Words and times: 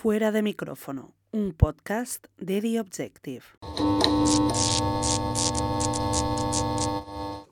Fuera 0.00 0.30
de 0.30 0.42
micrófono, 0.42 1.16
un 1.32 1.54
podcast 1.54 2.26
de 2.38 2.60
The 2.60 2.78
Objective. 2.78 3.42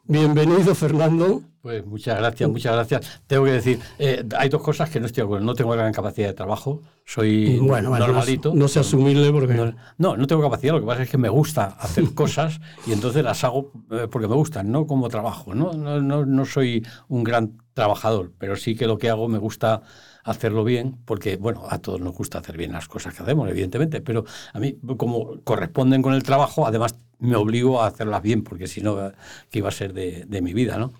Bienvenido, 0.04 0.77
Fernando. 0.77 1.43
Pues 1.61 1.85
muchas 1.85 2.17
gracias, 2.19 2.48
muchas 2.48 2.72
gracias. 2.72 3.22
Tengo 3.27 3.46
que 3.46 3.51
decir, 3.51 3.80
eh, 3.98 4.24
hay 4.38 4.48
dos 4.48 4.62
cosas 4.62 4.88
que 4.88 5.01
no 5.01 5.06
estoy 5.06 5.22
de 5.22 5.24
acuerdo. 5.24 5.45
No 5.45 5.54
tengo 5.56 5.72
gran 5.72 5.93
capacidad 5.93 6.29
de 6.29 6.35
trabajo, 6.35 6.82
soy 7.04 7.59
bueno, 7.59 7.90
normalito. 7.98 8.54
No, 8.54 8.69
sea 8.69 8.83
asumible 8.83 9.33
porque... 9.33 9.74
No, 9.99 10.17
no, 10.17 10.26
tengo 10.28 10.40
capacidad, 10.40 10.74
lo 10.74 10.81
que 10.81 10.87
pasa 10.87 11.03
es 11.03 11.10
que 11.10 11.19
me 11.19 11.28
gusta 11.28 11.76
hacer 11.81 12.04
cosas 12.15 12.60
y 12.87 12.92
entonces 12.92 13.24
las 13.24 13.42
hago 13.42 13.72
eh, 13.90 14.06
porque 14.08 14.28
me 14.28 14.37
gustan, 14.37 14.71
no 14.71 14.87
como 14.87 15.08
trabajo. 15.08 15.53
¿no? 15.53 15.72
No, 15.72 16.01
no, 16.01 16.24
no 16.24 16.45
soy 16.45 16.87
un 17.09 17.24
gran 17.24 17.59
trabajador, 17.74 18.30
pero 18.38 18.55
sí 18.55 18.77
que 18.77 18.87
lo 18.87 18.98
que 18.98 19.10
hago 19.10 19.27
me 19.27 19.38
gusta 19.38 19.83
hacerlo 20.27 20.65
bien, 20.65 20.98
porque, 21.05 21.37
bueno, 21.37 21.65
a 21.70 21.79
todos 21.79 22.01
nos 22.01 22.12
gusta 22.15 22.38
hacer 22.38 22.56
bien 22.56 22.73
las 22.73 22.88
cosas 22.88 23.15
que 23.15 23.23
hacemos, 23.23 23.48
evidentemente, 23.48 24.01
pero 24.01 24.25
a 24.53 24.59
mí, 24.59 24.77
como 24.97 25.41
corresponden 25.45 26.03
con 26.03 26.15
el 26.15 26.25
trabajo, 26.25 26.67
además 26.67 26.97
me 27.19 27.37
obligo 27.37 27.80
a 27.80 27.87
hacerlas 27.87 28.23
bien, 28.23 28.43
porque 28.43 28.67
si 28.67 28.81
no, 28.81 29.12
¿qué 29.51 29.61
iba 29.61 29.69
a 29.69 29.73
ser 29.73 29.93
de, 29.93 30.41
mi 30.43 30.53
vida, 30.53 30.79
no? 30.79 30.93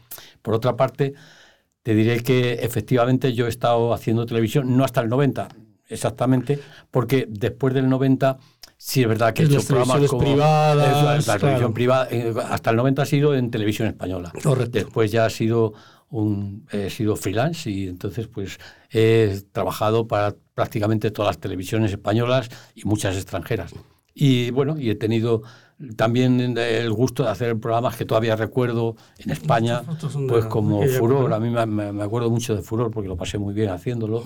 Por 0.43 0.55
otra 0.55 0.77
parte, 0.77 1.15
te 1.83 1.95
diré 1.95 2.23
que 2.23 2.55
efectivamente 2.55 3.35
yo 3.35 3.47
he 3.47 3.49
estado 3.49 3.93
haciendo 3.93 4.27
televisión, 4.27 4.77
no 4.77 4.85
hasta 4.85 5.01
el 5.01 5.09
90, 5.09 5.49
exactamente, 5.89 6.61
porque 6.93 7.27
después 7.29 7.75
del 7.75 7.89
90 7.89 8.39
sí 8.77 9.03
es 9.03 9.09
verdad 9.09 9.35
que 9.35 9.43
he 9.43 9.47
hecho 9.47 9.61
programas 9.67 10.09
como 10.09 10.23
privadas, 10.23 11.27
la, 11.27 11.39
televisión 11.39 11.75
privada, 11.75 12.09
eh, 12.13 12.33
hasta 12.49 12.71
el 12.71 12.77
90 12.77 13.03
ha 13.03 13.07
sido 13.07 13.35
en 13.35 13.51
televisión 13.51 13.89
española. 13.89 14.33
Después 14.71 15.11
ya 15.11 15.27
ha 15.27 15.31
sido 15.31 15.75
un, 16.11 16.67
he 16.73 16.91
sido 16.91 17.17
freelance 17.17 17.71
y 17.71 17.89
entonces 17.89 18.29
pues 18.29 18.59
he 18.91 19.43
trabajado 19.53 20.07
para 20.07 20.35
prácticamente 20.55 21.11
todas 21.11 21.31
las 21.31 21.39
televisiones 21.39 21.91
españolas 21.91 22.49
y 22.75 22.85
muchas 22.85 23.17
extranjeras. 23.17 23.73
Y 24.15 24.51
bueno, 24.51 24.79
y 24.79 24.89
he 24.89 24.95
tenido 24.95 25.43
también 25.97 26.57
el 26.57 26.91
gusto 26.91 27.23
de 27.25 27.29
hacer 27.29 27.59
programas 27.61 27.97
que 27.97 28.07
todavía 28.07 28.35
recuerdo 28.35 28.97
en 29.19 29.31
España, 29.31 29.83
pues 30.27 30.47
como 30.47 30.83
Furor. 30.87 31.33
A 31.35 31.39
mí 31.39 31.51
me, 31.51 32.03
acuerdo 32.03 32.31
mucho 32.31 32.57
de 32.57 32.63
Furor 32.63 32.91
porque 32.91 33.09
lo 33.09 33.17
pasé 33.17 33.37
muy 33.37 33.53
bien 33.53 33.69
haciéndolo. 33.69 34.25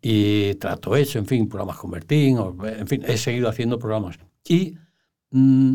Y 0.00 0.54
Trato 0.54 0.94
Hecho, 0.94 1.18
en 1.18 1.26
fin, 1.26 1.48
programas 1.48 1.78
con 1.78 1.90
Bertín, 1.90 2.38
en 2.64 2.86
fin, 2.86 3.02
he 3.06 3.16
seguido 3.18 3.48
haciendo 3.48 3.76
programas. 3.76 4.18
Y 4.46 4.76
mm, 5.30 5.74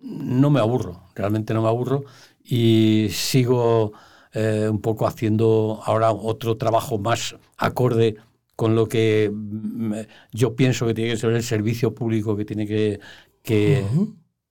no 0.00 0.50
me 0.50 0.60
aburro, 0.60 1.04
realmente 1.14 1.54
no 1.54 1.62
me 1.62 1.68
aburro. 1.68 2.04
Y 2.44 3.08
sigo 3.10 3.92
eh, 4.32 4.68
un 4.70 4.80
poco 4.80 5.06
haciendo 5.06 5.80
ahora 5.84 6.12
otro 6.12 6.56
trabajo 6.56 6.98
más 6.98 7.36
acorde 7.56 8.16
con 8.56 8.74
lo 8.74 8.88
que 8.88 9.30
mm, 9.32 9.92
yo 10.32 10.56
pienso 10.56 10.86
que 10.86 10.94
tiene 10.94 11.12
que 11.12 11.16
ser 11.16 11.32
el 11.32 11.42
servicio 11.42 11.94
público 11.94 12.36
que 12.36 12.44
tiene 12.44 12.66
que, 12.66 13.00
que, 13.42 13.84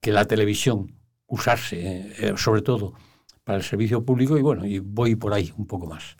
la 0.02 0.24
televisión 0.24 0.94
usarse, 1.26 2.14
eh, 2.18 2.32
sobre 2.36 2.62
todo 2.62 2.94
para 3.44 3.58
el 3.58 3.64
servicio 3.64 4.02
público, 4.02 4.38
y 4.38 4.42
bueno, 4.42 4.64
y 4.66 4.78
voy 4.78 5.14
por 5.14 5.34
ahí 5.34 5.52
un 5.58 5.66
poco 5.66 5.86
más. 5.86 6.16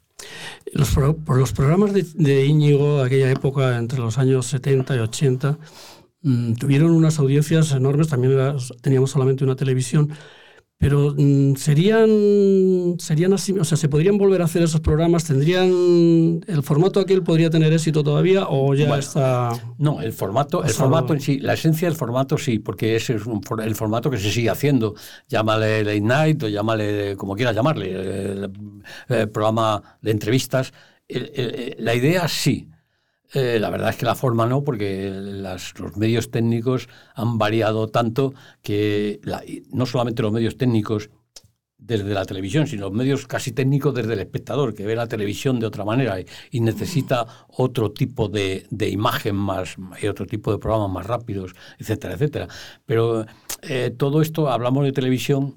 Los, 0.72 0.90
por 1.24 1.38
los 1.38 1.52
programas 1.52 1.94
de, 1.94 2.04
de 2.14 2.44
Íñigo, 2.44 3.00
aquella 3.00 3.30
época, 3.30 3.78
entre 3.78 3.98
los 3.98 4.18
años 4.18 4.46
70 4.46 4.96
y 4.96 4.98
80, 4.98 5.58
mm, 6.22 6.52
tuvieron 6.54 6.90
unas 6.90 7.18
audiencias 7.18 7.72
enormes, 7.72 8.08
también 8.08 8.36
teníamos 8.82 9.10
solamente 9.10 9.44
una 9.44 9.56
televisión, 9.56 10.10
pero 10.78 11.12
mm, 11.16 11.56
serían, 11.56 12.94
serían 12.98 13.32
así, 13.32 13.52
o 13.52 13.64
sea, 13.64 13.76
se 13.76 13.88
podrían 13.88 14.16
volver 14.16 14.42
a 14.42 14.44
hacer 14.44 14.62
esos 14.62 14.80
programas, 14.80 15.24
tendrían 15.24 16.40
el 16.46 16.62
formato 16.62 17.00
aquel 17.00 17.24
podría 17.24 17.50
tener 17.50 17.72
éxito 17.72 18.04
todavía 18.04 18.46
o 18.48 18.72
ya 18.74 18.96
está. 18.96 19.50
No, 19.76 20.00
el 20.00 20.12
formato, 20.12 20.62
el 20.62 20.70
formato 20.70 21.14
en 21.14 21.20
sí, 21.20 21.40
la 21.40 21.54
esencia 21.54 21.88
del 21.88 21.96
formato 21.96 22.38
sí, 22.38 22.60
porque 22.60 22.94
ese 22.94 23.16
es 23.16 23.22
el 23.62 23.74
formato 23.74 24.08
que 24.08 24.18
se 24.18 24.30
sigue 24.30 24.50
haciendo. 24.50 24.94
Llámale 25.28 25.82
late 25.82 26.00
night 26.00 26.42
o 26.44 26.48
llámale 26.48 27.16
como 27.16 27.34
quieras 27.34 27.56
llamarle, 27.56 27.92
el, 29.08 29.30
programa 29.30 29.82
de 30.00 30.12
entrevistas. 30.12 30.72
la 31.08 31.94
idea 31.94 32.28
sí 32.28 32.68
eh, 33.34 33.58
la 33.60 33.70
verdad 33.70 33.90
es 33.90 33.96
que 33.96 34.06
la 34.06 34.14
forma 34.14 34.46
no, 34.46 34.64
porque 34.64 35.10
los 35.10 35.96
medios 35.96 36.30
técnicos 36.30 36.88
han 37.14 37.38
variado 37.38 37.88
tanto 37.88 38.32
que 38.62 39.20
no 39.70 39.86
solamente 39.86 40.22
los 40.22 40.32
medios 40.32 40.56
técnicos 40.56 41.10
desde 41.78 42.12
la 42.12 42.24
televisión, 42.24 42.66
sino 42.66 42.86
los 42.86 42.92
medios 42.92 43.26
casi 43.26 43.52
técnicos 43.52 43.94
desde 43.94 44.14
el 44.14 44.18
espectador, 44.20 44.74
que 44.74 44.84
ve 44.84 44.96
la 44.96 45.06
televisión 45.06 45.60
de 45.60 45.66
otra 45.66 45.84
manera 45.84 46.16
y, 46.50 46.60
necesita 46.60 47.26
otro 47.48 47.92
tipo 47.92 48.28
de, 48.28 48.66
imagen 48.90 49.36
más 49.36 49.76
y 50.02 50.06
otro 50.08 50.26
tipo 50.26 50.50
de 50.50 50.58
programas 50.58 50.90
más 50.90 51.06
rápidos, 51.06 51.54
etcétera, 51.78 52.14
etcétera. 52.14 52.48
Pero 52.84 53.26
eh, 53.62 53.90
todo 53.96 54.22
esto, 54.22 54.50
hablamos 54.50 54.84
de 54.84 54.92
televisión, 54.92 55.56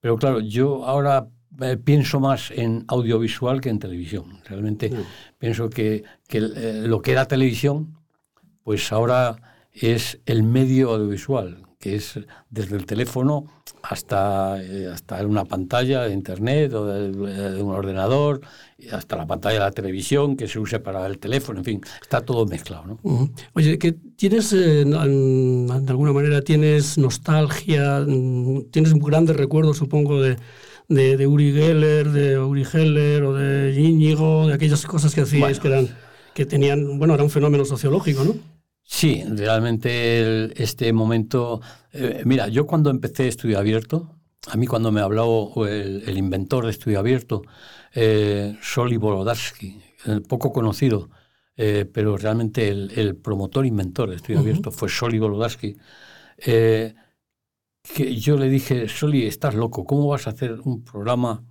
pero 0.00 0.16
claro, 0.16 0.40
yo 0.40 0.86
ahora 0.86 1.28
eh, 1.60 1.76
pienso 1.76 2.20
más 2.20 2.52
en 2.52 2.84
audiovisual 2.86 3.60
que 3.60 3.70
en 3.70 3.80
televisión. 3.80 4.40
Realmente 4.44 4.90
pienso 5.38 5.68
que, 5.68 6.04
eh, 6.28 6.82
lo 6.86 7.02
que 7.02 7.12
era 7.12 7.26
televisión, 7.26 7.98
pues 8.62 8.92
ahora 8.92 9.36
es 9.72 10.20
el 10.26 10.44
medio 10.44 10.90
audiovisual, 10.90 11.66
que 11.78 11.96
es 11.96 12.20
desde 12.50 12.76
el 12.76 12.86
teléfono 12.86 13.46
hasta, 13.82 14.62
eh, 14.62 14.90
hasta 14.92 15.26
una 15.26 15.44
pantalla 15.44 16.02
de 16.02 16.14
internet 16.14 16.72
o 16.72 16.86
de, 16.86 17.62
un 17.62 17.72
ordenador, 17.72 18.42
hasta 18.92 19.16
la 19.16 19.26
pantalla 19.26 19.54
de 19.54 19.64
la 19.64 19.70
televisión 19.72 20.36
que 20.36 20.46
se 20.46 20.58
use 20.58 20.78
para 20.78 21.04
el 21.06 21.18
teléfono, 21.18 21.58
en 21.60 21.64
fin, 21.64 21.80
está 22.00 22.20
todo 22.20 22.46
mezclado. 22.46 22.98
¿no? 23.02 23.30
Oye, 23.54 23.76
que 23.78 23.92
tienes, 23.92 24.50
de 24.50 24.82
alguna 25.88 26.12
manera, 26.12 26.42
tienes 26.42 26.96
nostalgia, 26.96 28.04
mm, 28.06 28.70
tienes 28.70 28.94
grandes 28.94 29.36
recuerdos, 29.36 29.78
supongo, 29.78 30.22
de 30.22 30.36
de, 30.90 31.26
Uri 31.26 31.52
Geller, 31.52 32.10
de 32.10 32.38
Uri 32.38 32.64
Geller 32.64 33.22
o 33.22 33.34
de 33.34 33.80
Íñigo, 33.80 34.48
de 34.48 34.54
aquellas 34.54 34.84
cosas 34.84 35.14
que 35.14 35.22
hacíais 35.22 35.60
que 35.60 35.68
eran 35.68 35.88
que 36.34 36.46
tenían, 36.46 36.98
bueno, 36.98 37.14
era 37.14 37.22
un 37.22 37.30
fenómeno 37.30 37.64
sociológico, 37.64 38.24
¿no? 38.24 38.34
Sí, 38.82 39.22
realmente 39.28 40.62
este 40.62 40.92
momento, 40.92 41.60
eh, 41.92 42.22
mira, 42.24 42.48
yo 42.48 42.66
cuando 42.66 42.90
empecé 42.90 43.28
Estudio 43.28 43.58
Abierto, 43.58 44.16
a 44.48 44.56
mí 44.56 44.66
cuando 44.66 44.90
me 44.90 45.00
habló 45.00 45.52
el, 45.66 46.16
inventor 46.16 46.64
de 46.64 46.70
Estudio 46.70 46.98
Abierto, 46.98 47.42
eh, 47.94 48.56
Soli 48.60 48.96
Bolodarsky, 48.96 49.80
eh, 50.06 50.20
poco 50.28 50.52
conocido, 50.52 51.10
pero 51.56 52.16
realmente 52.16 52.68
el, 52.68 53.16
promotor 53.16 53.66
inventor 53.66 54.08
de 54.08 54.16
Estudio 54.16 54.40
Abierto 54.40 54.70
fue 54.70 54.88
Soli 54.88 55.18
Bolodarsky, 55.18 55.76
que 57.94 58.16
yo 58.16 58.36
le 58.36 58.48
dije, 58.48 58.88
Soli, 58.88 59.26
estás 59.26 59.54
loco, 59.54 59.84
¿cómo 59.84 60.08
vas 60.08 60.26
a 60.26 60.30
hacer 60.30 60.60
un 60.64 60.84
programa 60.84 61.44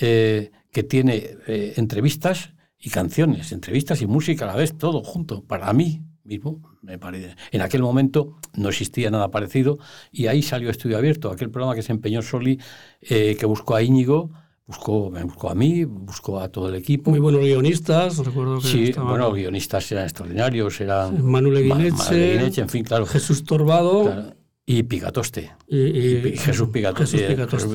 eh, 0.00 0.50
que 0.70 0.82
tiene 0.82 1.36
eh, 1.46 1.74
entrevistas 1.76 2.54
y 2.78 2.90
canciones, 2.90 3.52
entrevistas 3.52 4.02
y 4.02 4.06
música 4.06 4.44
a 4.44 4.48
la 4.48 4.56
vez, 4.56 4.76
todo 4.76 5.02
junto, 5.02 5.44
para 5.44 5.72
mí 5.72 6.02
mismo? 6.24 6.60
Me 6.82 6.98
parece. 6.98 7.36
En 7.50 7.60
aquel 7.60 7.82
momento 7.82 8.38
no 8.54 8.68
existía 8.68 9.10
nada 9.10 9.30
parecido 9.30 9.78
y 10.10 10.26
ahí 10.26 10.42
salió 10.42 10.70
Estudio 10.70 10.98
Abierto, 10.98 11.30
aquel 11.30 11.50
programa 11.50 11.74
que 11.74 11.82
se 11.82 11.92
empeñó 11.92 12.22
Soli, 12.22 12.58
eh, 13.00 13.36
que 13.38 13.46
buscó 13.46 13.76
a 13.76 13.82
Íñigo, 13.82 14.30
buscó, 14.66 15.10
me 15.10 15.22
buscó 15.24 15.50
a 15.50 15.54
mí, 15.54 15.84
buscó 15.84 16.40
a 16.40 16.48
todo 16.48 16.68
el 16.68 16.74
equipo. 16.74 17.10
Muy 17.10 17.20
buenos 17.20 17.42
guionistas, 17.42 18.18
recuerdo 18.18 18.60
que 18.60 18.66
Sí, 18.66 18.92
bueno, 18.92 19.28
los 19.28 19.34
guionistas 19.34 19.90
eran 19.92 20.04
extraordinarios, 20.04 20.80
eran... 20.80 21.24
Manuel 21.24 21.62
Guineche, 21.62 22.60
en 22.60 22.68
fin, 22.68 22.84
claro. 22.84 23.06
Jesús 23.06 23.44
Torbado. 23.44 24.34
Y 24.64 24.84
Pigatoste. 24.84 25.52
Y, 25.66 26.36
Jesús 26.36 26.68
Pigatoste. 26.68 27.32
Entonces, 27.32 27.66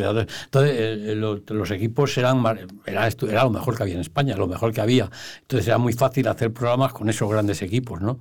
eh, 0.63 1.15
los, 1.15 1.71
equipos 1.71 2.17
eran, 2.17 2.43
era, 2.85 3.07
era 3.07 3.43
lo 3.43 3.49
mejor 3.49 3.75
que 3.75 3.83
había 3.83 3.95
en 3.95 4.01
España, 4.01 4.37
lo 4.37 4.47
mejor 4.47 4.71
que 4.71 4.79
había. 4.79 5.09
Entonces 5.41 5.67
era 5.67 5.77
muy 5.79 5.91
fácil 5.91 6.27
hacer 6.29 6.53
programas 6.53 6.93
con 6.93 7.09
esos 7.09 7.29
grandes 7.29 7.61
equipos, 7.61 8.01
¿no? 8.01 8.19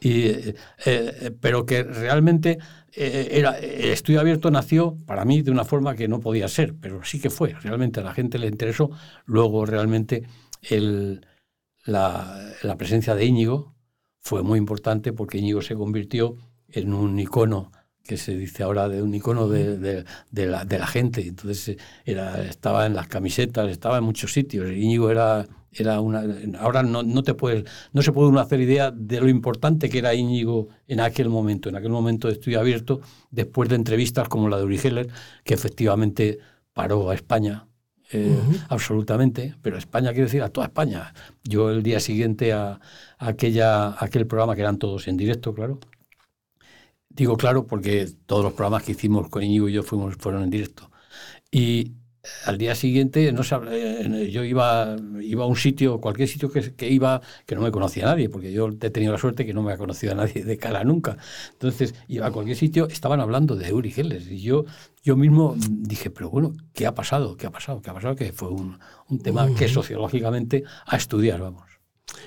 Y, 0.00 0.22
eh, 0.22 0.54
eh, 0.84 1.30
pero 1.40 1.64
que 1.64 1.84
realmente 1.84 2.58
era, 2.92 3.56
el 3.58 3.90
estudio 3.90 4.18
abierto 4.18 4.50
nació 4.50 4.96
para 5.06 5.24
mí 5.24 5.42
de 5.42 5.52
una 5.52 5.64
forma 5.64 5.94
que 5.94 6.08
no 6.08 6.18
podía 6.18 6.48
ser, 6.48 6.74
pero 6.74 7.04
sí 7.04 7.20
que 7.20 7.30
fue. 7.30 7.54
Realmente 7.62 8.00
a 8.00 8.02
la 8.02 8.14
gente 8.14 8.38
le 8.38 8.48
interesó. 8.48 8.90
Luego 9.26 9.64
realmente 9.64 10.24
el, 10.62 11.24
la, 11.84 12.52
la 12.62 12.76
presencia 12.76 13.14
de 13.14 13.24
Íñigo 13.24 13.76
fue 14.18 14.42
muy 14.42 14.58
importante 14.58 15.12
porque 15.12 15.38
Íñigo 15.38 15.62
se 15.62 15.76
convirtió 15.76 16.36
en 16.68 16.92
un 16.92 17.16
icono 17.20 17.70
que 18.08 18.16
se 18.16 18.34
dice 18.34 18.62
ahora 18.62 18.88
de 18.88 19.02
un 19.02 19.14
icono 19.14 19.48
de, 19.48 20.04
la, 20.32 20.64
de 20.64 20.78
la, 20.78 20.86
gente. 20.86 21.20
Entonces 21.20 21.76
era, 22.06 22.42
estaba 22.42 22.86
en 22.86 22.94
las 22.94 23.06
camisetas, 23.06 23.70
estaba 23.70 23.98
en 23.98 24.04
muchos 24.04 24.32
sitios. 24.32 24.72
Íñigo 24.72 25.10
era, 25.10 25.46
era 25.70 26.00
una. 26.00 26.24
Ahora 26.58 26.82
no, 26.82 27.02
no, 27.02 27.22
te 27.22 27.34
puedes, 27.34 27.64
no 27.92 28.00
se 28.00 28.10
puede 28.10 28.30
uno 28.30 28.40
hacer 28.40 28.62
idea 28.62 28.90
de 28.90 29.20
lo 29.20 29.28
importante 29.28 29.90
que 29.90 29.98
era 29.98 30.14
Íñigo 30.14 30.68
en 30.86 31.00
aquel 31.00 31.28
momento, 31.28 31.68
en 31.68 31.76
aquel 31.76 31.90
momento 31.90 32.28
de 32.28 32.34
estudio 32.34 32.60
abierto, 32.60 33.02
después 33.30 33.68
de 33.68 33.76
entrevistas 33.76 34.26
como 34.26 34.48
la 34.48 34.56
de 34.56 34.64
Uri 34.64 34.78
Geller, 34.78 35.08
que 35.44 35.52
efectivamente 35.52 36.38
paró 36.72 37.10
a 37.10 37.14
España 37.14 37.66
eh, 38.10 38.40
absolutamente, 38.70 39.54
pero 39.60 39.76
España 39.76 40.12
quiere 40.12 40.24
decir 40.24 40.42
a 40.42 40.48
toda 40.48 40.68
España. 40.68 41.12
Yo 41.44 41.68
el 41.70 41.82
día 41.82 42.00
siguiente 42.00 42.54
a, 42.54 42.80
aquella, 43.18 44.02
aquel 44.02 44.26
programa, 44.26 44.54
que 44.54 44.62
eran 44.62 44.78
todos 44.78 45.08
en 45.08 45.18
directo, 45.18 45.52
claro, 45.52 45.78
digo 47.18 47.36
claro 47.36 47.66
porque 47.66 48.08
todos 48.26 48.44
los 48.44 48.52
programas 48.52 48.84
que 48.84 48.92
hicimos 48.92 49.28
con 49.28 49.42
Íñigo 49.42 49.68
y 49.68 49.72
yo 49.72 49.82
fuimos, 49.82 50.14
fueron 50.16 50.44
en 50.44 50.50
directo. 50.50 50.90
Y 51.50 51.94
al 52.44 52.58
día 52.58 52.76
siguiente 52.76 53.32
no 53.32 53.42
eh, 53.70 54.30
yo 54.30 54.44
iba, 54.44 54.96
iba 55.20 55.44
a 55.44 55.46
un 55.46 55.56
sitio, 55.56 56.00
cualquier 56.00 56.28
sitio 56.28 56.48
que, 56.50 56.74
que, 56.76 56.88
iba, 56.88 57.20
que 57.44 57.56
no 57.56 57.62
me 57.62 57.72
conocía 57.72 58.04
nadie, 58.04 58.28
porque 58.28 58.52
yo 58.52 58.68
he 58.68 58.90
tenido 58.90 59.12
la 59.12 59.18
suerte 59.18 59.44
que 59.44 59.52
no 59.52 59.62
me 59.64 59.72
ha 59.72 59.78
conocido 59.78 60.12
a 60.12 60.14
nadie 60.14 60.44
de 60.44 60.56
cara 60.58 60.84
nunca. 60.84 61.16
Entonces, 61.52 61.94
iba 62.06 62.26
a 62.26 62.30
cualquier 62.30 62.56
sitio, 62.56 62.86
estaban 62.86 63.20
hablando 63.20 63.56
de 63.56 63.72
Uri 63.72 63.90
Geller, 63.90 64.22
y 64.30 64.40
yo, 64.40 64.64
yo 65.02 65.16
mismo 65.16 65.56
dije, 65.68 66.10
pero 66.10 66.30
bueno, 66.30 66.52
¿qué 66.72 66.86
ha 66.86 66.94
pasado? 66.94 67.36
¿Qué 67.36 67.48
ha 67.48 67.50
pasado? 67.50 67.82
¿Qué 67.82 67.90
ha 67.90 67.94
pasado? 67.94 68.14
Que 68.14 68.32
fue 68.32 68.50
un, 68.50 68.78
un 69.08 69.18
tema 69.18 69.52
que 69.56 69.66
sociológicamente 69.68 70.62
a 70.86 70.96
estudiar, 70.96 71.40
vamos. 71.40 71.64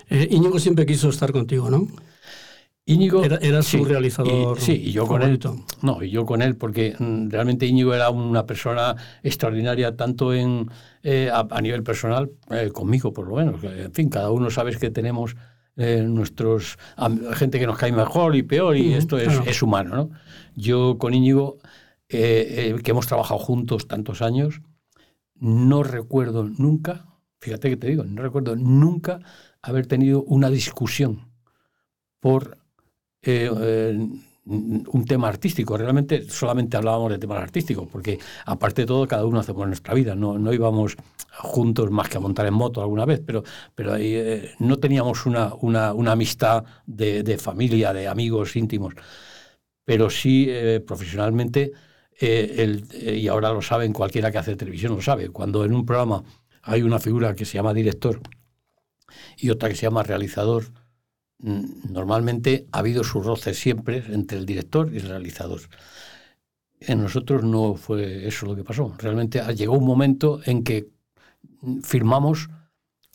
Eh, 0.09 0.27
Íñigo 0.31 0.59
siempre 0.59 0.85
quiso 0.85 1.09
estar 1.09 1.31
contigo, 1.31 1.69
¿no? 1.69 1.87
Íñigo 2.85 3.23
era, 3.23 3.61
su 3.61 3.85
realizador. 3.85 4.59
sí, 4.59 4.73
y 4.73 4.91
yo 4.91 5.05
con 5.05 5.21
él. 5.21 5.39
No, 5.81 6.01
y 6.01 6.09
yo 6.09 6.25
con 6.25 6.41
él, 6.41 6.55
porque 6.57 6.95
mm, 6.97 7.29
realmente 7.29 7.67
Íñigo 7.67 7.93
era 7.93 8.09
una 8.09 8.45
persona 8.45 8.95
extraordinaria, 9.21 9.95
tanto 9.95 10.33
en 10.33 10.69
eh, 11.03 11.29
a, 11.31 11.61
nivel 11.61 11.83
personal, 11.83 12.31
eh, 12.49 12.71
conmigo 12.73 13.13
por 13.13 13.27
lo 13.27 13.35
menos. 13.35 13.63
En 13.63 13.93
fin, 13.93 14.09
cada 14.09 14.31
uno 14.31 14.49
sabes 14.49 14.77
que 14.77 14.89
tenemos 14.89 15.35
eh, 15.77 16.03
nuestros 16.07 16.77
gente 17.33 17.59
que 17.59 17.67
nos 17.67 17.77
cae 17.77 17.91
mejor 17.91 18.35
y 18.35 18.43
peor, 18.43 18.75
y 18.75 18.93
esto 18.93 19.17
es, 19.17 19.39
es, 19.45 19.61
humano, 19.61 19.95
¿no? 19.95 20.09
Yo 20.55 20.97
con 20.97 21.13
Íñigo, 21.13 21.59
que 22.07 22.81
hemos 22.83 23.07
trabajado 23.07 23.39
juntos 23.39 23.87
tantos 23.87 24.21
años, 24.21 24.61
no 25.35 25.83
recuerdo 25.83 26.43
nunca, 26.43 27.05
fíjate 27.39 27.69
que 27.69 27.77
te 27.77 27.87
digo, 27.87 28.03
no 28.03 28.21
recuerdo 28.21 28.55
nunca 28.55 29.19
haber 29.61 29.85
tenido 29.85 30.23
una 30.23 30.49
discusión 30.49 31.31
por 32.19 32.60
eh, 33.23 33.49
eh, 33.61 34.07
un 34.45 35.05
tema 35.05 35.27
artístico. 35.27 35.77
Realmente 35.77 36.27
solamente 36.29 36.75
hablábamos 36.75 37.11
de 37.11 37.19
temas 37.19 37.41
artísticos, 37.41 37.87
porque 37.91 38.19
aparte 38.45 38.81
de 38.81 38.87
todo, 38.87 39.07
cada 39.07 39.25
uno 39.25 39.39
hacemos 39.39 39.67
nuestra 39.67 39.93
vida. 39.93 40.15
No, 40.15 40.39
no 40.39 40.53
íbamos 40.53 40.97
juntos 41.37 41.91
más 41.91 42.09
que 42.09 42.17
a 42.17 42.19
montar 42.19 42.47
en 42.47 42.53
moto 42.55 42.81
alguna 42.81 43.05
vez, 43.05 43.21
pero, 43.25 43.43
pero 43.75 43.95
eh, 43.97 44.51
no 44.59 44.79
teníamos 44.79 45.25
una, 45.25 45.53
una, 45.53 46.11
amistad 46.11 46.63
de, 46.85 47.23
de, 47.23 47.37
familia, 47.37 47.93
de 47.93 48.07
amigos 48.07 48.55
íntimos. 48.55 48.95
Pero 49.85 50.09
sí, 50.09 50.49
profesionalmente, 50.87 51.71
y 52.19 53.27
ahora 53.27 53.51
lo 53.51 53.61
saben, 53.61 53.93
cualquiera 53.93 54.31
que 54.31 54.37
hace 54.37 54.55
televisión 54.55 54.95
lo 54.95 55.01
sabe, 55.01 55.29
cuando 55.29 55.65
en 55.65 55.73
un 55.73 55.85
programa 55.85 56.23
hay 56.61 56.83
una 56.83 56.99
figura 56.99 57.35
que 57.35 57.45
se 57.45 57.55
llama 57.55 57.73
director 57.73 58.21
y 59.37 59.49
otra 59.49 59.69
que 59.69 59.75
se 59.75 59.83
llama 59.83 60.03
realizador, 60.03 60.65
normalmente 61.41 62.67
ha 62.71 62.79
habido 62.79 63.03
su 63.03 63.21
roce 63.21 63.53
siempre 63.53 64.03
entre 64.09 64.37
el 64.37 64.45
director 64.45 64.93
y 64.93 64.97
el 64.97 65.07
realizador. 65.07 65.61
En 66.79 67.01
nosotros 67.01 67.43
no 67.43 67.75
fue 67.75 68.27
eso 68.27 68.45
lo 68.45 68.55
que 68.55 68.63
pasó. 68.63 68.93
Realmente 68.97 69.41
llegó 69.55 69.77
un 69.77 69.85
momento 69.85 70.39
en 70.45 70.63
que 70.63 70.89
firmamos 71.83 72.49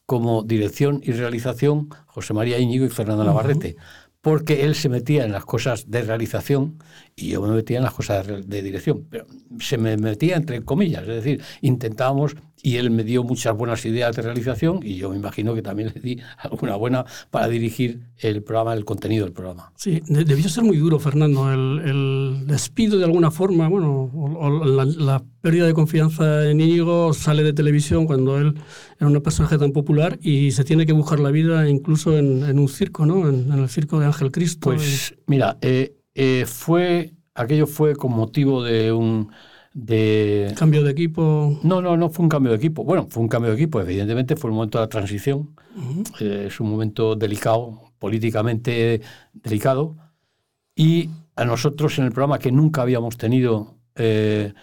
como 0.07 0.45
dirección 0.45 1.01
y 1.03 1.13
realización 1.13 1.89
José 2.07 2.33
María 2.33 2.59
Íñigo 2.59 2.85
y 2.87 2.91
Fernando 2.91 3.25
Navarrete, 3.25 3.77
porque 4.21 4.65
él 4.65 4.75
se 4.75 4.89
metía 4.89 5.25
en 5.25 5.33
las 5.33 5.45
cosas 5.45 5.91
de 5.91 6.03
realización 6.03 6.79
y 7.15 7.31
yo 7.31 7.43
me 7.43 7.55
metía 7.55 7.79
en 7.79 7.85
las 7.85 7.95
cosas 7.95 8.27
de, 8.27 8.63
dirección, 8.63 9.07
pero 9.11 9.27
se 9.59 9.79
me 9.79 9.97
metía 9.97 10.37
entre 10.37 10.65
comillas, 10.65 11.03
es 11.03 11.09
decir, 11.09 11.43
intentábamos 11.61 12.37
y 12.63 12.77
él 12.77 12.91
me 12.91 13.05
dio 13.05 13.23
muchas 13.23 13.57
buenas 13.57 13.85
ideas 13.85 14.17
de 14.17 14.23
realización 14.23 14.81
y 14.83 14.97
yo 14.97 15.11
me 15.11 15.17
imagino 15.17 15.55
que 15.55 15.63
también 15.63 15.93
le 15.95 16.01
di 16.01 16.19
alguna 16.39 16.77
buena 16.77 17.05
para 17.31 17.49
dirigir 17.49 18.01
el 18.19 18.43
programa, 18.43 18.75
el 18.75 18.85
contenido 18.85 19.25
del 19.25 19.33
programa. 19.33 19.73
Sí, 19.77 20.03
debió 20.07 20.49
ser 20.49 20.65
muy 20.65 20.77
duro, 20.77 20.99
Fernando, 20.99 21.53
el, 21.53 22.47
despido 22.47 22.99
de 22.99 23.05
alguna 23.05 23.31
forma, 23.31 23.69
bueno, 23.69 24.11
o, 24.13 24.65
la, 24.65 25.23
pérdida 25.41 25.67
de 25.67 25.75
confianza 25.75 26.51
en 26.51 26.61
Íñigo 26.61 27.15
sale 27.15 27.45
de 27.45 27.53
televisión 27.53 28.07
cuando 28.07 28.37
él 28.39 28.55
era 28.99 29.09
un 29.09 29.21
personaje 29.21 29.59
tan 29.59 29.71
popular 29.71 30.19
y 30.21 30.51
se 30.51 30.65
tiene 30.65 30.87
que 30.87 30.93
buscar 30.93 31.21
la 31.21 31.31
vida 31.31 31.69
incluso 31.69 32.19
en, 32.19 32.59
un 32.59 32.69
circo, 32.69 33.07
¿no? 33.07 33.29
En, 33.29 33.53
el 33.53 33.69
circo 33.69 34.01
de 34.01 34.07
Ángel 34.07 34.33
Cristo. 34.33 34.71
Pues 34.71 35.15
mira, 35.27 35.57
eh, 35.61 35.95
eh, 36.17 36.47
fue, 36.47 37.13
aquello 37.35 37.69
fue 37.69 37.95
con 37.95 38.13
motivo 38.13 38.65
de 38.65 38.91
un 38.91 39.31
de... 39.77 40.55
¿Cambio 40.57 40.83
de 40.83 40.91
equipo? 40.91 41.61
No, 41.63 41.83
no, 41.83 41.99
no 41.99 42.09
fue 42.09 42.23
un 42.23 42.31
cambio 42.31 42.51
de 42.53 42.57
equipo. 42.57 42.83
Bueno, 42.83 43.07
fue 43.11 43.23
un 43.23 43.29
cambio 43.29 43.51
de 43.51 43.57
equipo, 43.57 43.79
evidentemente 43.79 44.35
fue 44.35 44.51
un 44.51 44.57
momento 44.57 44.79
de 44.79 44.85
la 44.85 44.89
transición. 44.89 45.55
Eh, 46.19 46.45
es 46.47 46.61
un 46.61 46.71
momento 46.71 47.15
delicado, 47.15 47.93
políticamente 47.99 49.03
delicado. 49.35 49.97
Y 50.75 51.11
a 51.37 51.45
nosotros 51.45 51.99
en 51.99 52.07
el 52.07 52.13
programa 52.13 52.39
que 52.39 52.51
nunca 52.51 52.81
habíamos 52.81 53.19
tenido 53.19 53.77
eh, 53.97 54.55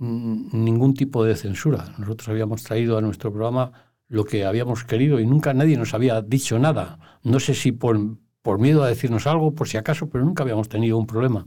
ningún 0.00 0.94
tipo 0.94 1.24
de 1.24 1.36
censura. 1.36 1.94
Nosotros 1.96 2.28
habíamos 2.28 2.64
traído 2.64 2.98
a 2.98 3.00
nuestro 3.00 3.30
programa 3.30 3.70
lo 4.08 4.24
que 4.24 4.44
habíamos 4.44 4.82
querido 4.82 5.20
y 5.20 5.26
nunca 5.26 5.54
nadie 5.54 5.76
nos 5.76 5.94
había 5.94 6.20
dicho 6.20 6.58
nada. 6.58 6.98
No 7.22 7.38
sé 7.38 7.54
si 7.54 7.70
por, 7.70 7.96
por 8.42 8.58
miedo 8.58 8.82
a 8.82 8.88
decirnos 8.88 9.28
algo, 9.28 9.54
por 9.54 9.68
si 9.68 9.76
acaso, 9.76 10.08
pero 10.08 10.24
nunca 10.24 10.42
habíamos 10.42 10.68
tenido 10.68 10.98
un 10.98 11.06
problema. 11.06 11.46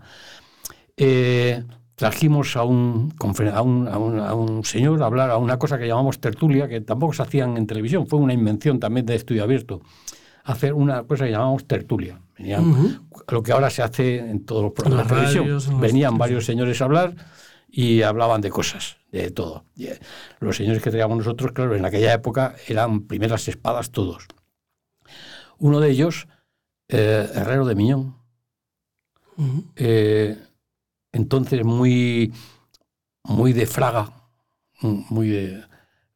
Eh, 0.95 1.61
trajimos 2.01 2.55
a 2.55 2.63
un, 2.63 3.13
a 3.19 3.61
un, 3.61 3.87
a, 3.87 4.33
un, 4.33 4.65
señor 4.65 5.03
a 5.03 5.05
hablar 5.05 5.29
a 5.29 5.37
una 5.37 5.59
cosa 5.59 5.77
que 5.77 5.85
llamamos 5.85 6.19
tertulia, 6.19 6.67
que 6.67 6.81
tampoco 6.81 7.13
se 7.13 7.21
hacían 7.21 7.57
en 7.57 7.67
televisión, 7.67 8.07
fue 8.07 8.17
una 8.17 8.33
invención 8.33 8.79
también 8.79 9.05
de 9.05 9.13
estudio 9.13 9.43
abierto, 9.43 9.83
hacer 10.43 10.73
una 10.73 11.03
cosa 11.03 11.25
que 11.25 11.31
llamamos 11.31 11.67
tertulia. 11.67 12.19
Venían, 12.39 13.05
Lo 13.27 13.43
que 13.43 13.51
ahora 13.51 13.69
se 13.69 13.83
hace 13.83 14.17
en 14.17 14.43
todos 14.45 14.63
los 14.63 14.71
programas 14.71 15.07
de 15.07 15.13
televisión. 15.13 15.79
Venían 15.79 16.17
varios 16.17 16.43
señores 16.43 16.81
a 16.81 16.85
hablar 16.85 17.15
y 17.69 18.01
hablaban 18.01 18.41
de 18.41 18.49
cosas, 18.49 18.97
de 19.11 19.29
todo. 19.29 19.65
Eh, 19.77 19.99
los 20.39 20.57
señores 20.57 20.81
que 20.81 20.89
traíamos 20.89 21.19
nosotros, 21.19 21.51
claro, 21.51 21.75
en 21.75 21.85
aquella 21.85 22.13
época 22.13 22.55
eran 22.67 23.01
primeras 23.01 23.47
espadas 23.47 23.91
todos. 23.91 24.25
Uno 25.59 25.79
de 25.79 25.91
ellos, 25.91 26.27
eh, 26.89 27.29
Herrero 27.35 27.67
de 27.67 27.75
Miñón, 27.75 28.15
entonces 31.11 31.63
muy, 31.63 32.33
muy 33.23 33.53
de 33.53 33.65
fraga, 33.65 34.11
muy 34.81 35.29
de, 35.29 35.63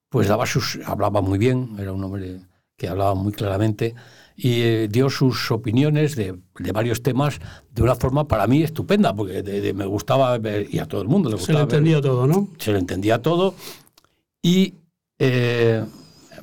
pues 0.10 0.28
daba 0.28 0.46
sus, 0.46 0.80
hablaba 0.86 1.22
muy 1.22 1.38
bien, 1.38 1.76
era 1.78 1.92
un 1.92 2.04
hombre 2.04 2.42
que 2.78 2.88
hablaba 2.88 3.16
muy 3.16 3.32
claramente 3.32 3.96
y 4.36 4.62
eh, 4.62 4.88
dio 4.90 5.10
sus 5.10 5.50
opiniones 5.52 6.16
de, 6.16 6.38
de, 6.60 6.72
varios 6.72 7.02
temas 7.02 7.40
de 7.72 7.84
una 7.84 7.96
forma 7.96 8.28
para 8.28 8.48
mí 8.48 8.64
estupenda, 8.64 9.16
porque 9.16 9.74
me 9.74 9.86
gustaba 9.86 10.38
ver, 10.38 10.68
y 10.74 10.80
a 10.80 10.86
todo 10.86 11.02
el 11.02 11.08
mundo 11.08 11.30
le 11.30 11.36
gustaba. 11.36 11.60
Se 11.60 11.60
le 11.60 11.64
entendía 11.64 12.02
todo, 12.02 12.28
¿no? 12.28 12.50
Se 12.58 12.74
le 12.74 12.80
entendía 12.80 13.22
todo. 13.22 13.56
Y 14.42 14.75
eh, 15.20 15.86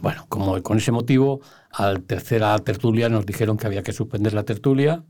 bueno, 0.00 0.24
como 0.28 0.62
con 0.62 0.78
ese 0.78 0.90
motivo, 0.90 1.40
al 1.70 2.02
tercera 2.02 2.58
tertulia 2.58 3.08
nos 3.08 3.26
dijeron 3.26 3.56
que 3.56 3.66
había 3.66 3.82
que 3.82 3.92
suspender 3.92 4.32
la 4.32 4.44
tertulia 4.44 5.04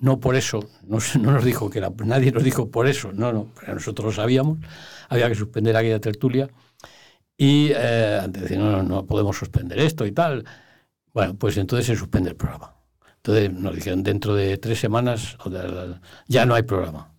no 0.00 0.18
por 0.18 0.34
eso, 0.34 0.68
no, 0.86 0.98
no, 1.20 1.32
nos 1.32 1.44
dijo 1.44 1.70
que 1.70 1.80
nadie 1.80 2.32
nos 2.32 2.42
dijo 2.42 2.70
por 2.70 2.86
eso, 2.86 3.12
no, 3.12 3.32
no, 3.32 3.48
pero 3.58 3.74
nosotros 3.74 4.06
lo 4.06 4.12
sabíamos, 4.12 4.58
había 5.08 5.28
que 5.28 5.34
suspender 5.34 5.76
aquella 5.76 6.00
tertulia 6.00 6.50
y 7.36 7.70
eh, 7.74 8.20
antes 8.22 8.50
de 8.50 8.58
no, 8.58 8.82
no, 8.82 9.06
podemos 9.06 9.36
suspender 9.36 9.78
esto 9.78 10.04
y 10.04 10.12
tal. 10.12 10.44
Bueno, 11.14 11.34
pues 11.36 11.56
entonces 11.56 11.86
se 11.86 11.96
suspende 11.96 12.28
el 12.28 12.36
programa. 12.36 12.74
Entonces 13.16 13.52
nos 13.52 13.74
dijeron, 13.74 14.02
dentro 14.02 14.34
de 14.34 14.58
tres 14.58 14.78
semanas 14.78 15.36
ya 16.26 16.44
no 16.44 16.54
hay 16.54 16.62
programa. 16.62 17.14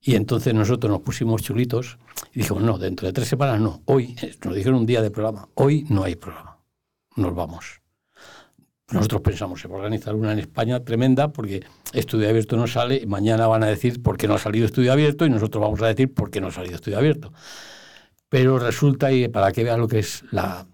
Y 0.00 0.16
entonces 0.16 0.52
nosotros 0.54 0.90
nos 0.90 1.02
pusimos 1.02 1.42
chulitos 1.42 1.98
y 2.32 2.40
dijimos, 2.40 2.62
no, 2.64 2.78
dentro 2.78 3.06
de 3.06 3.12
tres 3.12 3.28
semanas 3.28 3.60
no, 3.60 3.82
hoy, 3.86 4.16
nos 4.44 4.54
dijeron 4.56 4.80
un 4.80 4.86
día 4.86 5.02
de 5.02 5.12
programa, 5.12 5.48
hoy 5.54 5.86
no 5.88 6.02
hay 6.02 6.16
programa, 6.16 6.58
nos 7.14 7.34
vamos. 7.34 7.81
Nosotros 8.92 9.22
pensamos 9.22 9.64
en 9.64 9.72
organizar 9.72 10.14
una 10.14 10.32
en 10.32 10.38
España 10.38 10.80
tremenda 10.84 11.32
porque 11.32 11.64
Estudio 11.92 12.28
Abierto 12.28 12.56
no 12.56 12.66
sale 12.66 12.96
y 12.96 13.06
mañana 13.06 13.46
van 13.46 13.62
a 13.62 13.66
decir 13.66 14.02
por 14.02 14.18
qué 14.18 14.28
no 14.28 14.34
ha 14.34 14.38
salido 14.38 14.66
Estudio 14.66 14.92
Abierto 14.92 15.24
y 15.24 15.30
nosotros 15.30 15.62
vamos 15.62 15.80
a 15.82 15.86
decir 15.86 16.12
por 16.12 16.30
qué 16.30 16.40
no 16.40 16.48
ha 16.48 16.52
salido 16.52 16.76
Estudio 16.76 16.98
Abierto. 16.98 17.32
Pero 18.28 18.58
resulta, 18.58 19.12
y 19.12 19.28
para 19.28 19.52
que 19.52 19.64
vean 19.64 19.80
lo 19.80 19.88
que 19.88 20.00
es 20.00 20.24
la, 20.30 20.66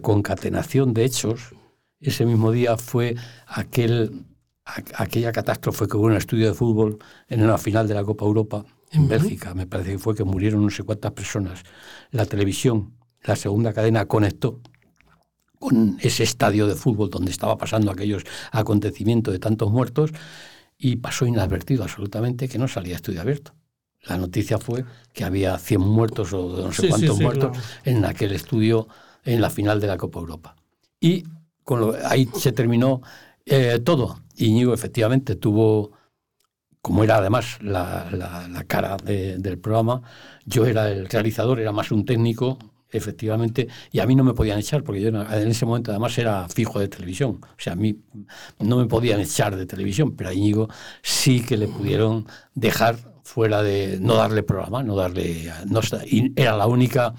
concatenación 0.00 0.92
de 0.92 1.04
hechos, 1.04 1.54
ese 2.00 2.26
mismo 2.26 2.50
día 2.50 2.76
fue 2.76 3.14
aquel, 3.46 4.24
aquella 4.64 5.32
catástrofe 5.32 5.86
que 5.86 5.96
hubo 5.96 6.06
en 6.06 6.12
el 6.12 6.18
estudio 6.18 6.48
de 6.48 6.54
fútbol 6.54 6.98
en 7.28 7.42
una 7.42 7.58
final 7.58 7.88
de 7.88 7.94
la 7.94 8.04
Copa 8.04 8.24
Europa 8.24 8.64
en 8.90 9.08
Bélgica. 9.08 9.54
Me 9.54 9.66
parece 9.66 9.92
que 9.92 9.98
fue 9.98 10.14
que 10.14 10.24
murieron 10.24 10.62
no 10.62 10.70
sé 10.70 10.82
cuántas 10.82 11.12
personas. 11.12 11.62
La 12.10 12.26
televisión, 12.26 12.94
la 13.22 13.36
segunda 13.36 13.72
cadena, 13.72 14.06
conectó 14.06 14.60
con 15.58 15.98
ese 16.00 16.22
estadio 16.22 16.66
de 16.66 16.74
fútbol 16.74 17.10
donde 17.10 17.30
estaba 17.30 17.58
pasando 17.58 17.90
aquellos 17.90 18.24
acontecimientos 18.52 19.32
de 19.32 19.38
tantos 19.38 19.70
muertos 19.70 20.12
y 20.78 20.96
pasó 20.96 21.26
inadvertido 21.26 21.82
absolutamente 21.82 22.48
que 22.48 22.58
no 22.58 22.68
salía 22.68 22.96
estudio 22.96 23.20
abierto. 23.20 23.54
La 24.02 24.16
noticia 24.16 24.58
fue 24.58 24.84
que 25.12 25.24
había 25.24 25.58
100 25.58 25.80
muertos 25.80 26.32
o 26.32 26.66
no 26.66 26.72
sé 26.72 26.88
cuántos 26.88 27.20
muertos 27.20 27.58
en 27.84 28.04
aquel 28.04 28.32
estudio 28.32 28.86
en 29.24 29.40
la 29.40 29.50
final 29.50 29.80
de 29.80 29.88
la 29.88 29.96
Copa 29.96 30.20
Europa. 30.20 30.56
Y 31.00 31.24
con 31.64 31.80
lo, 31.80 31.96
ahí 32.06 32.28
se 32.34 32.52
terminó 32.52 33.02
eh, 33.44 33.80
todo. 33.84 34.20
Íñigo 34.36 34.72
efectivamente 34.72 35.34
tuvo, 35.34 35.92
como 36.80 37.02
era 37.02 37.16
además 37.16 37.58
la, 37.60 38.08
la, 38.10 38.64
cara 38.64 38.96
del 38.96 39.58
programa, 39.58 40.02
yo 40.46 40.64
era 40.64 40.90
el 40.90 41.08
realizador, 41.08 41.58
era 41.60 41.72
más 41.72 41.90
un 41.90 42.04
técnico, 42.04 42.58
efectivamente, 42.90 43.68
y 43.92 44.00
a 44.00 44.06
mí 44.06 44.14
no 44.14 44.24
me 44.24 44.34
podían 44.34 44.58
echar, 44.58 44.82
porque 44.82 45.00
yo 45.00 45.08
en 45.08 45.48
ese 45.48 45.66
momento 45.66 45.90
además 45.90 46.16
era 46.18 46.48
fijo 46.48 46.80
de 46.80 46.88
televisión. 46.88 47.40
O 47.42 47.56
sea, 47.56 47.74
a 47.74 47.76
mí 47.76 48.00
no 48.60 48.76
me 48.76 48.86
podían 48.86 49.20
echar 49.20 49.56
de 49.56 49.66
televisión, 49.66 50.16
pero 50.16 50.30
a 50.30 50.34
Íñigo 50.34 50.68
sí 51.02 51.40
que 51.40 51.56
le 51.56 51.68
pudieron 51.68 52.26
dejar 52.54 52.96
fuera 53.22 53.62
de 53.62 53.98
no 54.00 54.14
darle 54.14 54.42
programa, 54.42 54.82
no 54.82 54.96
darle. 54.96 55.52
No, 55.66 55.80
era 56.34 56.56
la 56.56 56.66
única 56.66 57.14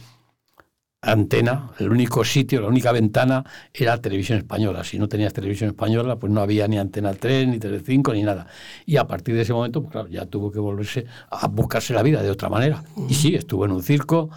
antena, 1.02 1.72
el 1.80 1.92
único 1.92 2.26
sitio, 2.26 2.62
la 2.62 2.68
única 2.68 2.92
ventana 2.92 3.46
era 3.74 4.02
televisión 4.02 4.38
española. 4.40 4.84
Si 4.84 5.00
no 5.00 5.08
tenías 5.08 5.34
televisión 5.34 5.70
española, 5.70 6.18
pues 6.18 6.34
no 6.34 6.42
había 6.42 6.68
ni 6.68 6.78
antena 6.78 7.14
3, 7.14 7.48
ni 7.48 7.60
tele 7.60 7.80
5, 7.80 8.14
ni 8.14 8.24
nada. 8.24 8.48
Y 8.86 8.98
a 8.98 9.08
partir 9.08 9.36
de 9.36 9.42
ese 9.42 9.54
momento, 9.54 9.82
pues 9.82 9.92
claro, 9.92 10.08
ya 10.10 10.26
tuvo 10.26 10.52
que 10.52 10.60
volverse 10.60 11.06
a 11.30 11.48
buscarse 11.48 11.94
la 11.94 12.04
vida 12.04 12.22
de 12.22 12.30
otra 12.32 12.50
manera. 12.50 12.84
Y 13.08 13.14
sí, 13.14 13.36
estuvo 13.36 13.66
en 13.66 13.72
un 13.72 13.84
circo. 13.84 14.30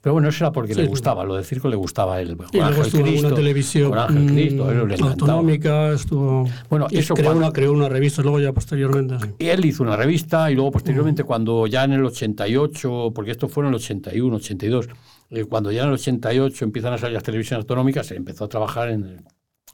Pero 0.00 0.12
bueno, 0.12 0.28
eso 0.28 0.44
era 0.44 0.52
porque 0.52 0.74
le 0.74 0.86
gustaba, 0.86 1.24
lo 1.24 1.34
del 1.34 1.44
circo 1.44 1.68
le 1.68 1.76
gustaba 1.76 2.16
a 2.16 2.20
él. 2.20 2.36
y 2.52 2.58
luego 2.58 2.82
estuvo 2.82 3.06
en 3.06 3.18
una 3.24 3.34
televisión 3.34 3.92
mm, 3.92 5.02
autonómica, 5.02 5.92
estuvo... 5.92 6.48
Bueno, 6.70 6.86
eso 6.90 7.14
creó, 7.14 7.36
una, 7.36 7.52
creó 7.52 7.72
una 7.72 7.88
revista, 7.88 8.22
luego 8.22 8.40
ya 8.40 8.52
posteriormente. 8.52 9.16
Y 9.38 9.46
él 9.46 9.64
hizo 9.64 9.82
una 9.82 9.96
revista 9.96 10.50
y 10.50 10.54
luego 10.54 10.70
posteriormente 10.70 11.24
cuando 11.24 11.66
ya 11.66 11.84
en 11.84 11.92
el 11.92 12.04
88, 12.04 13.12
porque 13.14 13.32
esto 13.32 13.48
fue 13.48 13.64
en 13.64 13.70
el 13.70 13.74
81, 13.74 14.36
82, 14.36 14.88
eh, 15.30 15.44
cuando 15.44 15.72
ya 15.72 15.82
en 15.82 15.88
el 15.88 15.94
88 15.94 16.64
empiezan 16.64 16.92
a 16.92 16.98
salir 16.98 17.14
las 17.14 17.24
televisiones 17.24 17.64
autonómicas, 17.64 18.06
se 18.06 18.16
empezó 18.16 18.44
a 18.44 18.48
trabajar 18.48 18.90
en, 18.90 19.24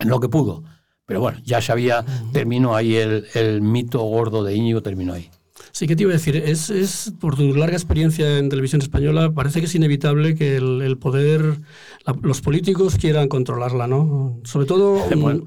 lo 0.00 0.20
que 0.20 0.28
pudo. 0.28 0.64
Pero 1.06 1.20
bueno, 1.20 1.38
ya 1.44 1.60
se 1.60 1.70
había, 1.70 2.04
terminó 2.32 2.74
ahí 2.74 2.96
el, 2.96 3.26
el 3.34 3.60
mito 3.60 4.00
gordo 4.00 4.42
de 4.42 4.54
Íñigo, 4.54 4.80
terminó 4.82 5.12
ahí. 5.12 5.30
Sí, 5.70 5.86
¿qué 5.86 5.94
te 5.94 6.02
iba 6.02 6.10
a 6.10 6.14
decir? 6.14 6.36
Es, 6.36 6.68
es, 6.70 7.12
por 7.20 7.36
tu 7.36 7.54
larga 7.54 7.76
experiencia 7.76 8.38
en 8.38 8.48
televisión 8.48 8.82
española, 8.82 9.32
parece 9.32 9.60
que 9.60 9.66
es 9.66 9.74
inevitable 9.74 10.34
que 10.34 10.56
el, 10.56 10.98
poder, 10.98 11.60
los 12.22 12.40
políticos 12.40 12.96
quieran 12.96 13.28
controlarla, 13.28 13.86
¿no? 13.86 14.40
Sobre 14.44 14.66
todo, 14.66 14.98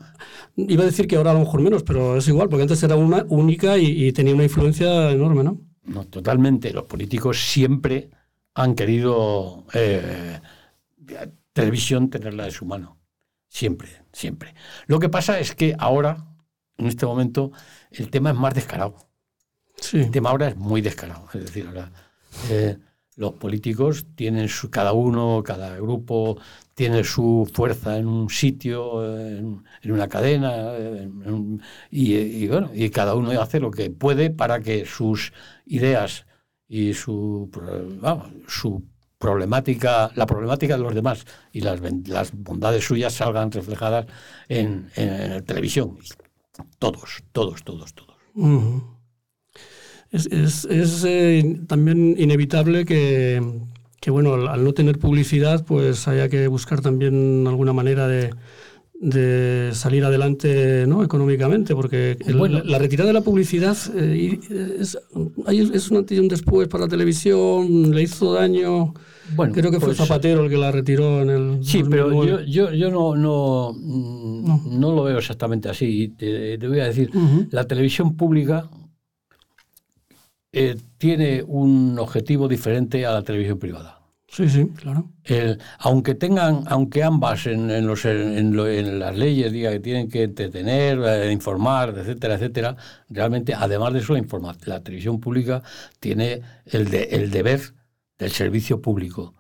iba 0.56 0.84
a 0.84 0.86
decir 0.86 1.08
que 1.08 1.18
ahora 1.18 1.32
a 1.32 1.34
lo 1.34 1.42
mejor 1.42 1.62
menos, 1.62 1.84
pero 1.84 2.18
es 2.18 2.28
igual, 2.28 2.48
porque 2.48 2.64
antes 2.64 2.82
era 2.84 2.96
una 2.96 3.26
única 3.30 3.78
y, 3.78 4.12
tenía 4.14 4.34
una 4.34 4.44
influencia 4.44 5.12
enorme, 5.12 5.44
¿no? 5.44 5.60
No, 5.84 6.06
totalmente. 6.06 6.72
Los 6.72 6.84
políticos 6.86 7.40
siempre 7.40 8.10
han 8.54 8.76
querido 8.76 9.66
eh, 9.74 10.40
televisión 11.54 12.10
tenerla 12.10 12.46
de 12.46 12.52
su 12.52 12.66
mano. 12.66 12.98
Siempre, 13.48 13.90
siempre. 14.12 14.54
Lo 14.88 15.00
que 15.00 15.10
pasa 15.10 15.40
es 15.40 15.56
que 15.56 15.76
ahora, 15.78 16.28
en 16.78 16.88
este 16.88 17.06
momento, 17.06 17.52
el 17.92 18.10
tema 18.10 18.32
es 18.32 18.38
más 18.38 18.54
descarado. 18.54 19.07
El 19.94 20.12
tema 20.12 20.30
ahora 20.32 20.50
es 20.50 20.58
muy 20.58 20.82
descarado. 20.82 21.28
Es 21.34 21.46
decir, 21.46 21.68
ahora 21.68 21.92
eh, 22.50 22.78
los 23.16 23.34
políticos 23.34 24.06
tienen 24.16 24.48
su, 24.48 24.70
cada 24.70 24.94
uno, 24.94 25.42
cada 25.44 25.76
grupo 25.78 26.38
tiene 26.74 27.04
su 27.04 27.50
fuerza 27.52 27.98
en 27.98 28.08
un 28.08 28.30
sitio, 28.30 29.04
en, 29.04 29.64
una 29.86 30.08
cadena, 30.08 30.74
y, 31.90 32.16
y, 32.16 32.48
bueno, 32.48 32.70
y 32.74 32.90
cada 32.92 33.16
uno 33.16 33.32
hace 33.42 33.60
lo 33.60 33.72
que 33.72 33.90
puede 33.90 34.30
para 34.30 34.60
que 34.60 34.86
sus 34.86 35.34
ideas 35.66 36.28
y 36.68 36.94
su, 36.94 37.50
su 38.48 38.84
problemática, 39.18 40.12
la 40.16 40.26
problemática 40.26 40.78
de 40.78 40.84
los 40.84 40.94
demás 40.94 41.26
y 41.52 41.62
las, 41.62 41.80
las 42.08 42.32
bondades 42.34 42.86
suyas 42.86 43.14
salgan 43.14 43.52
reflejadas 43.52 44.06
en, 44.48 44.90
en, 44.96 45.44
televisión. 45.46 45.98
Todos, 46.80 47.24
todos, 47.32 47.64
todos, 47.64 47.94
todos. 47.94 48.18
Es, 50.12 50.28
es, 50.28 50.66
es 50.66 51.04
eh, 51.06 51.60
también 51.68 52.16
inevitable 52.18 52.86
que, 52.86 53.42
que, 54.00 54.12
bueno, 54.12 54.34
al 54.34 54.64
no 54.64 54.74
tener 54.74 55.00
publicidad, 55.00 55.66
pues 55.66 56.08
haya 56.08 56.30
que 56.30 56.48
buscar 56.48 56.82
también 56.82 57.46
alguna 57.48 57.74
manera 57.74 58.08
de, 58.08 58.32
de 59.00 59.70
salir 59.74 60.04
adelante 60.04 60.86
¿no? 60.88 61.04
económicamente, 61.04 61.76
porque 61.76 62.18
la 62.26 62.80
retirada 62.80 63.08
de 63.08 63.14
la 63.14 63.22
publicidad 63.22 63.78
eh, 63.96 64.40
es, 64.80 64.98
es, 65.48 65.92
un 65.92 65.98
antes 65.98 66.18
y 66.18 66.20
un 66.20 66.28
después 66.28 66.68
para 66.68 66.86
la 66.86 66.90
televisión, 66.90 67.94
le 67.94 68.02
hizo 68.02 68.34
daño. 68.34 68.94
Bueno, 69.36 69.54
Creo 69.54 69.72
que 69.72 69.80
fue 69.80 69.90
pues, 69.90 69.98
Zapatero 69.98 70.46
el 70.46 70.50
que 70.50 70.58
la 70.58 70.72
retiró 70.72 71.22
en 71.22 71.30
el. 71.30 71.60
Sí, 71.64 71.84
pero 71.88 72.24
yo, 72.24 72.42
yo, 72.42 72.74
yo 72.74 72.90
no, 72.90 73.16
no, 73.16 73.74
no, 73.74 74.96
lo 74.96 75.04
veo 75.04 75.18
exactamente 75.18 75.70
así. 75.70 76.14
Te, 76.18 76.58
te 76.58 76.68
voy 76.68 76.80
a 76.80 76.86
decir, 76.86 77.12
la 77.52 77.66
televisión 77.66 78.16
pública 78.16 78.70
eh, 80.60 80.78
tiene 80.98 81.44
un 81.44 82.00
objetivo 82.00 82.48
diferente 82.48 83.06
a 83.06 83.12
la 83.12 83.22
televisión 83.22 83.60
privada. 83.60 83.98
Sí, 84.30 84.50
sí, 84.50 84.68
claro. 84.76 85.10
aunque 85.80 86.14
tengan, 86.14 86.64
aunque 86.68 87.02
ambas 87.02 87.48
en, 87.48 87.88
los, 87.88 88.04
en, 88.04 89.00
las 89.00 89.16
leyes 89.16 89.54
diga 89.54 89.72
que 89.72 89.80
tienen 89.80 90.10
que 90.10 90.24
entretener, 90.24 91.00
eh, 91.00 91.32
informar, 91.32 91.98
etcétera, 91.98 92.36
etcétera, 92.36 92.76
realmente, 93.10 93.54
además 93.54 93.94
de 93.94 94.00
eso, 94.00 94.14
la, 94.16 94.56
la 94.66 94.84
televisión 94.84 95.22
pública 95.22 95.64
tiene 96.02 96.42
el, 96.66 96.90
de, 96.90 97.04
el 97.04 97.32
deber 97.32 97.62
del 98.18 98.32
servicio 98.32 98.82
público, 98.82 99.34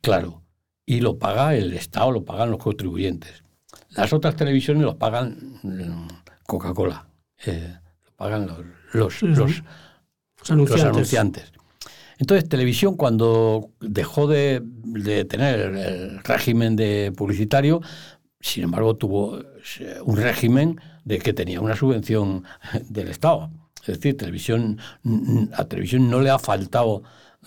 claro, 0.00 0.42
y 0.86 1.00
lo 1.00 1.18
paga 1.18 1.54
el 1.54 1.74
Estado, 1.74 2.10
lo 2.12 2.24
pagan 2.24 2.50
los 2.50 2.62
contribuyentes. 2.62 3.42
Las 3.90 4.12
otras 4.12 4.36
televisiones 4.36 4.84
lo 4.84 4.96
pagan 4.96 5.58
mm, 5.62 6.08
Coca-Cola, 6.46 7.06
eh, 7.44 7.76
lo 8.04 8.12
pagan 8.12 8.46
los, 8.46 8.60
los, 8.92 9.22
Los 9.22 9.62
anunciantes. 10.50 11.52
Entonces, 12.18 12.48
televisión, 12.48 12.96
cuando 12.96 13.70
dejó 13.80 14.26
de, 14.26 14.62
tener 15.28 15.60
el 15.60 16.24
régimen 16.24 16.74
de 16.76 17.12
publicitario, 17.14 17.82
sin 18.40 18.64
embargo, 18.64 18.96
tuvo 18.96 19.38
eh, 19.38 19.98
un 20.02 20.16
régimen 20.16 20.80
de 21.04 21.18
que 21.18 21.32
tenía 21.32 21.60
una 21.60 21.76
subvención 21.76 22.44
del 22.88 23.08
Estado. 23.08 23.50
Es 23.80 23.98
decir, 23.98 24.16
televisión, 24.16 24.78
a 25.52 25.64
televisión 25.64 26.10
no 26.10 26.20
le 26.20 26.30
ha 26.30 26.38
faltado 26.38 27.02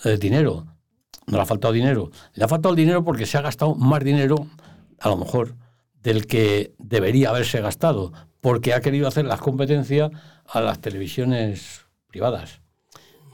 eh, 0.06 0.18
dinero. 0.18 0.66
No 1.28 1.38
le 1.38 1.44
ha 1.44 1.46
faltado 1.46 1.74
dinero. 1.74 2.12
Le 2.34 2.44
ha 2.44 2.48
faltado 2.48 2.76
dinero 2.76 3.04
porque 3.04 3.26
se 3.26 3.38
ha 3.38 3.42
gastado 3.42 3.76
más 3.76 4.04
dinero, 4.04 4.48
a 5.00 5.10
lo 5.10 5.18
mejor, 5.18 5.56
del 6.04 6.28
que 6.28 6.74
debería 6.78 7.30
haberse 7.30 7.60
gastado, 7.62 8.14
porque 8.40 8.74
ha 8.74 8.82
querido 8.82 9.08
hacer 9.08 9.26
las 9.26 9.40
competencias 9.40 10.12
a 10.46 10.62
las 10.62 10.80
televisiones 10.80 11.86
privadas. 12.08 12.62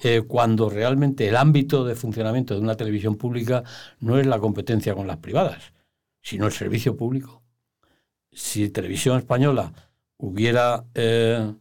Eh, 0.03 0.23
cuando 0.27 0.69
realmente 0.69 1.27
el 1.27 1.37
ámbito 1.37 1.85
de 1.85 1.95
funcionamiento 1.95 2.53
de 2.53 2.59
una 2.59 2.75
televisión 2.75 3.15
pública 3.15 3.63
no 3.99 4.19
es 4.19 4.25
la 4.25 4.39
competencia 4.39 4.93
con 4.93 5.07
las 5.07 5.17
privadas, 5.17 5.73
sino 6.21 6.45
el 6.45 6.51
servicio 6.51 6.97
público. 6.97 7.43
Si 8.31 8.69
Televisión 8.69 9.17
Española 9.17 9.71
hubiera 10.17 10.85
eh, 10.93 11.53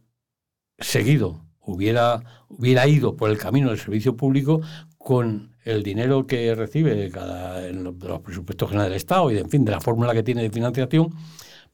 seguido, 0.78 1.44
hubiera, 1.60 2.44
hubiera 2.48 2.88
ido 2.88 3.16
por 3.16 3.30
el 3.30 3.38
camino 3.38 3.68
del 3.68 3.78
servicio 3.78 4.16
público 4.16 4.60
con 4.98 5.54
el 5.64 5.82
dinero 5.82 6.26
que 6.26 6.54
recibe 6.54 7.10
cada, 7.10 7.66
en 7.68 7.84
los, 7.84 7.94
presupuestos 8.20 8.68
generales 8.68 8.90
del 8.90 8.96
Estado 8.96 9.30
y, 9.30 9.38
en 9.38 9.48
fin, 9.48 9.64
de 9.64 9.70
la 9.70 9.80
fórmula 9.80 10.12
que 10.12 10.24
tiene 10.24 10.42
de 10.42 10.50
financiación, 10.50 11.14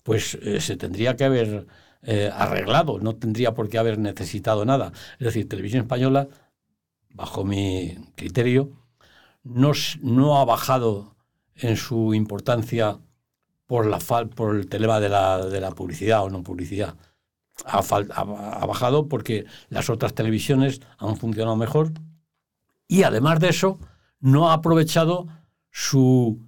pues 0.05 0.39
eh, 0.43 0.61
se 0.61 0.77
tendría 0.77 1.17
que 1.17 1.25
haber 1.25 1.67
arreglado, 2.33 2.99
no 2.99 3.17
tendría 3.17 3.53
por 3.53 3.69
qué 3.69 3.77
haber 3.77 3.99
necesitado 3.99 4.65
nada. 4.65 4.91
Es 5.19 5.27
decir, 5.27 5.47
Televisión 5.47 5.83
Española 5.83 6.29
bajo 7.15 7.45
mi 7.45 7.97
criterio, 8.17 8.73
no, 9.43 9.73
no 10.03 10.39
ha 10.39 10.45
bajado 10.45 11.17
en 11.55 11.77
su 11.77 12.15
importancia 12.15 12.99
por, 13.67 13.87
la 13.87 13.99
por 13.99 14.57
el 14.57 14.69
tema 14.69 15.01
de 15.01 15.09
la, 15.09 15.47
de 15.47 15.61
la 15.61 15.71
publicidad 15.71 16.25
o 16.25 16.31
no 16.31 16.43
publicidad. 16.43 16.97
Ha, 17.67 17.79
ha, 17.79 18.67
bajado 18.67 19.09
porque 19.09 19.45
las 19.69 19.91
otras 19.91 20.15
televisiones 20.15 20.81
han 20.99 21.17
funcionado 21.17 21.57
mejor 21.57 21.93
y 22.89 23.03
además 23.03 23.39
de 23.39 23.51
eso 23.51 23.79
no 24.19 24.51
ha 24.51 24.55
aprovechado 24.55 25.29
su 25.71 26.41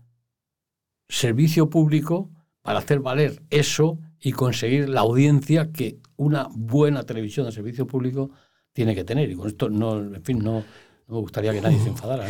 servicio 1.09 1.69
público 1.69 2.31
para 2.63 2.79
hacer 2.79 3.01
valer 3.01 3.43
eso 3.51 3.99
y 4.19 4.33
conseguir 4.33 4.89
la 4.89 5.01
audiencia 5.01 5.71
que 5.71 6.01
una 6.17 6.49
buena 6.51 7.03
televisión 7.03 7.47
de 7.47 7.53
servicio 7.53 7.87
público 7.87 8.31
tiene 8.73 8.95
que 8.95 9.05
tener. 9.05 9.31
Y 9.31 9.35
con 9.35 9.49
esto, 9.49 9.69
no, 9.69 9.99
en 9.99 10.23
fin, 10.23 10.39
no, 10.39 10.65
me 11.09 11.17
gustaría 11.17 11.53
que 11.53 11.61
nadie 11.61 11.79
se 11.79 11.89
enfadara. 11.89 12.27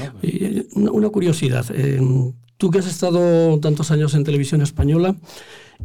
Una 0.75 1.09
curiosidad. 1.09 1.67
Eh, 1.75 2.01
Tú 2.63 2.71
que 2.71 2.79
has 2.79 2.87
estado 2.87 3.59
tantos 3.59 3.91
años 3.91 4.15
en 4.15 4.23
televisión 4.23 4.63
española, 4.63 5.17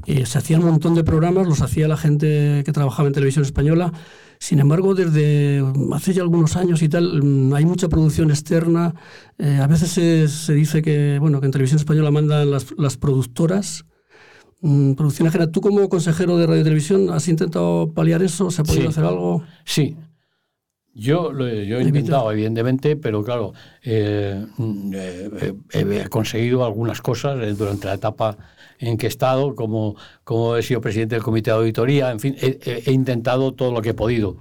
eh, 0.06 0.28
se 0.28 0.38
hacían 0.38 0.64
un 0.64 0.70
montón 0.70 0.94
de 0.94 1.04
programas, 1.04 1.48
los 1.48 1.64
hacía 1.64 1.88
la 1.88 1.98
gente 1.98 2.62
que 2.64 2.72
trabajaba 2.72 3.08
en 3.08 3.16
televisión 3.16 3.44
española. 3.44 3.92
Sin 4.38 4.60
embargo, 4.60 4.94
desde 4.94 5.64
hace 5.92 6.14
ya 6.14 6.22
algunos 6.22 6.56
años 6.56 6.84
y 6.84 6.88
tal, 6.88 7.24
mm, 7.24 7.56
hay 7.56 7.66
mucha 7.66 7.90
producción 7.90 8.30
externa. 8.30 8.94
Eh, 9.40 9.60
a 9.60 9.66
veces 9.66 10.30
se, 10.30 10.54
dice 10.54 10.84
que, 10.84 11.18
bueno, 11.20 11.40
que 11.40 11.48
en 11.48 11.52
televisión 11.52 11.80
española 11.80 12.12
mandan 12.12 12.52
las, 12.52 12.68
las 12.78 12.96
productoras. 12.96 13.86
Mm, 14.62 14.94
producción 14.94 15.30
ajena. 15.30 15.52
¿Tú 15.52 15.62
como 15.62 15.90
consejero 15.90 16.38
de 16.38 16.46
radio 16.46 16.62
y 16.62 16.64
televisión 16.64 17.10
has 17.10 17.28
intentado 17.28 17.92
paliar 17.92 18.22
eso? 18.22 18.52
¿Se 18.52 18.62
ha 18.62 18.64
podido 18.64 18.90
hacer 18.90 19.04
algo? 19.04 19.42
Sí, 19.66 19.98
yo 20.98 21.32
lo 21.32 21.48
he, 21.48 21.68
yo 21.68 21.77
he 21.77 21.84
intentado, 21.84 22.32
evidentemente, 22.32 22.96
pero 22.96 23.24
claro, 23.24 23.54
eh, 23.84 24.44
eh, 24.94 25.54
he 25.72 26.10
conseguido 26.10 26.66
algunas 26.66 27.01
cosas 27.01 27.56
durante 27.56 27.86
la 27.86 27.94
etapa 27.94 28.36
en 28.80 28.98
que 28.98 29.06
he 29.06 29.10
estado, 29.10 29.54
como, 29.54 29.96
como 30.24 30.56
he 30.56 30.63
sido 30.63 30.82
presidente 30.82 31.13
del 31.13 31.24
comité 31.24 31.51
de 31.51 31.58
auditoría, 31.58 32.10
en 32.12 32.20
fin, 32.20 32.36
he, 32.42 32.92
intentado 32.92 33.54
todo 33.54 33.72
lo 33.72 33.84
que 33.84 33.89
he 33.89 33.94
podido. 33.94 34.38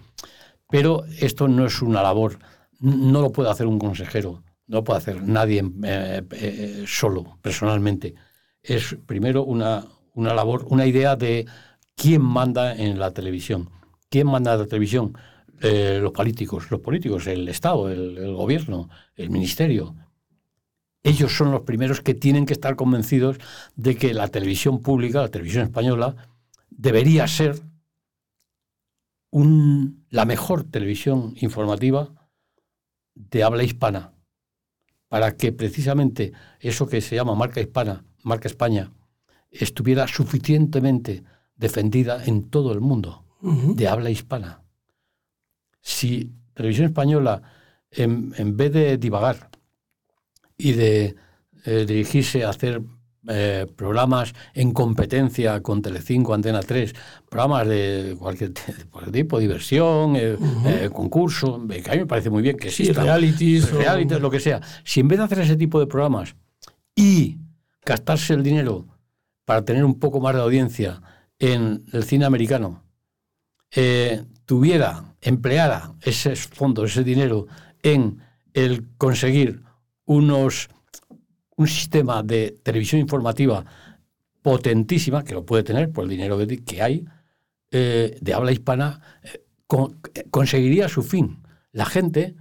Pero 0.70 1.04
esto 1.20 1.46
no 1.46 1.66
es 1.66 1.82
una 1.82 2.02
labor, 2.02 2.38
no 2.80 3.20
lo 3.20 3.32
puede 3.32 3.50
hacer 3.50 3.66
un 3.66 3.78
consejero, 3.78 4.42
no 4.66 4.78
lo 4.78 4.84
puede 4.84 4.98
hacer 4.98 5.22
nadie 5.22 5.62
eh, 5.84 6.84
solo, 6.86 7.36
personalmente. 7.42 8.14
Es 8.62 8.96
primero 9.04 9.44
una, 9.44 9.84
una 10.14 10.32
labor, 10.32 10.64
una 10.70 10.86
idea 10.86 11.16
de 11.16 11.44
quién 11.94 12.22
manda 12.22 12.74
en 12.74 12.98
la 12.98 13.10
televisión. 13.10 13.68
¿Quién 14.08 14.26
manda 14.26 14.54
en 14.54 14.60
la 14.60 14.66
televisión? 14.66 15.12
Eh, 15.62 16.00
los 16.02 16.12
políticos, 16.12 16.70
los 16.70 16.80
políticos, 16.80 17.26
el 17.26 17.48
Estado, 17.48 17.88
el, 17.88 18.34
gobierno, 18.34 18.90
el 19.14 19.30
ministerio. 19.30 19.94
Ellos 21.02 21.34
son 21.34 21.50
los 21.50 21.62
primeros 21.62 22.00
que 22.02 22.14
tienen 22.14 22.44
que 22.44 22.52
estar 22.52 22.76
convencidos 22.76 23.38
de 23.74 23.96
que 23.96 24.12
la 24.12 24.28
televisión 24.28 24.82
pública, 24.82 25.22
la 25.22 25.30
televisión 25.30 25.64
española, 25.64 26.16
debería 26.68 27.26
ser 27.26 27.62
la 29.32 30.24
mejor 30.24 30.64
televisión 30.64 31.34
informativa 31.40 32.30
de 33.14 33.42
habla 33.42 33.62
hispana, 33.62 34.12
para 35.08 35.36
que 35.36 35.52
precisamente 35.52 36.32
eso 36.60 36.86
que 36.86 37.00
se 37.00 37.16
llama 37.16 37.34
marca 37.34 37.60
hispana, 37.60 38.04
marca 38.22 38.48
España, 38.48 38.92
estuviera 39.50 40.06
suficientemente 40.06 41.24
defendida 41.56 42.24
en 42.24 42.50
todo 42.50 42.72
el 42.72 42.80
mundo 42.80 43.24
de 43.40 43.88
habla 43.88 44.10
hispana 44.10 44.65
si 45.86 46.32
Televisión 46.52 46.86
Española, 46.86 47.40
en, 47.92 48.56
vez 48.56 48.72
de 48.72 48.98
divagar 48.98 49.50
y 50.58 50.72
de 50.72 51.14
eh, 51.64 51.84
dirigirse 51.86 52.42
a 52.42 52.50
hacer 52.50 52.82
eh, 53.28 53.66
programas 53.76 54.34
en 54.52 54.72
competencia 54.72 55.62
con 55.62 55.82
Telecinco, 55.82 56.34
Antena 56.34 56.60
3, 56.60 56.92
programas 57.30 57.68
de 57.68 58.16
cualquier, 58.18 58.52
tipo, 59.12 59.38
diversión, 59.38 60.14
eh, 60.16 60.90
concurso, 60.92 61.64
que 61.68 61.88
a 61.88 61.94
mí 61.94 62.00
me 62.00 62.06
parece 62.06 62.30
muy 62.30 62.42
bien 62.42 62.56
que 62.56 62.72
sí, 62.72 62.90
realities, 62.90 63.70
realities 63.70 64.20
lo 64.20 64.30
que 64.30 64.40
sea. 64.40 64.60
Si 64.82 64.98
en 64.98 65.06
vez 65.06 65.20
de 65.20 65.24
hacer 65.26 65.38
ese 65.38 65.56
tipo 65.56 65.78
de 65.78 65.86
programas 65.86 66.34
y 66.96 67.38
gastarse 67.84 68.34
el 68.34 68.42
dinero 68.42 68.88
para 69.44 69.64
tener 69.64 69.84
un 69.84 70.00
poco 70.00 70.20
más 70.20 70.34
de 70.34 70.40
audiencia 70.40 71.00
en 71.38 71.84
el 71.92 72.02
cine 72.02 72.24
americano, 72.24 72.85
tuviera 74.46 75.16
empleara 75.20 75.92
esos 76.02 76.46
fondos, 76.46 76.92
ese 76.92 77.04
dinero, 77.04 77.46
en 77.82 78.20
el 78.54 78.88
conseguir 78.96 79.62
unos, 80.06 80.68
un 81.56 81.66
sistema 81.66 82.22
de 82.22 82.58
televisión 82.62 83.00
informativa 83.00 83.64
potentísima, 84.40 85.24
que 85.24 85.34
lo 85.34 85.44
puede 85.44 85.64
tener 85.64 85.90
por 85.90 86.04
el 86.04 86.10
dinero 86.10 86.38
que 86.64 86.82
hay, 86.82 87.04
eh, 87.70 88.16
de 88.20 88.34
habla 88.34 88.52
hispana, 88.52 89.00
eh, 89.22 89.44
conseguiría 90.30 90.88
su 90.88 91.02
fin. 91.02 91.42
La 91.72 91.84
gente 91.84 92.36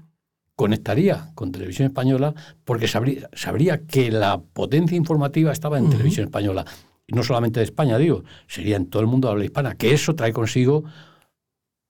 conectaría 0.56 1.32
con 1.36 1.52
televisión 1.52 1.88
española 1.88 2.34
porque 2.64 2.88
sabría, 2.88 3.30
sabría 3.34 3.86
que 3.86 4.12
la 4.12 4.40
potencia 4.40 4.96
informativa 4.96 5.52
estaba 5.52 5.80
en 5.80 5.90
televisión 5.90 6.26
española. 6.26 6.64
Y 7.08 7.14
no 7.14 7.24
solamente 7.24 7.60
de 7.60 7.66
España, 7.66 7.98
digo, 7.98 8.24
sería 8.48 8.78
en 8.78 8.86
todo 8.86 9.02
el 9.02 9.08
mundo 9.08 9.28
de 9.28 9.32
habla 9.34 9.46
hispana, 9.46 9.76
que 9.76 9.94
eso 9.94 10.16
trae 10.16 10.32
consigo 10.32 10.86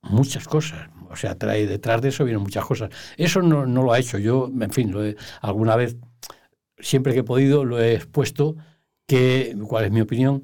muchas 0.10 0.48
cosas. 0.48 0.90
O 1.10 1.16
sea, 1.16 1.38
trae 1.38 1.68
detrás 1.68 2.02
de 2.02 2.10
eso 2.10 2.26
vienen 2.26 2.44
muchas 2.44 2.66
cosas. 2.66 2.90
Eso 3.18 3.42
no, 3.42 3.66
lo 3.66 3.94
ha 3.94 4.00
hecho. 4.00 4.18
Yo, 4.18 4.50
en 4.60 4.72
fin, 4.72 4.92
lo 4.92 5.02
alguna 5.42 5.76
vez, 5.76 5.98
siempre 6.80 7.14
que 7.14 7.20
he 7.20 7.24
podido, 7.24 7.66
lo 7.66 7.80
he 7.80 7.96
expuesto, 7.96 8.56
que, 9.08 9.56
cuál 9.68 9.86
es 9.86 9.92
mi 9.92 10.02
opinión, 10.02 10.44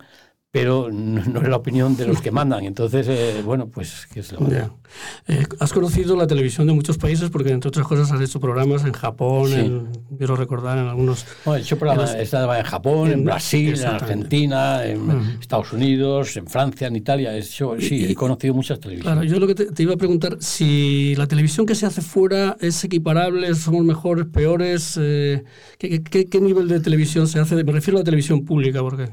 pero 0.52 0.90
no, 0.92 1.42
es 1.42 1.48
la 1.48 1.56
opinión 1.56 1.96
de 1.96 2.06
los 2.06 2.22
que 2.22 2.30
mandan. 2.30 2.66
Entonces, 2.66 3.08
eh, 3.10 3.42
bueno, 3.44 3.70
pues, 3.70 4.06
¿qué 4.14 4.20
es 4.20 4.34
lo 4.34 4.40
eh, 4.50 5.46
Has 5.60 5.72
conocido 5.72 6.18
la 6.18 6.28
televisión 6.28 6.68
de 6.68 6.74
muchos 6.74 6.98
países 6.98 7.30
porque, 7.30 7.52
entre 7.52 7.70
otras 7.70 7.88
cosas, 7.88 8.12
has 8.12 8.20
hecho 8.20 8.42
programas 8.42 8.84
en 8.84 8.92
Japón, 8.92 9.90
quiero 10.18 10.36
recordar, 10.36 10.78
en 10.78 10.88
algunos... 10.88 11.26
Bueno, 11.46 11.58
he 11.58 11.62
hecho 11.62 11.78
programas 11.78 12.14
en, 12.14 12.20
en 12.20 12.64
Japón, 12.64 13.12
en, 13.12 13.24
Brasil, 13.24 13.80
en 13.80 13.88
Argentina, 13.88 14.86
en 14.86 15.38
Estados 15.40 15.72
Unidos, 15.72 16.36
en 16.36 16.48
Francia, 16.48 16.88
en 16.88 16.98
Italia. 16.98 17.34
He 17.34 17.40
hecho, 17.40 17.76
sí, 17.80 18.04
he 18.04 18.14
conocido 18.14 18.54
muchas 18.54 18.78
televisiones. 18.82 19.20
Claro, 19.20 19.24
yo 19.26 19.40
lo 19.40 19.48
que 19.48 19.56
te, 19.56 19.84
iba 19.84 19.94
a 19.94 19.98
preguntar, 19.98 20.36
si 20.42 21.16
la 21.16 21.28
televisión 21.28 21.66
que 21.66 21.76
se 21.76 21.86
hace 21.86 22.02
fuera 22.02 22.58
es 22.60 22.84
equiparable, 22.84 23.56
somos 23.56 23.86
mejores, 23.86 24.26
peores, 24.26 25.00
eh, 25.02 25.46
¿qué, 25.78 26.04
qué, 26.04 26.42
nivel 26.42 26.68
de 26.68 26.82
televisión 26.82 27.26
se 27.30 27.40
hace? 27.40 27.64
Me 27.64 27.72
refiero 27.72 28.00
a 28.00 28.02
la 28.02 28.06
televisión 28.06 28.44
pública, 28.44 28.82
porque... 28.82 29.10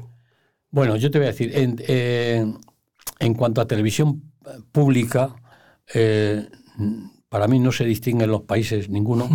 Bueno, 0.71 0.95
yo 0.95 1.09
te 1.09 1.17
voy 1.17 1.27
a 1.27 1.31
decir, 1.31 1.55
en, 1.55 1.77
eh, 1.87 2.45
en 3.19 3.33
cuanto 3.33 3.61
a 3.61 3.67
televisión 3.67 4.31
pública, 4.71 5.35
eh, 5.93 6.47
para 7.27 7.47
mí 7.47 7.59
no 7.59 7.71
se 7.71 7.85
distinguen 7.85 8.29
los 8.29 8.41
países 8.41 8.89
ninguno 8.89 9.29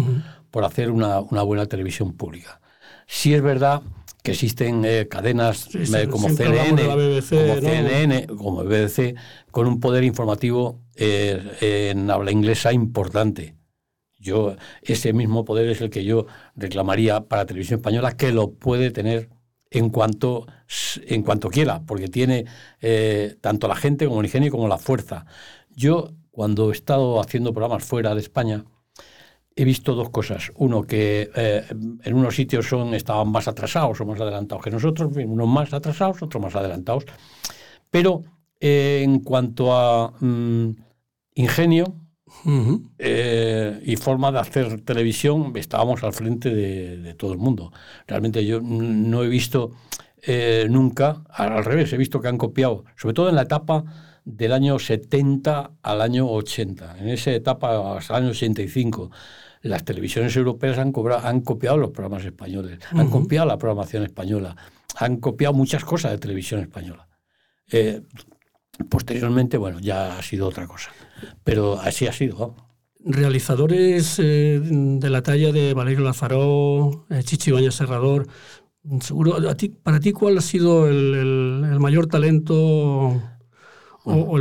por 0.50 0.64
hacer 0.64 0.90
una, 0.90 1.20
buena 1.20 1.66
televisión 1.66 2.12
pública. 2.12 2.60
Sí 3.06 3.34
es 3.34 3.42
verdad 3.42 3.82
que 4.22 4.30
existen 4.30 4.84
eh, 4.84 5.06
cadenas 5.08 5.68
como, 6.10 6.30
CNN, 6.30 6.86
como 6.86 7.60
CNN, 7.60 8.26
como 8.26 8.64
BBC, 8.64 9.14
con 9.50 9.66
un 9.66 9.80
poder 9.80 10.04
informativo 10.04 10.80
en 10.96 12.10
habla 12.10 12.30
inglesa 12.30 12.72
importante. 12.72 13.56
Yo, 14.18 14.56
ese 14.80 15.12
mismo 15.12 15.44
poder 15.44 15.68
es 15.68 15.82
el 15.82 15.90
que 15.90 16.04
yo 16.04 16.26
reclamaría 16.56 17.26
para 17.26 17.44
televisión 17.44 17.80
española, 17.80 18.16
que 18.16 18.32
lo 18.32 18.52
puede 18.52 18.90
tener 18.90 19.28
en 19.74 19.90
cuanto, 19.90 20.46
en 21.06 21.22
cuanto 21.22 21.50
quiera, 21.50 21.82
porque 21.84 22.08
tiene 22.08 22.46
eh, 22.80 23.36
tanto 23.40 23.66
la 23.66 23.74
gente 23.74 24.06
como 24.06 24.20
el 24.20 24.26
ingenio 24.26 24.50
como 24.52 24.68
la 24.68 24.78
fuerza. 24.78 25.26
Yo, 25.74 26.12
cuando 26.30 26.70
he 26.70 26.72
estado 26.72 27.20
haciendo 27.20 27.52
programas 27.52 27.84
fuera 27.84 28.14
de 28.14 28.20
España, 28.20 28.64
he 29.56 29.64
visto 29.64 29.94
dos 29.96 30.10
cosas. 30.10 30.52
Uno, 30.54 30.84
que 30.84 31.28
eh, 31.34 31.64
en 32.04 32.14
unos 32.14 32.36
sitios 32.36 32.68
son, 32.68 32.94
estaban 32.94 33.28
más 33.30 33.48
atrasados 33.48 34.00
o 34.00 34.06
más 34.06 34.20
adelantados 34.20 34.62
que 34.62 34.70
nosotros, 34.70 35.10
unos 35.16 35.48
más 35.48 35.74
atrasados, 35.74 36.22
otros 36.22 36.40
más 36.40 36.54
adelantados. 36.54 37.04
Pero 37.90 38.22
eh, 38.60 39.02
en 39.02 39.20
cuanto 39.20 39.76
a 39.76 40.12
mm, 40.20 40.70
ingenio, 41.34 41.96
eh, 42.98 43.80
y 43.84 43.96
forma 43.96 44.32
de 44.32 44.38
hacer 44.40 44.80
televisión, 44.82 45.52
estábamos 45.56 46.02
al 46.02 46.12
frente 46.12 46.54
de, 46.54 47.14
todo 47.14 47.32
el 47.32 47.38
mundo. 47.38 47.72
Realmente 48.06 48.44
yo 48.44 48.60
no 48.60 49.22
he 49.22 49.28
visto 49.28 49.72
eh, 50.22 50.66
nunca, 50.70 51.22
al 51.30 51.64
revés, 51.64 51.92
he 51.92 51.96
visto 51.96 52.20
que 52.20 52.28
han 52.28 52.38
copiado, 52.38 52.84
sobre 52.96 53.14
todo 53.14 53.28
en 53.28 53.36
la 53.36 53.42
etapa 53.42 53.84
del 54.24 54.52
año 54.52 54.78
70 54.78 55.72
al 55.82 56.00
año 56.00 56.30
80. 56.30 56.98
En 56.98 57.08
esa 57.08 57.32
etapa, 57.32 57.98
hasta 57.98 58.16
el 58.16 58.24
año 58.24 58.30
85, 58.30 59.10
las 59.62 59.84
televisiones 59.84 60.34
europeas 60.36 60.78
han, 60.78 60.92
cobrado, 60.92 61.26
han 61.26 61.40
copiado 61.40 61.76
los 61.76 61.90
programas 61.90 62.24
españoles, 62.24 62.78
han 62.90 63.08
copiado 63.08 63.46
la 63.46 63.58
programación 63.58 64.02
española, 64.02 64.56
han 64.96 65.18
copiado 65.18 65.54
muchas 65.54 65.84
cosas 65.84 66.12
de 66.12 66.18
televisión 66.18 66.60
española. 66.60 67.08
Eh, 67.70 68.02
posteriormente, 68.88 69.56
bueno, 69.56 69.80
ya 69.80 70.18
ha 70.18 70.22
sido 70.22 70.48
otra 70.48 70.66
cosa. 70.66 70.90
Pero 71.42 71.78
así 71.80 72.06
ha 72.06 72.12
sido. 72.12 72.54
Realizadores 73.04 74.18
eh, 74.18 74.60
de 74.62 75.10
la 75.10 75.22
talla 75.22 75.52
de 75.52 75.74
Valerio 75.74 76.04
Lazaró, 76.04 77.06
eh, 77.10 77.22
Chichi 77.22 77.52
Serrador, 77.70 78.26
seguro, 79.00 79.36
a 79.48 79.54
ti, 79.54 79.68
para 79.68 80.00
ti, 80.00 80.12
¿cuál 80.12 80.38
ha 80.38 80.40
sido 80.40 80.88
el, 80.88 81.76
mayor 81.78 82.06
talento 82.06 83.20
o, 84.04 84.38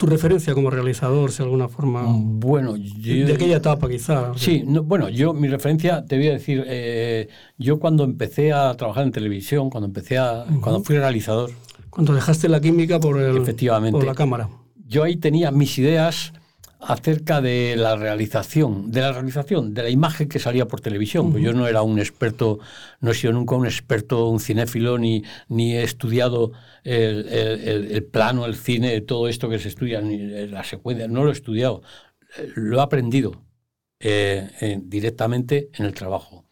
tu 0.00 0.06
referencia 0.06 0.54
como 0.54 0.70
realizador, 0.70 1.30
si 1.30 1.38
de 1.38 1.44
alguna 1.44 1.68
forma? 1.68 2.04
Bueno, 2.06 2.74
de 2.74 3.32
aquella 3.32 3.58
etapa 3.58 3.88
quizá. 3.88 4.32
Sí, 4.34 4.64
bueno, 4.66 5.08
yo 5.10 5.34
mi 5.34 5.46
referencia, 5.46 6.04
te 6.06 6.16
voy 6.16 6.28
a 6.28 6.32
decir, 6.32 6.64
eh, 6.66 7.28
yo 7.58 7.78
cuando 7.78 8.04
empecé 8.04 8.52
a 8.52 8.74
trabajar 8.76 9.04
en 9.04 9.12
televisión, 9.12 9.68
cuando 9.68 9.86
empecé 9.86 10.16
a, 10.16 10.46
cuando 10.62 10.82
fui 10.82 10.96
realizador. 10.96 11.50
Cuando 11.90 12.14
dejaste 12.14 12.48
la 12.48 12.60
química 12.60 12.98
por, 13.00 13.20
el, 13.20 13.36
efectivamente, 13.36 13.98
por 13.98 14.06
la 14.06 14.14
cámara 14.14 14.48
yo 14.90 15.04
ahí 15.04 15.16
tenía 15.16 15.52
mis 15.52 15.78
ideas 15.78 16.32
acerca 16.80 17.40
de 17.40 17.76
la 17.76 17.94
realización, 17.94 18.90
de 18.90 19.02
la 19.02 19.12
realización, 19.12 19.72
de 19.72 19.84
la 19.84 19.90
imagen 19.90 20.28
que 20.28 20.40
salía 20.40 20.66
por 20.66 20.80
televisión. 20.80 21.30
Pues 21.30 21.44
yo 21.44 21.52
no 21.52 21.68
era 21.68 21.82
un 21.82 22.00
experto, 22.00 22.58
no 23.00 23.12
he 23.12 23.14
sido 23.14 23.32
nunca 23.32 23.54
un 23.54 23.66
experto, 23.66 24.28
un 24.28 24.40
cinéfilo, 24.40 24.98
ni, 24.98 25.22
ni 25.48 25.76
he 25.76 25.84
estudiado 25.84 26.52
el, 26.82 28.08
plano, 28.10 28.46
el 28.46 28.56
cine, 28.56 29.00
todo 29.02 29.28
esto 29.28 29.48
que 29.48 29.60
se 29.60 29.68
estudia, 29.68 30.00
ni 30.00 30.18
la 30.48 30.64
secuencia, 30.64 31.06
no 31.06 31.22
lo 31.22 31.30
he 31.30 31.34
estudiado, 31.34 31.82
lo 32.56 32.78
he 32.78 32.82
aprendido 32.82 33.44
eh, 34.00 34.80
directamente 34.82 35.70
en 35.74 35.84
el 35.84 35.94
trabajo. 35.94 36.46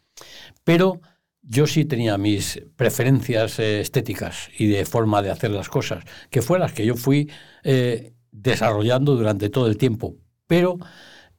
Pero 0.63 1.01
yo 1.49 1.67
sí 1.67 1.87
tenía 1.87 2.19
mis 2.19 2.63
preferencias 2.77 3.59
eh, 3.59 3.81
estéticas 3.81 4.51
y 4.59 4.67
de 4.67 4.85
forma 4.85 5.23
de 5.23 5.31
hacer 5.31 5.51
las 5.51 5.69
cosas, 5.69 6.05
que 6.31 6.43
fueron 6.43 6.67
las 6.67 6.75
que 6.75 6.85
yo 6.85 6.95
fui 6.95 7.31
eh, 7.65 8.13
desarrollando 8.31 9.17
durante 9.17 9.49
todo 9.49 9.67
el 9.67 9.79
tiempo. 9.79 10.17
Pero 10.47 10.79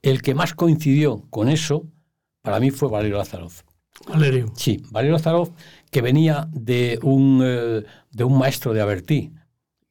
el 0.01 0.21
que 0.21 0.33
más 0.33 0.55
coincidió 0.55 1.27
con 1.29 1.47
eso, 1.47 1.85
para 2.41 2.59
mí 2.59 2.71
fue 2.71 2.89
Valerio 2.89 3.17
Lazaroz. 3.17 3.63
Valerio. 4.07 4.51
Sí, 4.55 4.81
Valerio 4.89 5.13
Lazaroz, 5.13 5.51
que 5.91 6.01
venía 6.01 6.47
de 6.51 6.99
un, 7.03 7.41
eh, 7.43 7.83
de 8.09 8.23
un 8.23 8.37
maestro 8.37 8.73
de 8.73 8.81
Avertí, 8.81 9.33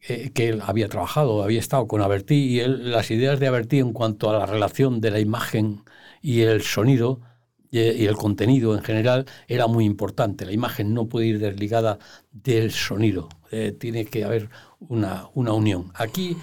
que 0.00 0.48
él 0.48 0.62
había 0.64 0.88
trabajado, 0.88 1.42
había 1.42 1.58
estado 1.58 1.86
con 1.88 2.00
Avertí, 2.00 2.36
y 2.36 2.60
él, 2.60 2.92
las 2.92 3.10
ideas 3.10 3.40
de 3.40 3.48
Avertí 3.48 3.80
en 3.80 3.92
cuanto 3.92 4.30
a 4.30 4.38
la 4.38 4.46
relación 4.46 5.00
de 5.00 5.10
la 5.10 5.20
imagen 5.20 5.82
y 6.22 6.42
el 6.42 6.62
sonido 6.62 7.20
y 7.70 8.06
el 8.06 8.16
contenido 8.16 8.74
en 8.74 8.82
general 8.82 9.26
era 9.46 9.66
muy 9.66 9.84
importante. 9.84 10.46
La 10.46 10.52
imagen 10.52 10.94
no 10.94 11.06
puede 11.06 11.26
ir 11.26 11.38
desligada 11.38 11.98
del 12.32 12.72
sonido, 12.72 13.28
eh, 13.50 13.76
tiene 13.78 14.06
que 14.06 14.24
haber 14.24 14.48
una, 14.80 15.28
una, 15.34 15.52
unión. 15.52 15.90
Aquí 15.94 16.36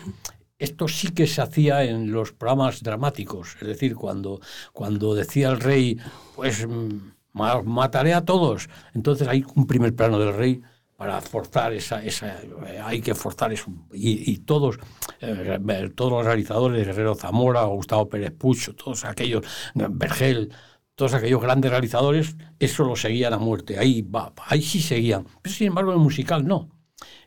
esto 0.59 0.87
sí 0.87 1.09
que 1.09 1.27
se 1.27 1.41
hacía 1.41 1.83
en 1.83 2.11
los 2.11 2.31
programas 2.31 2.81
dramáticos, 2.81 3.55
es 3.61 3.67
decir, 3.67 3.95
cuando, 3.95 4.39
cuando 4.73 5.13
decía 5.15 5.49
el 5.49 5.59
rey, 5.59 5.97
pues 6.35 6.67
mm, 6.67 7.11
mataré 7.33 8.13
a 8.13 8.23
todos, 8.23 8.69
entonces 8.93 9.27
hay 9.27 9.43
un 9.55 9.67
primer 9.67 9.95
plano 9.95 10.19
del 10.19 10.33
rey 10.33 10.61
para 10.95 11.19
forzar 11.19 11.73
esa, 11.73 12.03
esa 12.03 12.39
hay 12.83 13.01
que 13.01 13.13
forzar 13.15 13.51
eso. 13.51 13.69
Y, 13.91 14.37
todos, 14.39 14.77
eh, 15.19 15.59
todos 15.93 16.11
los 16.11 16.25
realizadores, 16.25 16.87
Guerrero 16.87 17.15
Zamora, 17.15 17.65
Gustavo 17.65 18.07
Pérez 18.07 18.31
Pucho, 18.31 18.73
todos 18.75 19.03
aquellos, 19.03 19.45
Vergel, 19.73 20.53
todos 20.95 21.13
aquellos 21.13 21.41
grandes 21.41 21.71
realizadores, 21.71 22.35
eso 22.59 22.85
lo 22.85 22.95
seguían 22.95 23.33
a 23.33 23.37
muerte, 23.37 23.77
ahí, 23.77 24.01
va, 24.01 24.33
ahí 24.47 24.61
sí 24.61 24.81
seguían. 24.81 25.25
Pero 25.41 25.55
sin 25.55 25.67
embargo 25.67 25.91
en 25.91 25.97
el 25.97 26.03
musical 26.03 26.45
no. 26.47 26.69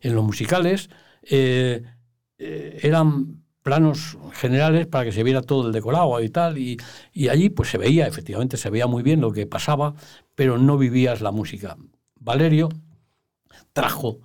En 0.01 0.15
los 0.15 0.25
musicales 0.25 0.91
eh, 1.23 1.83
eh, 2.39 2.81
eran 2.83 3.45
planos 3.63 4.17
generales 4.33 4.87
para 4.87 5.05
que 5.05 5.13
se 5.13 5.23
viera 5.23 5.43
todo 5.43 5.67
el 5.67 5.73
decorado 5.73 6.21
y 6.23 6.31
tal, 6.31 6.57
y, 6.59 6.79
y, 7.13 7.29
allí 7.29 7.51
pues 7.51 7.69
se 7.71 7.77
veía, 7.77 8.07
efectivamente 8.07 8.57
se 8.57 8.71
veía 8.71 8.87
muy 8.87 9.03
bien 9.03 9.21
lo 9.21 9.33
que 9.33 9.47
pasaba, 9.47 9.95
pero 10.35 10.57
no 10.57 10.79
vivías 10.79 11.21
la 11.21 11.33
música. 11.33 11.77
Valerio 12.19 12.71
trajo 13.73 14.21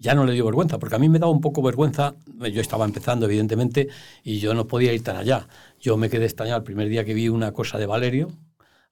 ya 0.00 0.14
no 0.14 0.24
le 0.24 0.32
dio 0.32 0.46
vergüenza, 0.46 0.78
porque 0.78 0.96
a 0.96 0.98
mí 0.98 1.10
me 1.10 1.18
daba 1.18 1.30
un 1.30 1.42
poco 1.42 1.60
vergüenza, 1.62 2.14
yo 2.50 2.62
estaba 2.62 2.86
empezando 2.86 3.26
evidentemente 3.26 3.88
y 4.24 4.38
yo 4.38 4.54
no 4.54 4.66
podía 4.66 4.94
ir 4.94 5.04
tan 5.04 5.16
allá. 5.16 5.46
Yo 5.78 5.98
me 5.98 6.08
quedé 6.08 6.24
extrañado 6.24 6.58
el 6.58 6.64
primer 6.64 6.88
día 6.88 7.04
que 7.04 7.12
vi 7.12 7.28
una 7.28 7.52
cosa 7.52 7.76
de 7.78 7.84
Valerio, 7.84 8.28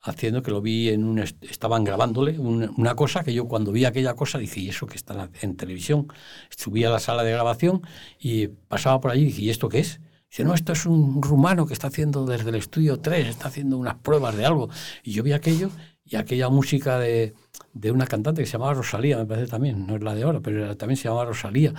haciendo 0.00 0.42
que 0.42 0.50
lo 0.50 0.60
vi 0.60 0.90
en 0.90 1.04
un 1.04 1.18
estaban 1.18 1.84
grabándole 1.84 2.38
una, 2.38 2.94
cosa 2.94 3.24
que 3.24 3.34
yo 3.34 3.46
cuando 3.46 3.72
vi 3.72 3.84
aquella 3.84 4.14
cosa 4.14 4.38
dije 4.38 4.60
y 4.60 4.68
eso 4.68 4.86
que 4.86 4.96
está 4.96 5.28
en 5.42 5.56
televisión 5.56 6.06
subí 6.50 6.84
a 6.84 6.90
la 6.90 7.00
sala 7.00 7.24
de 7.24 7.32
grabación 7.32 7.82
y 8.18 8.46
pasaba 8.46 9.00
por 9.00 9.10
allí 9.10 9.22
y 9.22 9.26
dije 9.26 9.42
¿y 9.42 9.50
esto 9.50 9.68
qué 9.68 9.80
es? 9.80 10.00
Dice, 10.30 10.44
no, 10.44 10.54
esto 10.54 10.72
es 10.72 10.84
un 10.84 11.22
rumano 11.22 11.66
que 11.66 11.72
está 11.72 11.86
haciendo 11.88 12.26
desde 12.26 12.50
el 12.50 12.56
estudio 12.56 13.00
3, 13.00 13.28
está 13.28 13.48
haciendo 13.48 13.78
unas 13.78 13.94
pruebas 13.94 14.36
de 14.36 14.44
algo. 14.44 14.68
Y 15.02 15.12
yo 15.12 15.22
vi 15.22 15.32
aquello 15.32 15.70
y 16.04 16.16
aquella 16.16 16.50
música 16.50 16.98
de, 16.98 17.34
de 17.72 17.90
una 17.90 18.06
cantante 18.06 18.42
que 18.42 18.46
se 18.46 18.52
llamaba 18.52 18.74
Rosalía, 18.74 19.16
me 19.16 19.26
parece 19.26 19.46
también, 19.46 19.86
no 19.86 19.96
es 19.96 20.02
la 20.02 20.14
de 20.14 20.24
ahora, 20.24 20.40
pero 20.40 20.76
también 20.76 20.96
se 20.96 21.04
llamaba 21.04 21.24
Rosalía. 21.24 21.72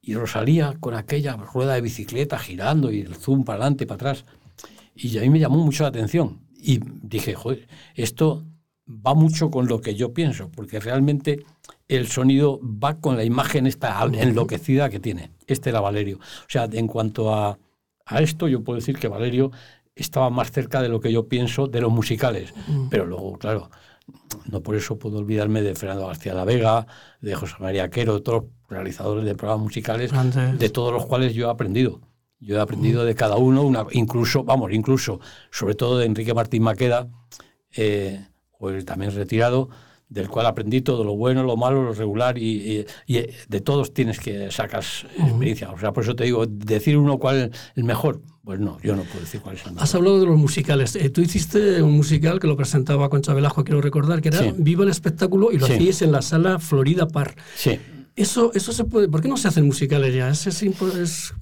Y 0.00 0.14
Rosalía 0.14 0.76
con 0.78 0.94
aquella 0.94 1.36
rueda 1.36 1.74
de 1.74 1.80
bicicleta 1.80 2.38
girando 2.38 2.92
y 2.92 3.00
el 3.00 3.16
zoom 3.16 3.44
para 3.44 3.56
adelante 3.56 3.84
y 3.84 3.86
para 3.88 3.96
atrás. 3.96 4.24
Y 4.94 5.18
a 5.18 5.22
mí 5.22 5.30
me 5.30 5.40
llamó 5.40 5.58
mucho 5.64 5.82
la 5.82 5.88
atención. 5.88 6.40
Y 6.60 6.80
dije, 7.02 7.34
joder, 7.34 7.68
esto 7.94 8.44
va 8.88 9.14
mucho 9.14 9.50
con 9.50 9.68
lo 9.68 9.80
que 9.80 9.94
yo 9.94 10.12
pienso, 10.12 10.50
porque 10.50 10.80
realmente 10.80 11.44
el 11.88 12.08
sonido 12.08 12.60
va 12.62 13.00
con 13.00 13.16
la 13.16 13.24
imagen 13.24 13.66
esta 13.66 14.02
enloquecida 14.04 14.90
que 14.90 15.00
tiene. 15.00 15.30
Este 15.46 15.70
era 15.70 15.80
Valerio. 15.80 16.18
O 16.18 16.48
sea, 16.48 16.68
en 16.70 16.86
cuanto 16.86 17.34
a, 17.34 17.58
a 18.06 18.20
esto, 18.20 18.48
yo 18.48 18.64
puedo 18.64 18.76
decir 18.76 18.98
que 18.98 19.08
Valerio 19.08 19.50
estaba 19.94 20.30
más 20.30 20.50
cerca 20.50 20.80
de 20.82 20.88
lo 20.88 21.00
que 21.00 21.12
yo 21.12 21.28
pienso 21.28 21.66
de 21.66 21.80
los 21.80 21.92
musicales. 21.92 22.54
Pero 22.90 23.04
luego, 23.04 23.36
claro, 23.38 23.70
no 24.50 24.62
por 24.62 24.76
eso 24.76 24.98
puedo 24.98 25.18
olvidarme 25.18 25.62
de 25.62 25.74
Fernando 25.74 26.06
García 26.06 26.34
La 26.34 26.44
Vega, 26.44 26.86
de 27.20 27.34
José 27.34 27.54
María 27.58 27.90
Quero, 27.90 28.14
de 28.14 28.20
todos 28.20 28.44
los 28.44 28.50
realizadores 28.68 29.24
de 29.24 29.34
programas 29.34 29.64
musicales, 29.64 30.12
de 30.58 30.68
todos 30.70 30.92
los 30.92 31.06
cuales 31.06 31.34
yo 31.34 31.48
he 31.48 31.50
aprendido. 31.50 32.00
Yo 32.40 32.56
he 32.56 32.60
aprendido 32.60 33.04
de 33.04 33.14
cada 33.14 33.36
uno, 33.36 33.62
una, 33.62 33.86
incluso, 33.92 34.44
vamos, 34.44 34.72
incluso, 34.72 35.20
sobre 35.50 35.74
todo 35.74 35.98
de 35.98 36.06
Enrique 36.06 36.34
Martín 36.34 36.62
Maqueda, 36.62 37.08
eh, 37.76 38.24
también 38.84 39.14
retirado, 39.14 39.70
del 40.08 40.28
cual 40.28 40.46
aprendí 40.46 40.80
todo 40.80 41.04
lo 41.04 41.16
bueno, 41.16 41.42
lo 41.42 41.56
malo, 41.56 41.82
lo 41.82 41.92
regular 41.92 42.38
y, 42.38 42.86
de 43.06 43.60
todos 43.60 43.92
tienes 43.92 44.18
que 44.20 44.50
sacar 44.50 44.82
experiencia. 44.82 45.70
O 45.70 45.78
sea, 45.78 45.92
por 45.92 46.04
eso 46.04 46.16
te 46.16 46.24
digo, 46.24 46.46
decir 46.46 46.96
uno 46.96 47.18
cuál 47.18 47.36
es 47.36 47.50
el 47.74 47.84
mejor, 47.84 48.22
pues 48.42 48.58
no, 48.58 48.78
yo 48.82 48.96
no 48.96 49.02
puedo 49.02 49.20
decir 49.20 49.40
cuál 49.40 49.56
es 49.56 49.62
el 49.62 49.72
mejor. 49.72 49.82
Has 49.82 49.94
hablado 49.94 50.20
de 50.20 50.26
los 50.26 50.38
musicales. 50.38 50.96
Eh, 50.96 51.10
tú 51.10 51.20
hiciste 51.20 51.82
un 51.82 51.92
musical 51.92 52.40
que 52.40 52.46
lo 52.46 52.56
presentaba 52.56 53.10
Concha 53.10 53.34
Velasco, 53.34 53.64
quiero 53.64 53.80
recordar, 53.80 54.22
que 54.22 54.28
era 54.28 54.40
Viva 54.56 54.84
el 54.84 54.90
espectáculo 54.90 55.52
y 55.52 55.58
lo 55.58 55.66
hacías 55.66 56.00
en 56.02 56.12
la 56.12 56.22
sala 56.22 56.58
Florida 56.58 57.06
Par. 57.06 57.34
Sí. 57.54 57.78
Eso, 58.18 58.52
eso 58.52 58.72
se 58.72 58.84
puede. 58.84 59.08
¿Por 59.08 59.22
qué 59.22 59.28
no 59.28 59.36
se 59.36 59.46
hacen 59.46 59.64
musicales 59.64 60.12
ya? 60.12 60.28
Es, 60.28 60.62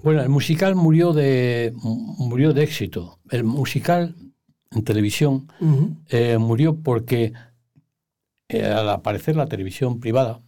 Bueno, 0.03 0.21
el 0.23 0.29
musical 0.29 0.75
murió 0.75 1.15
de, 1.15 1.73
murió 1.83 2.53
de 2.53 2.65
éxito. 2.65 3.19
El 3.31 3.45
musical 3.45 4.15
en 4.71 4.85
televisión 4.85 5.51
eh, 6.11 6.37
murió 6.39 6.77
porque 6.77 7.33
eh, 8.49 8.65
al 8.65 8.91
aparecer 8.91 9.37
la 9.37 9.47
televisión 9.47 10.01
privada, 10.01 10.43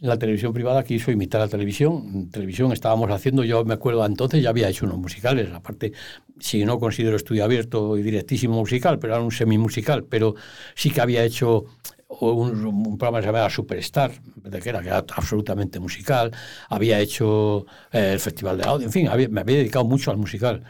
la 0.00 0.18
televisión 0.18 0.52
privada 0.52 0.84
quiso 0.84 1.10
imitar 1.10 1.40
a 1.40 1.44
la 1.44 1.50
televisión. 1.50 2.10
En 2.12 2.30
televisión 2.30 2.70
estábamos 2.72 3.10
haciendo, 3.10 3.42
yo 3.42 3.64
me 3.64 3.72
acuerdo 3.72 4.04
entonces, 4.04 4.42
ya 4.42 4.50
había 4.50 4.68
hecho 4.68 4.84
unos 4.84 4.98
musicales. 4.98 5.50
Aparte, 5.54 5.94
si 6.38 6.64
no 6.66 6.78
considero 6.78 7.16
estudio 7.16 7.44
abierto 7.44 7.96
y 7.96 8.02
directísimo 8.02 8.56
musical, 8.56 8.98
pero 8.98 9.14
era 9.14 9.22
un 9.22 9.32
semi-musical, 9.32 10.04
pero 10.04 10.34
sí 10.74 10.90
que 10.90 11.00
había 11.00 11.24
hecho 11.24 11.64
un, 12.08 12.96
programa 12.98 13.18
que 13.18 13.22
se 13.22 13.28
llamaba 13.28 13.50
Superstar, 13.50 14.10
que 14.10 14.68
era, 14.68 14.80
que 14.80 14.88
era 14.88 14.98
absolutamente 14.98 15.78
musical, 15.78 16.32
había 16.68 16.98
hecho 17.00 17.66
eh, 17.92 18.12
el 18.14 18.20
Festival 18.20 18.58
de 18.58 18.64
Audio, 18.64 18.86
en 18.86 18.92
fin, 18.92 19.08
me 19.30 19.40
había 19.40 19.58
dedicado 19.58 19.84
mucho 19.84 20.10
al 20.10 20.16
musical. 20.16 20.64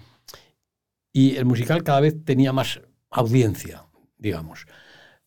Y 1.12 1.37
el 1.37 1.44
musical 1.46 1.83
cada 1.83 2.01
vez 2.01 2.24
tenía 2.24 2.53
más 2.53 2.81
audiencia, 3.11 3.87
digamos. 4.18 4.66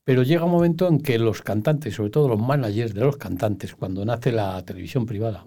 Pero 0.03 0.23
llega 0.23 0.45
un 0.45 0.51
momento 0.51 0.87
en 0.87 0.99
que 0.99 1.17
los 1.19 1.41
cantantes, 1.41 1.95
sobre 1.95 2.09
todo 2.09 2.27
los 2.27 2.39
managers 2.39 2.93
de 2.93 3.01
los 3.01 3.17
cantantes, 3.17 3.75
cuando 3.75 4.03
nace 4.03 4.31
la 4.31 4.63
televisión 4.65 5.05
privada, 5.05 5.43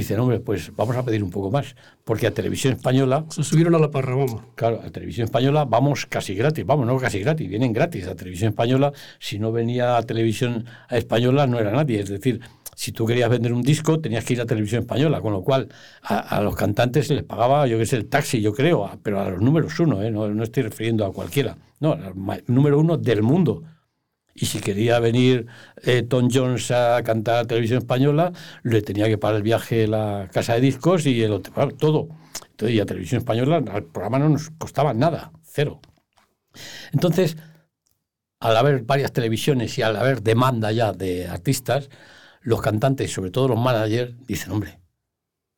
dicen, 0.00 0.20
hombre, 0.20 0.40
pues 0.40 0.74
vamos 0.76 0.96
a 0.96 1.04
pedir 1.04 1.24
un 1.24 1.30
poco 1.30 1.50
más, 1.50 1.74
porque 2.04 2.26
a 2.26 2.30
Televisión 2.30 2.74
Española... 2.74 3.24
Se 3.30 3.42
subieron 3.42 3.74
a 3.74 3.78
la 3.78 3.90
parra, 3.90 4.14
vamos. 4.14 4.42
Claro, 4.54 4.80
a 4.84 4.90
Televisión 4.90 5.24
Española 5.24 5.64
vamos 5.64 6.06
casi 6.06 6.34
gratis, 6.34 6.66
vamos, 6.66 6.86
no 6.86 6.98
casi 6.98 7.20
gratis, 7.20 7.48
vienen 7.48 7.72
gratis 7.72 8.06
a 8.06 8.14
Televisión 8.14 8.50
Española. 8.50 8.92
Si 9.18 9.38
no 9.38 9.52
venía 9.52 9.96
a 9.96 10.02
Televisión 10.02 10.66
Española 10.90 11.46
no 11.46 11.58
era 11.58 11.72
nadie, 11.72 12.00
es 12.00 12.10
decir, 12.10 12.40
si 12.74 12.92
tú 12.92 13.06
querías 13.06 13.30
vender 13.30 13.54
un 13.54 13.62
disco 13.62 13.98
tenías 14.00 14.22
que 14.24 14.34
ir 14.34 14.40
a 14.42 14.46
Televisión 14.46 14.82
Española, 14.82 15.22
con 15.22 15.32
lo 15.32 15.42
cual 15.42 15.68
a, 16.02 16.42
los 16.42 16.54
cantantes 16.54 17.06
se 17.06 17.14
les 17.14 17.24
pagaba, 17.24 17.66
yo 17.66 17.78
qué 17.78 17.86
sé, 17.86 17.96
el 17.96 18.06
taxi, 18.06 18.42
yo 18.42 18.52
creo, 18.52 18.90
pero 19.02 19.20
a 19.20 19.30
los 19.30 19.40
números 19.40 19.80
uno, 19.80 20.02
¿eh? 20.02 20.10
no, 20.10 20.28
no 20.28 20.42
estoy 20.42 20.64
refiriendo 20.64 21.06
a 21.06 21.12
cualquiera, 21.12 21.56
no, 21.80 21.96
número 22.46 22.78
uno 22.78 22.98
del 22.98 23.22
mundo 23.22 23.62
y 24.36 24.46
si 24.46 24.60
quería 24.60 25.00
venir 25.00 25.46
eh, 25.82 26.02
Tom 26.02 26.28
Jones 26.30 26.70
a 26.70 27.02
cantar 27.02 27.36
a 27.38 27.44
televisión 27.46 27.78
española, 27.78 28.32
le 28.62 28.82
tenía 28.82 29.06
que 29.06 29.16
pagar 29.16 29.36
el 29.36 29.42
viaje 29.42 29.86
la 29.86 30.28
casa 30.32 30.54
de 30.54 30.60
discos 30.60 31.06
y 31.06 31.22
el 31.22 31.32
hotel, 31.32 31.74
todo. 31.78 32.08
Entonces, 32.50 32.76
y 32.76 32.80
a 32.80 32.86
televisión 32.86 33.20
española 33.20 33.56
el 33.74 33.84
programa 33.84 34.18
no 34.18 34.28
nos 34.28 34.50
costaba 34.50 34.92
nada, 34.92 35.32
cero. 35.42 35.80
Entonces, 36.92 37.36
al 38.40 38.56
haber 38.56 38.82
varias 38.82 39.12
televisiones 39.12 39.76
y 39.78 39.82
al 39.82 39.96
haber 39.96 40.22
demanda 40.22 40.70
ya 40.70 40.92
de 40.92 41.26
artistas, 41.26 41.88
los 42.42 42.60
cantantes, 42.60 43.12
sobre 43.12 43.30
todo 43.30 43.48
los 43.48 43.58
managers, 43.58 44.14
dicen, 44.26 44.52
hombre, 44.52 44.78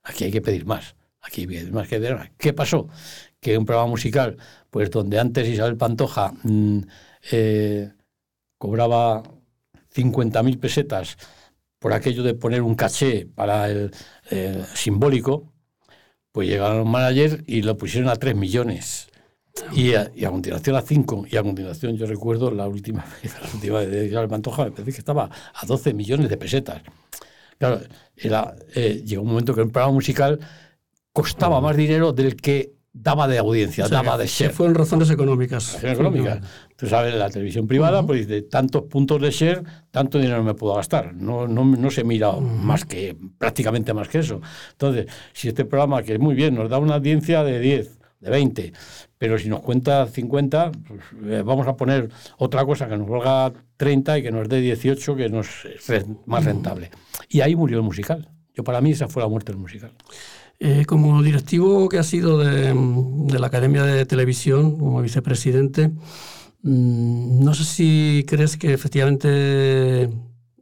aquí 0.04 0.24
hay 0.24 0.30
que 0.30 0.40
pedir 0.40 0.66
más, 0.66 0.94
aquí 1.20 1.42
hay 1.42 1.46
que 1.48 1.54
pedir 1.54 1.72
más. 1.72 1.88
Que 1.88 2.30
¿Qué 2.38 2.52
pasó? 2.52 2.88
Que 3.40 3.58
un 3.58 3.66
programa 3.66 3.90
musical, 3.90 4.36
pues 4.70 4.90
donde 4.90 5.18
antes 5.18 5.48
Isabel 5.48 5.76
Pantoja... 5.76 6.32
Mm, 6.44 6.80
eh, 7.32 7.90
cobraba 8.58 9.22
50.000 9.94 10.60
pesetas 10.60 11.16
por 11.78 11.92
aquello 11.92 12.22
de 12.22 12.34
poner 12.34 12.62
un 12.62 12.74
caché 12.74 13.26
para 13.26 13.70
el 13.70 13.92
simbólico, 14.74 15.52
Pues 16.32 16.48
llegaron 16.48 16.78
los 16.78 16.86
managers 16.86 17.42
y 17.46 17.62
lo 17.62 17.76
pusieron 17.76 18.10
a 18.10 18.16
3 18.16 18.36
millones. 18.36 19.08
Y 19.72 19.94
a, 19.94 20.10
continuación 20.30 20.76
a 20.76 20.82
5. 20.82 21.26
Y 21.30 21.36
a 21.36 21.42
continuación 21.42 21.96
yo 21.96 22.06
recuerdo 22.06 22.50
la 22.50 22.68
última 22.68 23.04
vez, 23.22 23.34
la 23.40 23.48
última 23.54 23.78
vez 23.80 24.10
de 24.10 24.26
Mantoja, 24.28 24.64
me 24.64 24.70
parece 24.70 24.92
que 24.92 24.98
estaba 24.98 25.30
a 25.54 25.66
12 25.66 25.94
millones 25.94 26.28
de 26.28 26.36
pesetas. 26.36 26.82
Claro, 27.58 27.80
era, 28.16 28.54
eh, 28.74 29.02
llegó 29.04 29.22
un 29.22 29.28
momento 29.28 29.54
que 29.54 29.62
el 29.62 29.70
programa 29.70 29.94
musical 29.94 30.38
costaba 31.12 31.60
más 31.60 31.76
dinero 31.76 32.12
del 32.12 32.36
que 32.36 32.77
daba 32.92 33.28
de 33.28 33.38
audiencia, 33.38 33.88
daba 33.88 34.16
de 34.16 34.26
share. 34.26 34.52
fueron 34.52 34.74
razones 34.74 35.10
económicas. 35.10 35.74
Razones 35.74 35.94
económicas. 35.94 36.40
Tú 36.76 36.86
sabes, 36.86 37.14
la 37.14 37.30
televisión 37.30 37.66
privada, 37.66 38.04
pues 38.04 38.28
de 38.28 38.42
tantos 38.42 38.84
puntos 38.84 39.20
de 39.20 39.30
share, 39.30 39.62
tanto 39.90 40.18
dinero 40.18 40.42
me 40.42 40.54
puedo 40.54 40.74
gastar. 40.74 41.14
No, 41.14 41.46
no, 41.46 41.64
no 41.64 41.90
se 41.90 42.04
mira 42.04 42.32
más 42.32 42.84
que, 42.84 43.16
prácticamente 43.38 43.92
más 43.94 44.08
que 44.08 44.18
eso. 44.18 44.40
Entonces, 44.72 45.06
si 45.32 45.48
este 45.48 45.64
programa, 45.64 46.02
que 46.02 46.14
es 46.14 46.20
muy 46.20 46.34
bien, 46.34 46.54
nos 46.54 46.70
da 46.70 46.78
una 46.78 46.96
audiencia 46.96 47.44
de 47.44 47.60
10, 47.60 47.98
de 48.20 48.30
20, 48.30 48.72
pero 49.18 49.38
si 49.38 49.48
nos 49.48 49.60
cuenta 49.60 50.06
50, 50.06 50.72
pues, 50.86 51.00
eh, 51.26 51.42
vamos 51.44 51.66
a 51.66 51.76
poner 51.76 52.08
otra 52.38 52.64
cosa 52.64 52.88
que 52.88 52.96
nos 52.96 53.08
valga 53.08 53.52
30 53.76 54.18
y 54.18 54.22
que 54.22 54.30
nos 54.30 54.48
dé 54.48 54.60
18, 54.60 55.16
que 55.16 55.28
nos 55.28 55.64
es 55.64 56.06
más 56.26 56.44
rentable. 56.44 56.90
Y 57.28 57.40
ahí 57.40 57.54
murió 57.54 57.78
el 57.78 57.84
musical. 57.84 58.28
Yo 58.54 58.64
para 58.64 58.80
mí 58.80 58.90
esa 58.92 59.08
fue 59.08 59.22
la 59.22 59.28
muerte 59.28 59.52
del 59.52 59.60
musical. 59.60 59.92
Eh, 60.60 60.84
como 60.86 61.22
directivo 61.22 61.88
que 61.88 61.98
ha 61.98 62.02
sido 62.02 62.38
de, 62.38 62.74
de, 62.74 63.38
la 63.38 63.46
Academia 63.46 63.84
de 63.84 64.04
Televisión, 64.06 64.76
como 64.76 65.00
vicepresidente, 65.00 65.88
mm, 66.62 67.44
no 67.44 67.54
sé 67.54 67.64
si 67.64 68.24
crees 68.26 68.56
que 68.56 68.72
efectivamente 68.72 70.10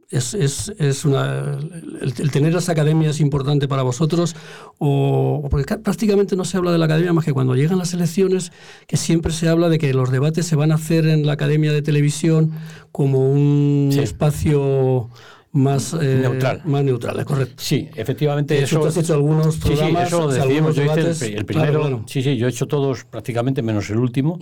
es, 0.09 0.33
es, 0.33 0.71
es 0.77 1.03
una, 1.03 1.57
el, 1.99 2.31
tener 2.31 2.55
esa 2.55 2.71
academia 2.71 3.09
es 3.09 3.19
importante 3.19 3.67
para 3.67 3.81
vosotros 3.81 4.35
o, 4.77 5.47
porque 5.49 5.77
prácticamente 5.77 6.35
no 6.35 6.45
se 6.45 6.57
habla 6.57 6.71
de 6.71 6.77
la 6.77 6.85
academia 6.85 7.11
más 7.11 7.25
que 7.25 7.33
cuando 7.33 7.55
llegan 7.55 7.77
las 7.77 7.93
elecciones 7.93 8.51
que 8.87 8.97
siempre 8.97 9.33
se 9.33 9.49
habla 9.49 9.67
de 9.67 9.79
que 9.79 9.93
los 9.93 10.11
debates 10.11 10.45
se 10.45 10.55
van 10.55 10.71
a 10.71 10.75
hacer 10.75 11.07
en 11.07 11.25
la 11.25 11.33
academia 11.33 11.73
de 11.73 11.81
televisión 11.81 12.51
como 12.91 13.31
un 13.31 13.89
espacio 13.93 15.09
más 15.57 15.93
eh, 15.93 16.19
neutral. 16.21 16.61
Más 16.65 16.83
neutral, 16.83 17.19
es 17.19 17.25
correcto. 17.25 17.55
Sí, 17.57 17.89
efectivamente. 17.95 18.61
eso, 18.61 18.85
has 18.85 18.95
hecho 18.97 19.13
algunos 19.13 19.57
programas. 19.57 20.09
Sí, 20.09 20.15
eso 20.15 20.21
lo 20.21 20.33
decidimos. 20.33 20.75
Yo 20.75 20.83
hice 20.83 21.35
el, 21.35 21.45
primero. 21.45 22.03
Sí, 22.07 22.21
sí, 22.21 22.37
yo 22.37 22.47
he 22.47 22.49
hecho 22.49 22.67
todos, 22.67 23.05
prácticamente 23.05 23.61
menos 23.61 23.89
el 23.89 23.97
último. 23.97 24.39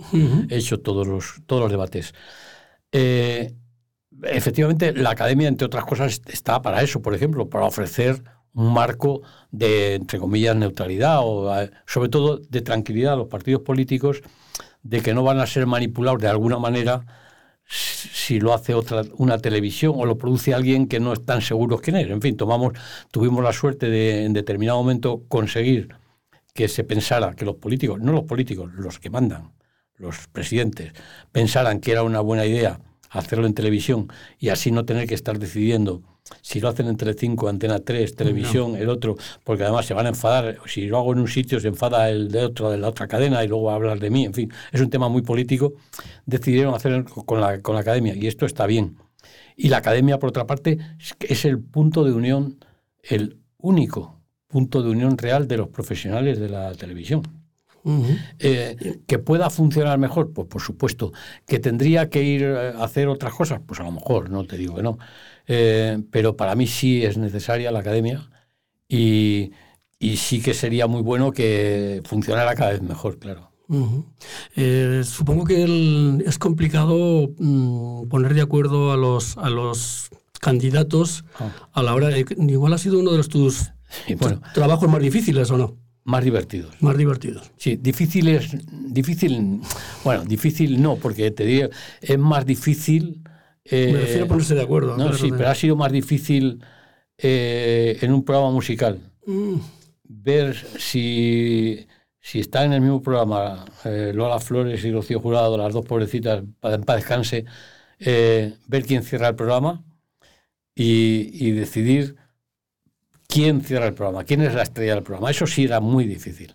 He 0.48 0.56
hecho 0.56 0.80
todos 0.80 1.06
los, 1.06 1.40
todos 1.46 1.62
los 1.62 1.70
debates. 1.70 2.14
Eh, 2.92 3.52
efectivamente, 4.22 4.92
la 4.92 5.10
academia, 5.10 5.48
entre 5.48 5.66
otras 5.66 5.84
cosas, 5.84 6.20
está 6.26 6.62
para 6.62 6.82
eso, 6.82 7.00
por 7.00 7.14
ejemplo, 7.14 7.48
para 7.48 7.64
ofrecer 7.64 8.22
un 8.52 8.72
marco 8.72 9.22
de, 9.50 9.94
entre 9.94 10.18
comillas, 10.18 10.56
neutralidad 10.56 11.20
o, 11.22 11.54
eh, 11.58 11.70
sobre 11.86 12.08
todo, 12.08 12.38
de 12.38 12.60
tranquilidad 12.62 13.14
a 13.14 13.16
los 13.16 13.28
partidos 13.28 13.62
políticos 13.62 14.22
de 14.82 15.00
que 15.00 15.14
no 15.14 15.22
van 15.22 15.40
a 15.40 15.46
ser 15.46 15.66
manipulados 15.66 16.20
de 16.20 16.28
alguna 16.28 16.58
manera 16.58 17.04
si 17.68 18.38
lo 18.40 18.54
hace 18.54 18.74
otra 18.74 19.02
una 19.16 19.38
televisión 19.38 19.94
o 19.96 20.06
lo 20.06 20.16
produce 20.18 20.54
alguien 20.54 20.86
que 20.86 21.00
no 21.00 21.12
están 21.12 21.42
seguros 21.42 21.80
quién 21.80 21.96
es. 21.96 22.08
En 22.08 22.20
fin, 22.20 22.36
tomamos, 22.36 22.74
tuvimos 23.10 23.42
la 23.42 23.52
suerte 23.52 23.88
de 23.88 24.24
en 24.24 24.32
determinado 24.32 24.78
momento 24.78 25.24
conseguir 25.28 25.88
que 26.54 26.68
se 26.68 26.84
pensara 26.84 27.34
que 27.34 27.44
los 27.44 27.56
políticos, 27.56 28.00
no 28.00 28.12
los 28.12 28.24
políticos, 28.24 28.72
los 28.74 28.98
que 28.98 29.10
mandan, 29.10 29.52
los 29.96 30.28
presidentes, 30.28 30.92
pensaran 31.32 31.80
que 31.80 31.92
era 31.92 32.02
una 32.02 32.20
buena 32.20 32.46
idea 32.46 32.80
hacerlo 33.10 33.46
en 33.46 33.54
televisión 33.54 34.08
y 34.38 34.48
así 34.50 34.70
no 34.70 34.84
tener 34.84 35.06
que 35.06 35.14
estar 35.14 35.38
decidiendo 35.38 36.02
si 36.42 36.60
lo 36.60 36.68
hacen 36.68 36.88
en 36.88 36.96
Telecinco, 36.96 37.48
Antena 37.48 37.78
3, 37.78 38.14
Televisión, 38.14 38.76
el 38.76 38.88
otro, 38.88 39.16
porque 39.44 39.62
además 39.62 39.86
se 39.86 39.94
van 39.94 40.06
a 40.06 40.08
enfadar, 40.10 40.58
si 40.66 40.86
lo 40.86 40.98
hago 40.98 41.12
en 41.12 41.20
un 41.20 41.28
sitio 41.28 41.60
se 41.60 41.68
enfada 41.68 42.10
el 42.10 42.30
de 42.30 42.44
otro 42.44 42.70
de 42.70 42.78
la 42.78 42.88
otra 42.88 43.06
cadena 43.06 43.44
y 43.44 43.48
luego 43.48 43.64
va 43.64 43.72
a 43.72 43.76
hablar 43.76 44.00
de 44.00 44.10
mí, 44.10 44.24
en 44.24 44.34
fin, 44.34 44.52
es 44.72 44.80
un 44.80 44.90
tema 44.90 45.08
muy 45.08 45.22
político, 45.22 45.74
decidieron 46.24 46.74
hacer 46.74 47.04
con 47.04 47.40
la, 47.40 47.60
con 47.62 47.74
la 47.74 47.82
academia 47.82 48.14
y 48.14 48.26
esto 48.26 48.46
está 48.46 48.66
bien. 48.66 48.96
Y 49.56 49.68
la 49.68 49.78
academia, 49.78 50.18
por 50.18 50.30
otra 50.30 50.46
parte, 50.46 50.78
es 51.20 51.44
el 51.44 51.60
punto 51.60 52.04
de 52.04 52.12
unión, 52.12 52.58
el 53.02 53.38
único 53.58 54.20
punto 54.48 54.82
de 54.82 54.90
unión 54.90 55.16
real 55.16 55.48
de 55.48 55.56
los 55.56 55.68
profesionales 55.68 56.38
de 56.38 56.48
la 56.48 56.74
televisión. 56.74 57.22
Eh, 58.38 59.00
que 59.06 59.18
pueda 59.18 59.48
funcionar 59.48 59.98
mejor, 59.98 60.32
pues 60.32 60.48
por 60.48 60.60
supuesto. 60.60 61.12
Que 61.46 61.58
tendría 61.58 62.10
que 62.10 62.22
ir 62.22 62.44
a 62.44 62.82
hacer 62.82 63.08
otras 63.08 63.34
cosas, 63.34 63.60
pues 63.64 63.80
a 63.80 63.84
lo 63.84 63.92
mejor, 63.92 64.30
no 64.30 64.44
te 64.44 64.56
digo 64.56 64.76
que 64.76 64.82
no. 64.82 64.98
Eh, 65.46 66.02
pero 66.10 66.36
para 66.36 66.54
mí 66.56 66.66
sí 66.66 67.04
es 67.04 67.16
necesaria 67.16 67.70
la 67.70 67.80
academia 67.80 68.28
y, 68.88 69.52
sí 70.00 70.40
que 70.40 70.54
sería 70.54 70.86
muy 70.86 71.02
bueno 71.02 71.32
que 71.32 72.02
funcionara 72.04 72.54
cada 72.54 72.72
vez 72.72 72.82
mejor, 72.82 73.18
claro. 73.18 73.52
Eh, 74.54 75.02
supongo 75.04 75.44
que 75.44 76.22
es 76.24 76.38
complicado 76.38 77.30
mm, 77.38 78.06
poner 78.08 78.34
de 78.34 78.42
acuerdo 78.42 78.92
a 78.92 78.96
los, 78.96 79.36
a 79.38 79.50
los 79.50 80.10
candidatos 80.40 81.24
ah. 81.40 81.50
a 81.72 81.82
la 81.82 81.94
hora 81.94 82.08
de... 82.08 82.24
Igual 82.38 82.72
ha 82.72 82.78
sido 82.78 83.00
uno 83.00 83.10
de 83.10 83.16
los 83.16 83.28
tus, 83.28 83.72
trabajos 84.54 84.88
más 84.88 85.00
difíciles, 85.00 85.50
¿o 85.50 85.56
no? 85.56 85.76
Más 86.06 86.22
divertidos. 86.22 86.80
Más 86.80 86.96
divertidos. 86.96 87.50
Sí, 87.56 87.74
difícil 87.76 88.28
es. 88.28 88.56
Difícil. 88.70 89.60
Bueno, 90.04 90.24
difícil 90.24 90.80
no, 90.80 90.94
porque 90.94 91.32
te 91.32 91.44
diría. 91.44 91.68
Es 92.00 92.16
más 92.16 92.46
difícil. 92.46 93.24
Eh, 93.64 93.90
Me 93.92 94.00
refiero 94.02 94.24
a 94.26 94.28
ponerse 94.28 94.54
de 94.54 94.62
acuerdo. 94.62 94.96
No, 94.96 95.12
sí, 95.12 95.32
pero 95.36 95.48
ha 95.48 95.54
sido 95.56 95.74
más 95.74 95.90
difícil 95.90 96.62
eh, 97.18 97.98
en 98.00 98.12
un 98.12 98.24
programa 98.24 98.52
musical. 98.52 99.00
Mm. 99.26 99.56
Ver 100.04 100.54
si, 100.78 101.88
si 102.20 102.38
está 102.38 102.64
en 102.64 102.74
el 102.74 102.82
mismo 102.82 103.02
programa 103.02 103.64
eh, 103.84 104.12
Lola 104.14 104.38
Flores 104.38 104.84
y 104.84 104.92
Rocío 104.92 105.18
Jurado, 105.18 105.58
las 105.58 105.72
dos 105.72 105.84
pobrecitas, 105.84 106.44
para, 106.60 106.78
para 106.78 107.00
descanse, 107.00 107.46
ver 107.98 108.84
quién 108.86 109.02
cierra 109.02 109.30
el 109.30 109.34
programa 109.34 109.82
y, 110.72 111.30
y 111.32 111.50
decidir 111.50 112.14
quién 113.36 113.60
cierra 113.60 113.86
el 113.86 113.92
programa, 113.92 114.24
quién 114.24 114.40
es 114.40 114.54
la 114.54 114.62
estrella 114.62 114.94
del 114.94 115.02
programa. 115.02 115.30
Eso 115.30 115.46
sí 115.46 115.64
era 115.64 115.78
muy 115.78 116.06
difícil. 116.06 116.54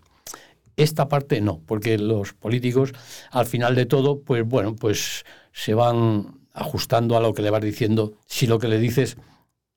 Esta 0.75 1.07
parte 1.07 1.39
no, 1.39 1.61
porque 1.67 1.99
los 1.99 2.33
políticos, 2.33 2.91
al 3.29 3.45
final 3.45 3.75
de 3.75 3.85
todo, 3.85 4.21
pues 4.21 4.43
bueno, 4.43 4.75
pues 4.75 5.23
se 5.51 5.75
van 5.75 6.39
ajustando 6.53 7.15
a 7.15 7.19
lo 7.19 7.35
que 7.35 7.43
le 7.43 7.51
vas 7.51 7.61
diciendo. 7.61 8.13
Si 8.25 8.47
lo 8.47 8.57
que 8.57 8.67
le 8.67 8.79
dices 8.79 9.17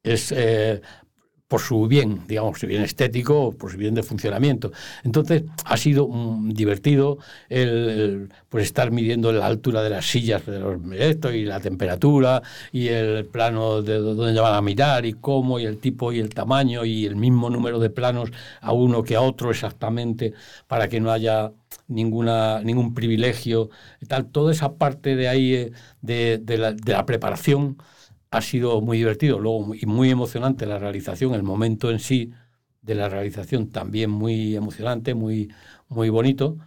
es 0.03 0.33
eh, 0.33 0.81
por 1.48 1.61
su 1.61 1.87
bien, 1.87 2.22
digamos, 2.26 2.59
su 2.59 2.66
bien 2.66 2.83
estético, 2.83 3.52
por 3.57 3.70
su 3.70 3.76
bien 3.76 3.94
de 3.94 4.02
funcionamiento. 4.02 4.72
Entonces, 5.04 5.44
ha 5.64 5.76
sido 5.76 6.09
divertido 6.46 7.18
el, 7.48 8.30
pues 8.48 8.64
estar 8.64 8.90
midiendo 8.90 9.30
la 9.33 9.46
altura 9.46 9.83
de 9.83 9.90
las 9.90 10.07
sillas 10.07 10.44
de 10.46 10.59
los 10.59 10.80
y 11.35 11.44
la 11.44 11.61
temperatura 11.61 12.42
y 12.72 12.88
el 12.88 13.26
plano 13.26 13.83
de 13.83 13.98
dónde 13.98 14.40
van 14.40 14.54
a 14.54 14.62
mirar 14.62 15.07
y 15.07 15.12
cómo 15.14 15.59
y 15.59 15.64
el 15.64 15.78
tipo 15.78 16.12
y 16.12 16.18
el 16.20 16.30
tamaño 16.35 16.85
y 16.85 17.07
el 17.07 17.16
mismo 17.16 17.50
número 17.50 17.78
de 17.78 17.90
planos 17.90 18.30
a 18.61 18.72
uno 18.72 19.02
que 19.02 19.16
a 19.16 19.20
otro 19.20 19.50
exactamente 19.50 20.33
para 20.66 20.88
que 20.88 21.00
no 21.00 21.11
haya 21.12 21.52
ninguna 21.88 22.61
ningún 22.62 22.94
privilegio 22.94 23.70
tal 24.09 24.26
toda 24.30 24.52
esa 24.52 24.76
parte 24.76 25.16
de 25.16 25.28
ahí 25.28 25.54
eh, 25.54 25.72
de, 26.02 26.38
de, 26.38 26.59
la, 26.59 26.72
de 26.72 26.92
la 26.92 27.04
preparación 27.07 27.78
ha 28.35 28.40
sido 28.40 28.81
muy 28.81 28.99
divertido, 28.99 29.38
luego 29.38 29.75
y 29.75 29.87
muy 29.87 30.11
emocionante 30.11 30.66
la 30.66 30.79
realización, 30.81 31.35
el 31.35 31.44
momento 31.44 31.90
en 31.90 32.01
sí 32.01 32.33
de 32.83 32.97
la 32.97 33.09
realización 33.09 33.70
también 33.70 34.11
muy 34.11 34.57
emocionante, 34.57 35.14
muy, 35.14 35.53
muy 35.88 36.09
bonito, 36.09 36.59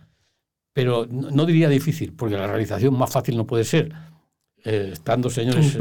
pero 0.71 1.05
no, 1.07 1.45
diría 1.45 1.67
difícil, 1.67 2.13
porque 2.13 2.37
la 2.37 2.47
realización 2.47 2.97
más 2.97 3.11
fácil 3.11 3.35
no 3.35 3.45
puede 3.45 3.65
ser. 3.65 3.91
Eh, 4.65 4.89
estando 4.91 5.29
señores 5.29 5.77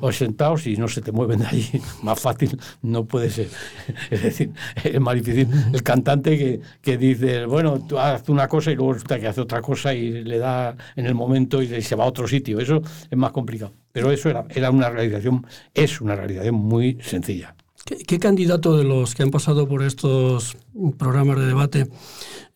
o 0.00 0.12
sentados 0.12 0.66
y 0.66 0.76
no 0.76 0.88
se 0.88 1.00
te 1.00 1.10
mueven 1.10 1.38
de 1.38 1.46
allí, 1.46 1.80
más 2.02 2.20
fácil 2.20 2.58
no 2.82 3.04
puede 3.04 3.30
ser. 3.30 3.48
Es 4.10 4.22
decir, 4.22 4.52
es 4.82 5.00
más 5.00 5.14
difícil 5.14 5.48
el 5.72 5.82
cantante 5.82 6.36
que, 6.36 6.60
que 6.82 6.98
dice, 6.98 7.46
bueno, 7.46 7.80
tú 7.86 7.98
haces 7.98 8.28
una 8.28 8.46
cosa 8.48 8.72
y 8.72 8.74
luego 8.74 8.94
resulta 8.94 9.18
que 9.18 9.28
hace 9.28 9.40
otra 9.40 9.62
cosa 9.62 9.94
y 9.94 10.24
le 10.24 10.38
da 10.38 10.76
en 10.96 11.06
el 11.06 11.14
momento 11.14 11.62
y 11.62 11.80
se 11.80 11.94
va 11.94 12.04
a 12.04 12.08
otro 12.08 12.28
sitio. 12.28 12.58
Eso 12.58 12.82
es 13.10 13.16
más 13.16 13.30
complicado. 13.30 13.72
Pero 13.92 14.10
eso 14.10 14.28
era, 14.28 14.44
era 14.50 14.70
una 14.70 14.90
realización, 14.90 15.46
es 15.72 16.00
una 16.00 16.16
realización 16.16 16.56
muy 16.56 16.98
sencilla. 17.00 17.54
¿Qué, 17.86 18.18
candidato 18.18 18.76
de 18.76 18.84
los 18.84 19.14
que 19.14 19.22
han 19.22 19.30
pasado 19.30 19.68
por 19.68 19.84
estos 19.84 20.56
programas 20.98 21.38
de 21.38 21.46
debate, 21.46 21.88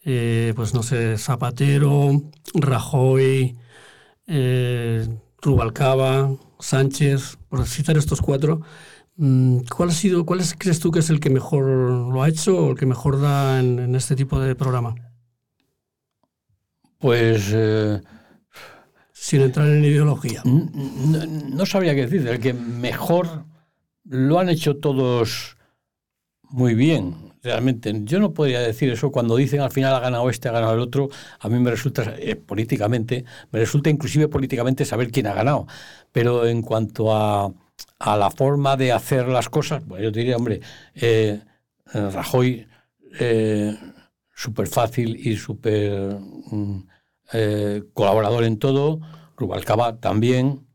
eh, 0.04 0.52
pues 0.56 0.74
no 0.74 0.82
sé, 0.82 1.16
Zapatero, 1.16 2.10
Rajoy, 2.52 3.56
eh, 4.26 5.06
Rubalcaba, 5.42 6.30
Sánchez, 6.58 7.38
por 7.48 7.66
citar 7.66 7.96
estos 7.96 8.20
cuatro, 8.20 8.60
mm, 9.16 9.60
¿cuál 9.74 9.90
ha 9.90 9.92
sido, 9.92 10.24
cuál 10.26 10.40
crees 10.58 10.80
tú 10.80 10.90
que 10.90 11.00
es 11.00 11.10
el 11.10 11.20
que 11.20 11.30
mejor 11.30 11.64
lo 11.64 12.22
ha 12.22 12.28
hecho 12.28 12.56
o 12.56 12.70
el 12.70 12.76
que 12.76 12.86
mejor 12.86 13.20
da 13.20 13.60
en, 13.60 13.94
este 13.94 14.16
tipo 14.16 14.38
de 14.40 14.54
programa? 14.54 14.94
Pues 16.98 17.50
eh, 17.52 18.00
sin 19.12 19.40
entrar 19.42 19.68
en 19.68 19.84
ideología. 19.84 20.42
No, 20.44 21.64
sabría 21.66 21.94
qué 21.94 22.06
decir, 22.06 22.26
el 22.28 22.40
que 22.40 22.52
mejor 22.52 23.44
lo 24.04 24.38
han 24.38 24.48
hecho 24.48 24.76
todos 24.76 25.56
muy 26.42 26.74
bien. 26.74 27.29
Realmente. 27.42 27.92
Yo 28.04 28.20
no 28.20 28.32
podría 28.32 28.60
decir 28.60 28.90
eso 28.90 29.10
cuando 29.10 29.36
dicen 29.36 29.60
al 29.60 29.70
final 29.70 29.94
ha 29.94 30.00
ganado 30.00 30.28
este, 30.30 30.48
ha 30.48 30.52
ganado 30.52 30.74
el 30.74 30.80
otro. 30.80 31.08
A 31.40 31.48
mí 31.48 31.58
me 31.58 31.70
resulta 31.70 32.14
eh, 32.18 32.36
políticamente, 32.36 33.24
me 33.50 33.60
resulta 33.60 33.90
inclusive 33.90 34.28
políticamente 34.28 34.84
saber 34.84 35.10
quién 35.10 35.26
ha 35.26 35.34
ganado. 35.34 35.66
Pero 36.12 36.46
en 36.46 36.62
cuanto 36.62 37.14
a, 37.14 37.52
a 37.98 38.16
la 38.16 38.30
forma 38.30 38.76
de 38.76 38.92
hacer 38.92 39.28
las 39.28 39.48
cosas, 39.48 39.82
pues 39.86 40.02
yo 40.02 40.10
diría, 40.10 40.36
hombre, 40.36 40.60
eh, 40.94 41.40
Rajoy 41.92 42.66
eh, 43.18 43.76
súper 44.34 44.68
fácil 44.68 45.16
y 45.16 45.36
súper 45.36 46.18
mm, 46.20 46.82
colaborador 47.92 48.44
en 48.44 48.58
todo, 48.58 49.00
Rubalcaba 49.36 49.98
también, 49.98 50.66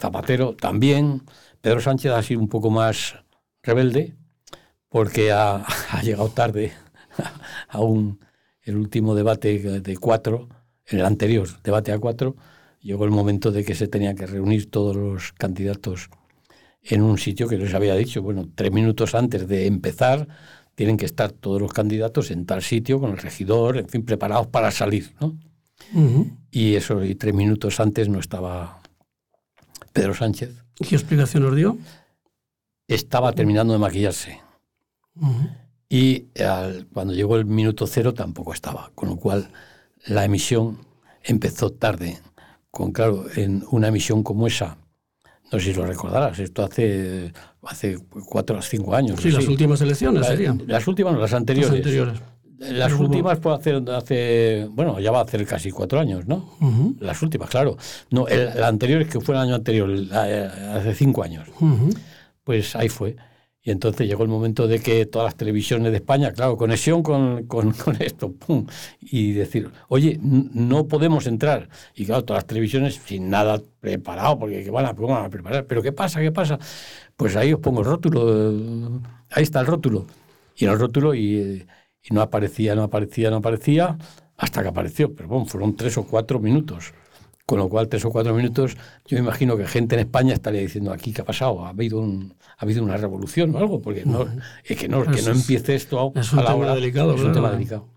Zapatero 0.00 0.54
también, 0.54 1.22
Pedro 1.60 1.80
Sánchez 1.80 2.12
ha 2.12 2.22
sido 2.22 2.40
un 2.40 2.48
poco 2.48 2.70
más 2.70 3.16
rebelde, 3.62 4.16
porque 4.90 5.32
ha, 5.32 5.64
llegado 6.02 6.28
tarde 6.28 6.72
a 7.68 7.80
un, 7.80 8.20
el 8.62 8.76
último 8.76 9.14
debate 9.14 9.58
de 9.58 9.96
cuatro, 9.96 10.48
el 10.86 11.04
anterior 11.06 11.48
debate 11.62 11.92
a 11.92 11.98
cuatro, 11.98 12.36
llegó 12.82 13.04
el 13.04 13.10
momento 13.10 13.50
de 13.50 13.64
que 13.64 13.74
se 13.74 13.88
tenían 13.88 14.16
que 14.16 14.26
reunir 14.26 14.70
todos 14.70 14.96
los 14.96 15.32
candidatos 15.32 16.10
en 16.82 17.02
un 17.02 17.18
sitio 17.18 17.48
que 17.48 17.58
les 17.58 17.74
había 17.74 17.94
dicho, 17.94 18.22
bueno, 18.22 18.48
tres 18.54 18.72
minutos 18.72 19.14
antes 19.14 19.46
de 19.48 19.66
empezar 19.66 20.28
tienen 20.74 20.96
que 20.96 21.04
estar 21.04 21.30
todos 21.30 21.60
los 21.60 21.72
candidatos 21.72 22.30
en 22.30 22.46
tal 22.46 22.62
sitio 22.62 23.00
con 23.00 23.10
el 23.10 23.18
regidor, 23.18 23.76
en 23.76 23.88
fin, 23.88 24.04
preparados 24.04 24.46
para 24.46 24.70
salir, 24.70 25.14
¿no? 25.20 25.36
Y 26.50 26.74
eso, 26.74 27.04
y 27.04 27.14
tres 27.14 27.34
minutos 27.34 27.80
antes 27.80 28.08
no 28.08 28.18
estaba 28.18 28.80
Pedro 29.92 30.14
Sánchez. 30.14 30.64
¿Qué 30.76 30.94
explicación 30.94 31.44
os 31.44 31.56
dio? 31.56 31.76
Estaba 32.88 33.32
terminando 33.32 33.72
de 33.72 33.78
maquillarse. 33.78 34.40
Y 35.88 36.26
cuando 36.92 37.12
llegó 37.12 37.36
el 37.36 37.44
minuto 37.46 37.86
cero 37.86 38.14
tampoco 38.14 38.52
estaba, 38.52 38.90
con 38.94 39.08
lo 39.08 39.16
cual 39.16 39.48
la 40.06 40.24
emisión 40.24 40.78
empezó 41.22 41.70
tarde. 41.70 42.18
Con 42.70 42.92
claro, 42.92 43.24
en 43.34 43.64
una 43.72 43.88
emisión 43.88 44.22
como 44.22 44.46
esa, 44.46 44.78
no 45.50 45.58
sé 45.58 45.66
si 45.66 45.74
lo 45.74 45.84
recordarás, 45.84 46.38
esto 46.38 46.62
hace, 46.62 47.32
hace 47.62 47.98
cuatro 48.26 48.58
o 48.58 48.62
cinco 48.62 48.94
años. 48.94 49.20
Sí, 49.20 49.32
las 49.32 49.48
últimas 49.48 49.80
elecciones 49.80 50.24
serían. 50.26 50.62
Las 50.68 50.86
últimas, 50.86 51.18
las 51.18 51.34
anteriores. 51.34 51.70
Las 51.70 51.78
anteriores. 51.78 52.20
Las 52.60 52.92
últimas 52.92 53.38
fue 53.40 53.54
hace, 53.54 53.82
hace, 53.90 54.68
bueno, 54.70 55.00
ya 55.00 55.10
va 55.10 55.20
a 55.20 55.22
hacer 55.22 55.44
casi 55.46 55.70
cuatro 55.70 55.98
años, 55.98 56.26
¿no? 56.26 56.56
Las 57.00 57.22
últimas, 57.22 57.50
claro. 57.50 57.76
No, 58.10 58.28
el, 58.28 58.50
la 58.54 58.68
anterior 58.68 59.02
es 59.02 59.08
que 59.08 59.18
fue 59.18 59.34
el 59.34 59.40
año 59.40 59.54
anterior, 59.56 59.90
hace 60.12 60.94
cinco 60.94 61.24
años. 61.24 61.48
Pues 62.44 62.76
ahí 62.76 62.88
fue. 62.88 63.16
Y 63.62 63.70
entonces 63.70 64.08
llegó 64.08 64.22
el 64.22 64.30
momento 64.30 64.66
de 64.66 64.80
que 64.80 65.04
todas 65.04 65.26
las 65.26 65.36
televisiones 65.36 65.90
de 65.92 65.98
España, 65.98 66.32
claro, 66.32 66.56
conexión 66.56 67.02
con, 67.02 67.44
con, 67.46 67.74
esto, 68.00 68.32
pum, 68.32 68.66
y 69.00 69.32
decir, 69.32 69.70
oye, 69.88 70.18
no 70.22 70.88
podemos 70.88 71.26
entrar. 71.26 71.68
Y 71.94 72.06
claro, 72.06 72.24
todas 72.24 72.42
las 72.42 72.46
televisiones 72.46 72.94
sin 73.04 73.28
nada 73.28 73.60
preparado, 73.80 74.38
porque 74.38 74.64
¿qué 74.64 74.70
van 74.70 74.86
a, 74.86 74.92
van 74.92 75.26
a 75.26 75.30
preparar? 75.30 75.66
¿Pero 75.66 75.82
qué 75.82 75.92
pasa? 75.92 76.20
¿Qué 76.20 76.32
pasa? 76.32 76.58
Pues 77.16 77.36
ahí 77.36 77.52
os 77.52 77.60
pongo 77.60 77.80
el 77.80 77.86
rótulo, 77.86 79.02
ahí 79.30 79.42
está 79.42 79.60
el 79.60 79.66
rótulo. 79.66 80.06
Y 80.56 80.64
el 80.66 80.78
rótulo, 80.78 81.14
y 81.14 81.66
no 82.10 82.22
aparecía, 82.22 82.74
no 82.74 82.82
aparecía, 82.84 83.30
no 83.30 83.36
aparecía, 83.36 83.98
hasta 84.36 84.62
que 84.62 84.68
apareció. 84.68 85.14
Pero 85.14 85.28
bueno, 85.28 85.46
fueron 85.46 85.76
tres 85.76 85.96
o 85.98 86.04
cuatro 86.06 86.40
minutos. 86.40 86.92
Con 87.50 87.58
lo 87.58 87.68
cual, 87.68 87.88
tres 87.88 88.04
o 88.04 88.12
cuatro 88.12 88.32
minutos, 88.32 88.76
yo 89.06 89.16
me 89.16 89.24
imagino 89.24 89.56
que 89.56 89.66
gente 89.66 89.96
en 89.96 90.02
España 90.02 90.32
estaría 90.32 90.60
diciendo 90.60 90.92
aquí 90.92 91.12
qué 91.12 91.22
ha 91.22 91.24
pasado, 91.24 91.64
ha 91.64 91.70
habido 91.70 91.98
un, 91.98 92.36
ha 92.56 92.62
habido 92.62 92.80
una 92.84 92.96
revolución 92.96 93.52
o 93.56 93.58
algo, 93.58 93.82
porque 93.82 94.04
no, 94.04 94.24
es 94.62 94.76
que 94.78 94.86
no, 94.86 95.02
que 95.02 95.20
no 95.20 95.32
empiece 95.32 95.74
esto 95.74 96.12
es 96.14 96.32
un 96.32 96.44
tema 96.44 96.76
delicado. 96.76 97.12
Es 97.16 97.20
un 97.22 97.32
tema 97.32 97.50
delicado. 97.50 97.88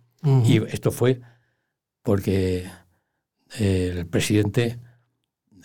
Y 0.43 0.57
esto 0.73 0.89
fue 0.89 1.21
porque 2.01 2.67
el 3.59 4.07
presidente 4.07 4.79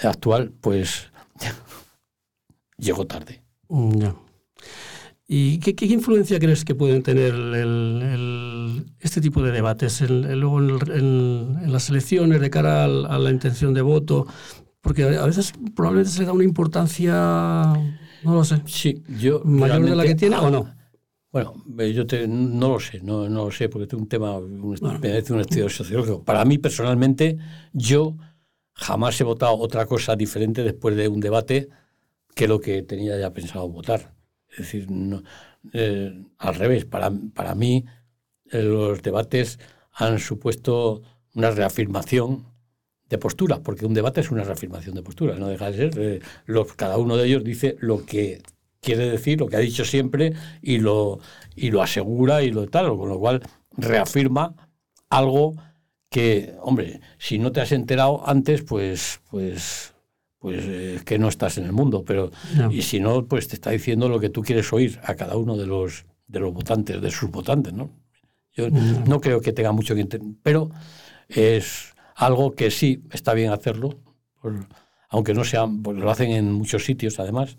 actual, 0.03 0.53
pues, 0.61 1.11
llegó 2.77 3.07
tarde. 3.07 3.40
¿Y 5.27 5.61
qué, 5.61 5.87
influencia 5.87 6.38
crees 6.38 6.62
que 6.62 6.74
pueden 6.74 7.03
tener 7.03 7.33
este 9.01 9.21
tipo 9.21 9.43
de 9.43 9.53
debates 9.53 10.01
luego 10.09 10.61
en, 10.61 11.73
las 11.73 11.91
elecciones 11.91 12.41
de 12.41 12.51
cara 12.51 12.85
a, 12.85 13.19
la 13.19 13.31
intención 13.31 13.75
de 13.75 13.83
voto? 13.83 14.27
Porque 14.81 15.05
a 15.05 15.27
veces 15.27 15.53
probablemente 15.75 16.11
se 16.11 16.21
le 16.21 16.27
da 16.27 16.33
una 16.33 16.45
importancia, 16.45 17.12
no 18.23 18.35
lo 18.35 18.45
sé, 18.45 18.62
sí, 18.67 19.03
yo 19.21 19.43
mayor 19.45 19.85
de 19.85 19.97
la 19.97 20.05
que 20.05 20.14
tiene 20.14 20.37
o 20.37 20.51
no. 20.51 20.79
Bueno, 21.31 21.55
yo 21.67 22.05
no 22.27 22.69
lo 22.69 22.81
sé, 22.81 23.01
no, 23.03 23.29
no 23.29 23.45
lo 23.47 23.51
sé, 23.51 23.69
porque 23.69 23.87
es 23.87 23.93
un 23.93 24.09
tema, 24.09 24.38
un, 24.38 24.62
un 24.62 25.41
estudio 25.41 25.69
sociológico. 25.69 26.25
Para 26.25 26.45
mí, 26.47 26.57
personalmente, 26.57 27.37
yo 27.73 28.17
jamás 28.73 29.21
he 29.21 29.25
votado 29.25 29.57
otra 29.59 29.85
cosa 29.85 30.17
diferente 30.17 30.62
después 30.62 30.97
de 30.97 31.09
un 31.09 31.21
debate 31.21 31.69
que 32.35 32.49
lo 32.49 32.61
que 32.61 32.83
tenía 32.83 33.19
ya 33.19 33.33
pensado 33.33 33.69
votar. 33.69 34.14
Es 34.51 34.59
decir, 34.59 34.87
eh, 35.73 36.25
al 36.38 36.55
revés, 36.55 36.85
para, 36.87 37.12
para 37.35 37.55
mí 37.55 37.85
eh, 37.85 37.91
los 38.50 39.02
debates 39.02 39.58
han 39.92 40.18
supuesto 40.18 41.02
una 41.34 41.50
reafirmación 41.50 42.46
de 43.08 43.18
postura, 43.18 43.61
porque 43.62 43.87
un 43.87 43.94
debate 43.94 44.20
es 44.20 44.30
una 44.30 44.44
reafirmación 44.44 44.94
de 44.94 45.02
postura, 45.02 45.38
no 45.38 45.48
deja 45.48 45.70
de 45.70 45.76
ser. 45.76 45.98
Eh, 45.98 46.20
cada 46.76 46.98
uno 46.98 47.16
de 47.16 47.26
ellos 47.26 47.44
dice 47.44 47.76
lo 47.80 48.04
que 48.04 48.42
quiere 48.80 49.11
decir, 49.11 49.40
lo 49.40 49.48
que 49.48 49.56
ha 49.56 49.61
dicho 49.61 49.84
siempre, 49.84 50.34
y 50.62 50.78
lo, 50.78 51.20
y 51.56 51.70
lo 51.70 51.82
asegura 51.82 52.42
y 52.42 52.50
lo 52.50 52.68
tal, 52.68 52.96
con 52.96 53.08
lo 53.08 53.18
cual 53.18 53.42
reafirma 53.76 54.54
algo 55.08 55.54
que, 56.11 56.54
hombre, 56.61 57.00
si 57.18 57.38
no 57.38 57.52
te 57.52 57.61
has 57.61 57.72
enterado 57.72 58.28
antes, 58.28 58.62
pues, 58.62 59.20
pues 59.30 59.94
pues 60.38 60.64
es 60.64 61.04
que 61.04 61.18
no 61.18 61.28
estás 61.28 61.58
en 61.58 61.64
el 61.64 61.72
mundo, 61.72 62.04
pero 62.06 62.30
y 62.70 62.82
si 62.82 63.00
no, 63.00 63.26
pues 63.26 63.48
te 63.48 63.56
está 63.56 63.70
diciendo 63.70 64.08
lo 64.08 64.20
que 64.20 64.28
tú 64.28 64.42
quieres 64.42 64.72
oír 64.72 65.00
a 65.02 65.16
cada 65.16 65.37
uno 65.37 65.56
de 65.56 65.66
los 65.66 66.06
de 66.28 66.40
los 66.40 66.52
votantes, 66.52 67.00
de 67.00 67.11
sus 67.11 67.30
votantes, 67.30 67.72
¿no? 67.72 67.90
Yo 68.59 68.68
no 68.71 69.21
creo 69.21 69.40
que 69.40 69.53
tenga 69.53 69.71
mucho 69.71 69.94
que 69.94 70.01
entender, 70.01 70.35
pero 70.42 70.71
es 71.29 71.94
algo 72.16 72.55
que 72.57 72.73
sí 72.73 73.05
está 73.12 73.33
bien 73.33 73.53
hacerlo, 73.53 74.01
aunque 75.11 75.33
no 75.33 75.44
sea, 75.44 75.68
porque 75.83 76.01
lo 76.01 76.11
hacen 76.11 76.33
en 76.33 76.53
muchos 76.53 76.85
sitios 76.85 77.21
además, 77.21 77.57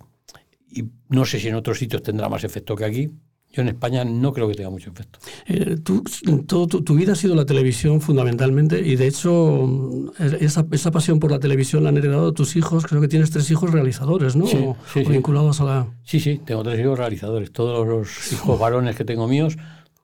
y 0.70 0.84
no 1.08 1.24
sé 1.24 1.40
si 1.40 1.48
en 1.48 1.56
otros 1.56 1.80
sitios 1.80 2.04
tendrá 2.04 2.28
más 2.28 2.44
efecto 2.44 2.76
que 2.76 2.84
aquí, 2.84 3.12
yo 3.52 3.64
en 3.64 3.70
España 3.70 4.06
no 4.06 4.32
creo 4.32 4.48
que 4.48 4.54
tenga 4.54 4.70
mucho 4.70 4.92
efecto. 4.92 5.18
Eh, 5.48 5.78
tú, 5.84 6.04
todo, 6.46 6.68
tu, 6.68 6.94
vida 6.94 7.14
ha 7.14 7.16
sido 7.16 7.34
la 7.34 7.46
televisión 7.46 8.00
fundamentalmente 8.00 8.80
y 8.80 8.96
de 8.96 9.08
hecho 9.08 10.14
esa, 10.40 10.68
esa, 10.72 10.92
pasión 10.92 11.20
por 11.20 11.32
la 11.32 11.40
televisión 11.40 11.84
la 11.84 11.90
han 11.90 11.98
heredado 11.98 12.32
tus 12.32 12.56
hijos. 12.56 12.86
Creo 12.86 13.02
que 13.02 13.08
tienes 13.08 13.32
tres 13.32 13.50
hijos 13.50 13.72
realizadores, 13.72 14.36
¿no? 14.36 14.46
Sí, 14.46 14.58
sí, 14.94 15.04
vinculados 15.04 15.62
a 15.62 15.64
la... 15.64 15.88
Sí, 16.04 16.20
sí, 16.20 16.40
tengo 16.46 16.62
tres 16.62 16.80
hijos 16.80 17.00
realizadores. 17.00 17.52
Todos 17.52 17.88
los 17.88 18.34
hijos 18.34 18.60
varones 18.60 18.96
que 18.96 19.04
tengo 19.04 19.28
míos, 19.28 19.58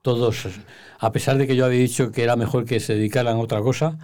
todos, 0.05 0.45
a 0.99 1.11
pesar 1.11 1.39
de 1.39 1.47
que 1.47 1.55
yo 1.55 1.65
había 1.65 1.79
dicho 1.79 2.11
que 2.11 2.21
era 2.21 2.35
mejor 2.35 2.63
que 2.65 2.79
se 2.79 2.93
dedicaran 2.93 3.37
a 3.37 3.39
otra 3.39 3.59
cosa, 3.61 3.97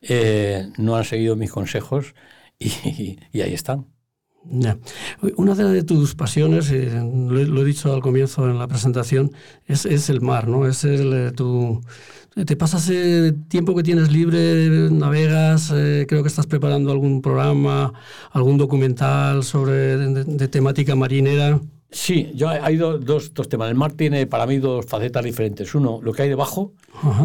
eh, 0.00 0.68
no 0.78 0.94
han 0.96 1.04
seguido 1.04 1.34
mis 1.34 1.50
consejos 1.50 2.14
y 2.60 2.70
ahí 3.42 3.54
están. 3.54 3.86
Una 5.36 5.54
de 5.56 5.82
tus 5.82 6.14
pasiones, 6.14 6.70
eh, 6.70 6.88
lo, 6.92 7.60
he 7.60 7.64
dicho 7.64 7.92
al 7.92 8.00
comienzo 8.00 8.48
en 8.48 8.56
la 8.56 8.68
presentación, 8.68 9.32
es, 9.66 9.84
el 10.08 10.20
mar, 10.20 10.46
¿no? 10.46 10.64
Es 10.64 10.84
eh, 10.84 11.32
tu, 11.34 11.82
te 12.46 12.56
pasas 12.56 12.88
el 12.88 13.48
tiempo 13.48 13.74
que 13.74 13.82
tienes 13.82 14.12
libre, 14.12 14.90
navegas, 14.92 15.70
creo 16.06 16.22
que 16.22 16.28
estás 16.28 16.46
preparando 16.46 16.92
algún 16.92 17.20
programa, 17.20 17.92
algún 18.30 18.58
documental 18.58 19.42
sobre 19.42 19.96
de, 19.96 20.48
temática 20.48 20.94
marinera. 20.94 21.60
Sí, 21.90 22.32
yo 22.34 22.48
hay 22.48 22.76
dos, 22.76 23.32
dos, 23.32 23.48
temas. 23.48 23.70
El 23.70 23.74
mar 23.74 23.92
tiene 23.92 24.26
para 24.26 24.46
mí 24.46 24.58
dos 24.58 24.84
facetas 24.86 25.24
diferentes. 25.24 25.74
Uno, 25.74 26.00
lo 26.02 26.12
que 26.12 26.22
hay 26.22 26.28
debajo 26.28 26.74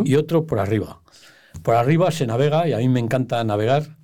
y 0.05 0.15
otro 0.15 0.45
por 0.45 0.59
arriba. 0.59 1.01
Por 1.61 1.75
arriba 1.75 2.11
se 2.11 2.25
navega 2.25 2.67
y 2.67 2.73
a 2.73 2.77
mí 2.77 2.87
me 2.87 2.99
encanta 2.99 3.43
navegar 3.43 3.97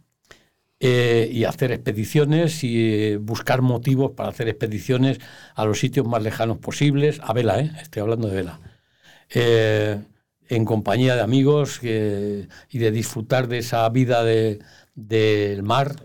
eh, 0.81 1.29
y 1.31 1.43
hacer 1.43 1.73
expediciones 1.73 2.63
y 2.63 3.17
buscar 3.17 3.61
motivos 3.61 4.11
para 4.11 4.29
hacer 4.29 4.47
expediciones 4.47 5.19
a 5.55 5.65
los 5.65 5.79
sitios 5.79 6.07
más 6.07 6.23
lejanos 6.23 6.57
posibles, 6.59 7.19
a 7.21 7.33
vela, 7.33 7.59
¿eh? 7.59 7.71
estoy 7.81 8.01
hablando 8.01 8.29
de 8.29 8.35
vela, 8.35 8.59
eh, 9.29 10.01
en 10.47 10.63
compañía 10.63 11.15
de 11.15 11.21
amigos 11.21 11.81
y 11.83 12.77
de 12.79 12.91
disfrutar 12.91 13.49
de 13.49 13.57
esa 13.57 13.89
vida 13.89 14.23
de, 14.23 14.59
del 15.07 15.63
mar. 15.63 15.95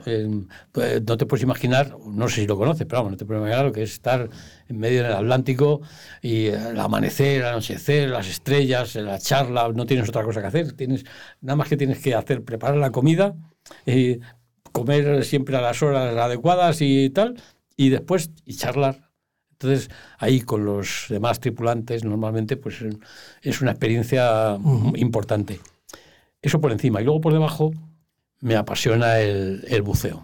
Pues, 0.72 1.02
no 1.02 1.16
te 1.16 1.26
puedes 1.26 1.42
imaginar, 1.42 1.96
no 2.06 2.28
sé 2.28 2.42
si 2.42 2.46
lo 2.46 2.56
conoces, 2.56 2.86
pero 2.86 3.00
vamos, 3.00 3.12
no 3.12 3.16
te 3.16 3.24
puedes 3.24 3.40
imaginar 3.40 3.64
lo 3.66 3.72
que 3.72 3.82
es 3.82 3.92
estar 3.92 4.28
en 4.68 4.78
medio 4.78 5.02
del 5.02 5.12
Atlántico 5.12 5.80
y 6.22 6.46
el 6.46 6.78
amanecer, 6.78 7.40
el 7.40 7.46
anochecer, 7.46 8.08
las 8.08 8.28
estrellas, 8.28 8.94
la 8.96 9.18
charla, 9.18 9.68
no 9.74 9.86
tienes 9.86 10.08
otra 10.08 10.22
cosa 10.22 10.40
que 10.40 10.46
hacer, 10.46 10.72
tienes 10.72 11.04
nada 11.40 11.56
más 11.56 11.68
que 11.68 11.76
tienes 11.76 11.98
que 11.98 12.14
hacer, 12.14 12.44
preparar 12.44 12.76
la 12.76 12.90
comida, 12.90 13.34
y 13.86 14.20
comer 14.72 15.24
siempre 15.24 15.56
a 15.56 15.60
las 15.60 15.82
horas 15.82 16.16
adecuadas 16.16 16.80
y 16.80 17.10
tal, 17.10 17.40
y 17.76 17.88
después 17.88 18.30
y 18.44 18.54
charlar. 18.56 19.10
Entonces, 19.52 19.88
ahí 20.18 20.40
con 20.40 20.64
los 20.64 21.06
demás 21.08 21.40
tripulantes, 21.40 22.04
normalmente, 22.04 22.56
pues 22.56 22.84
es 23.40 23.60
una 23.62 23.70
experiencia 23.70 24.58
importante. 24.96 25.60
Eso 26.42 26.60
por 26.60 26.72
encima. 26.72 27.00
Y 27.00 27.04
luego 27.04 27.20
por 27.20 27.32
debajo 27.32 27.72
me 28.44 28.56
apasiona 28.56 29.20
el, 29.20 29.64
el 29.68 29.80
buceo. 29.80 30.22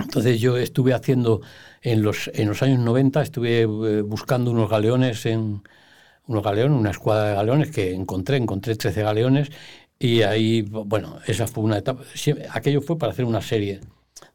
Entonces 0.00 0.40
yo 0.40 0.56
estuve 0.56 0.94
haciendo, 0.94 1.42
en 1.82 2.02
los, 2.02 2.30
en 2.32 2.48
los 2.48 2.62
años 2.62 2.78
90, 2.80 3.22
estuve 3.22 3.60
eh, 3.60 3.66
buscando 4.02 4.50
unos 4.50 4.70
galeones 4.70 5.26
en 5.26 5.62
unos 6.26 6.42
galeones, 6.42 6.78
una 6.78 6.90
escuadra 6.90 7.28
de 7.28 7.34
galeones 7.34 7.70
que 7.70 7.92
encontré, 7.92 8.38
encontré 8.38 8.74
13 8.74 9.02
galeones 9.02 9.50
y 9.98 10.22
ahí, 10.22 10.62
bueno, 10.62 11.18
esa 11.26 11.46
fue 11.46 11.62
una 11.62 11.76
etapa, 11.76 12.04
aquello 12.50 12.80
fue 12.80 12.98
para 12.98 13.12
hacer 13.12 13.26
una 13.26 13.42
serie 13.42 13.80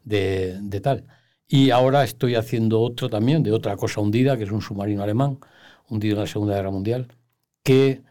de, 0.04 0.58
de 0.62 0.80
tal. 0.80 1.04
Y 1.48 1.70
ahora 1.70 2.04
estoy 2.04 2.36
haciendo 2.36 2.80
otro 2.80 3.10
también, 3.10 3.42
de 3.42 3.50
otra 3.50 3.76
cosa 3.76 4.00
hundida, 4.00 4.36
que 4.36 4.44
es 4.44 4.52
un 4.52 4.62
submarino 4.62 5.02
alemán, 5.02 5.38
hundido 5.88 6.14
en 6.14 6.20
la 6.20 6.26
Segunda 6.28 6.54
Guerra 6.54 6.70
Mundial, 6.70 7.08
que 7.64 8.02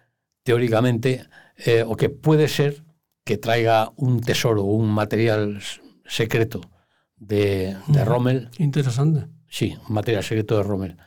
teóricamente, 0.43 1.27
eh, 1.65 1.83
o 1.87 1.95
que 1.95 2.09
puede 2.09 2.49
ser 2.49 2.83
que 3.23 3.37
traiga 3.37 3.91
un 3.95 4.21
tesoro, 4.21 4.63
un 4.63 4.89
material 4.89 5.61
secreto 6.05 6.61
de, 7.17 7.77
de 7.87 8.05
Rommel. 8.05 8.49
Interesante. 8.57 9.27
Sí, 9.47 9.77
un 9.87 9.95
material 9.95 10.23
secreto 10.23 10.57
de 10.57 10.63
Rommel. 10.63 10.97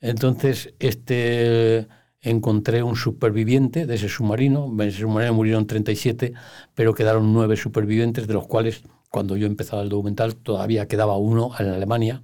Entonces, 0.00 0.74
este 0.78 1.86
encontré 2.22 2.82
un 2.82 2.96
superviviente 2.96 3.86
de 3.86 3.94
ese 3.94 4.08
submarino. 4.08 4.66
En 4.66 4.80
ese 4.88 5.00
submarino 5.00 5.34
murieron 5.34 5.66
37, 5.66 6.32
pero 6.74 6.94
quedaron 6.94 7.32
nueve 7.32 7.56
supervivientes, 7.56 8.26
de 8.26 8.34
los 8.34 8.46
cuales, 8.46 8.82
cuando 9.10 9.36
yo 9.36 9.46
empezaba 9.46 9.82
el 9.82 9.88
documental, 9.88 10.36
todavía 10.36 10.86
quedaba 10.86 11.16
uno 11.16 11.52
en 11.58 11.68
Alemania, 11.68 12.22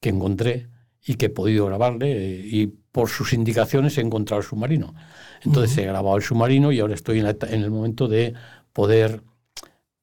que 0.00 0.10
encontré 0.10 0.68
y 1.04 1.14
que 1.14 1.26
he 1.26 1.30
podido 1.30 1.66
grabarle, 1.66 2.12
eh, 2.12 2.46
y 2.46 2.79
por 2.92 3.08
sus 3.08 3.32
indicaciones 3.32 3.98
he 3.98 4.00
encontrado 4.00 4.40
el 4.40 4.46
submarino. 4.46 4.94
Entonces 5.42 5.76
he 5.78 5.84
grabado 5.84 6.16
el 6.16 6.22
submarino 6.22 6.72
y 6.72 6.80
ahora 6.80 6.94
estoy 6.94 7.20
en, 7.20 7.26
en 7.26 7.62
el 7.62 7.70
momento 7.70 8.08
de 8.08 8.34
poder 8.72 9.22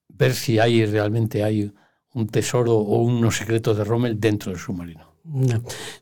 ver 0.09 0.33
si 0.33 0.59
hay 0.59 0.85
realmente 0.85 1.43
hay 1.43 1.71
un 2.13 2.27
tesoro 2.27 2.75
o 2.75 3.01
unos 3.01 3.38
secretos 3.38 3.77
de 3.77 3.83
Rommel 3.83 4.19
dentro 4.19 4.51
del 4.51 4.59
submarino. 4.59 5.17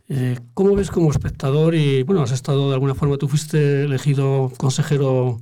Eh, 0.07 0.39
¿Cómo 0.53 0.75
ves 0.75 0.91
como 0.91 1.11
espectador? 1.11 1.75
Y 1.75 2.03
bueno, 2.03 2.21
has 2.21 2.31
estado 2.31 2.69
de 2.69 2.75
alguna 2.75 2.95
forma, 2.95 3.17
tú 3.17 3.27
fuiste 3.27 3.83
elegido 3.83 4.51
consejero 4.57 5.39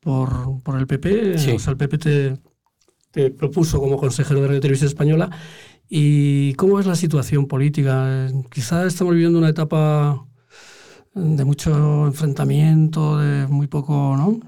por, 0.00 0.62
por 0.62 0.78
el 0.78 0.86
PP, 0.86 1.34
o 1.54 1.58
sea, 1.58 1.70
el 1.72 1.76
PP 1.76 1.98
te, 1.98 2.38
te, 3.10 3.30
propuso 3.30 3.80
como 3.80 3.96
consejero 3.96 4.40
de 4.40 4.48
Radio 4.48 4.60
Televisión 4.60 4.88
Española. 4.88 5.30
¿Y 5.88 6.54
cómo 6.54 6.76
ves 6.76 6.86
la 6.86 6.94
situación 6.94 7.46
política? 7.46 8.28
Quizás 8.50 8.86
estamos 8.86 9.14
viviendo 9.14 9.38
una 9.38 9.50
etapa 9.50 10.26
de 11.14 11.44
mucho 11.44 12.06
enfrentamiento, 12.06 13.18
de 13.18 13.46
muy 13.46 13.66
poco, 13.66 14.16
¿no? 14.16 14.40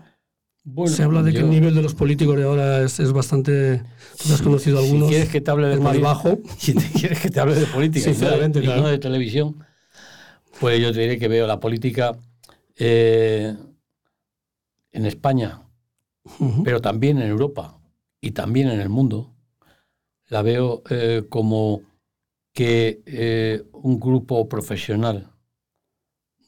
se 0.87 1.05
habla 1.05 1.23
de 1.23 1.33
que 1.33 1.39
el 1.39 1.51
nivel 1.51 1.75
de 1.75 1.83
los 1.83 1.95
políticos 1.95 2.37
de 2.37 2.45
ahora 2.45 2.83
es, 2.83 2.99
es 2.99 3.13
bastante. 3.13 3.83
Tú 4.23 4.33
has 4.33 4.43
conocido 4.43 4.81
algunos. 4.81 5.09
Si 5.09 5.15
quieres 5.15 5.29
que 5.31 5.41
te 5.41 5.51
hable 5.51 5.69
de 5.69 5.79
más 5.79 6.01
bajo. 6.01 6.39
Si 6.59 6.75
te 6.75 6.89
quieres 6.91 7.21
que 7.21 7.31
te 7.31 7.39
hable 7.39 7.55
de 7.55 7.67
política 7.67 8.11
y, 8.11 8.67
no 8.67 8.89
de 8.89 8.99
televisión, 8.99 9.65
pues 10.59 10.81
yo 10.81 10.93
te 10.93 11.01
diré 11.01 11.19
que 11.19 11.29
veo 11.29 11.47
la 11.47 11.61
política 11.61 12.19
eh, 12.77 13.55
en 14.91 15.07
España, 15.07 15.63
pero 16.65 16.81
también 16.81 17.19
en 17.19 17.29
Europa 17.29 17.79
y 18.21 18.33
también 18.33 18.69
en 18.69 18.81
el 18.81 18.89
mundo. 18.89 19.33
La 20.29 20.43
veo 20.43 20.83
eh, 20.91 21.23
como 21.29 21.83
que 22.53 23.03
eh, 23.07 23.63
un 23.73 24.01
grupo 24.01 24.49
profesional 24.49 25.31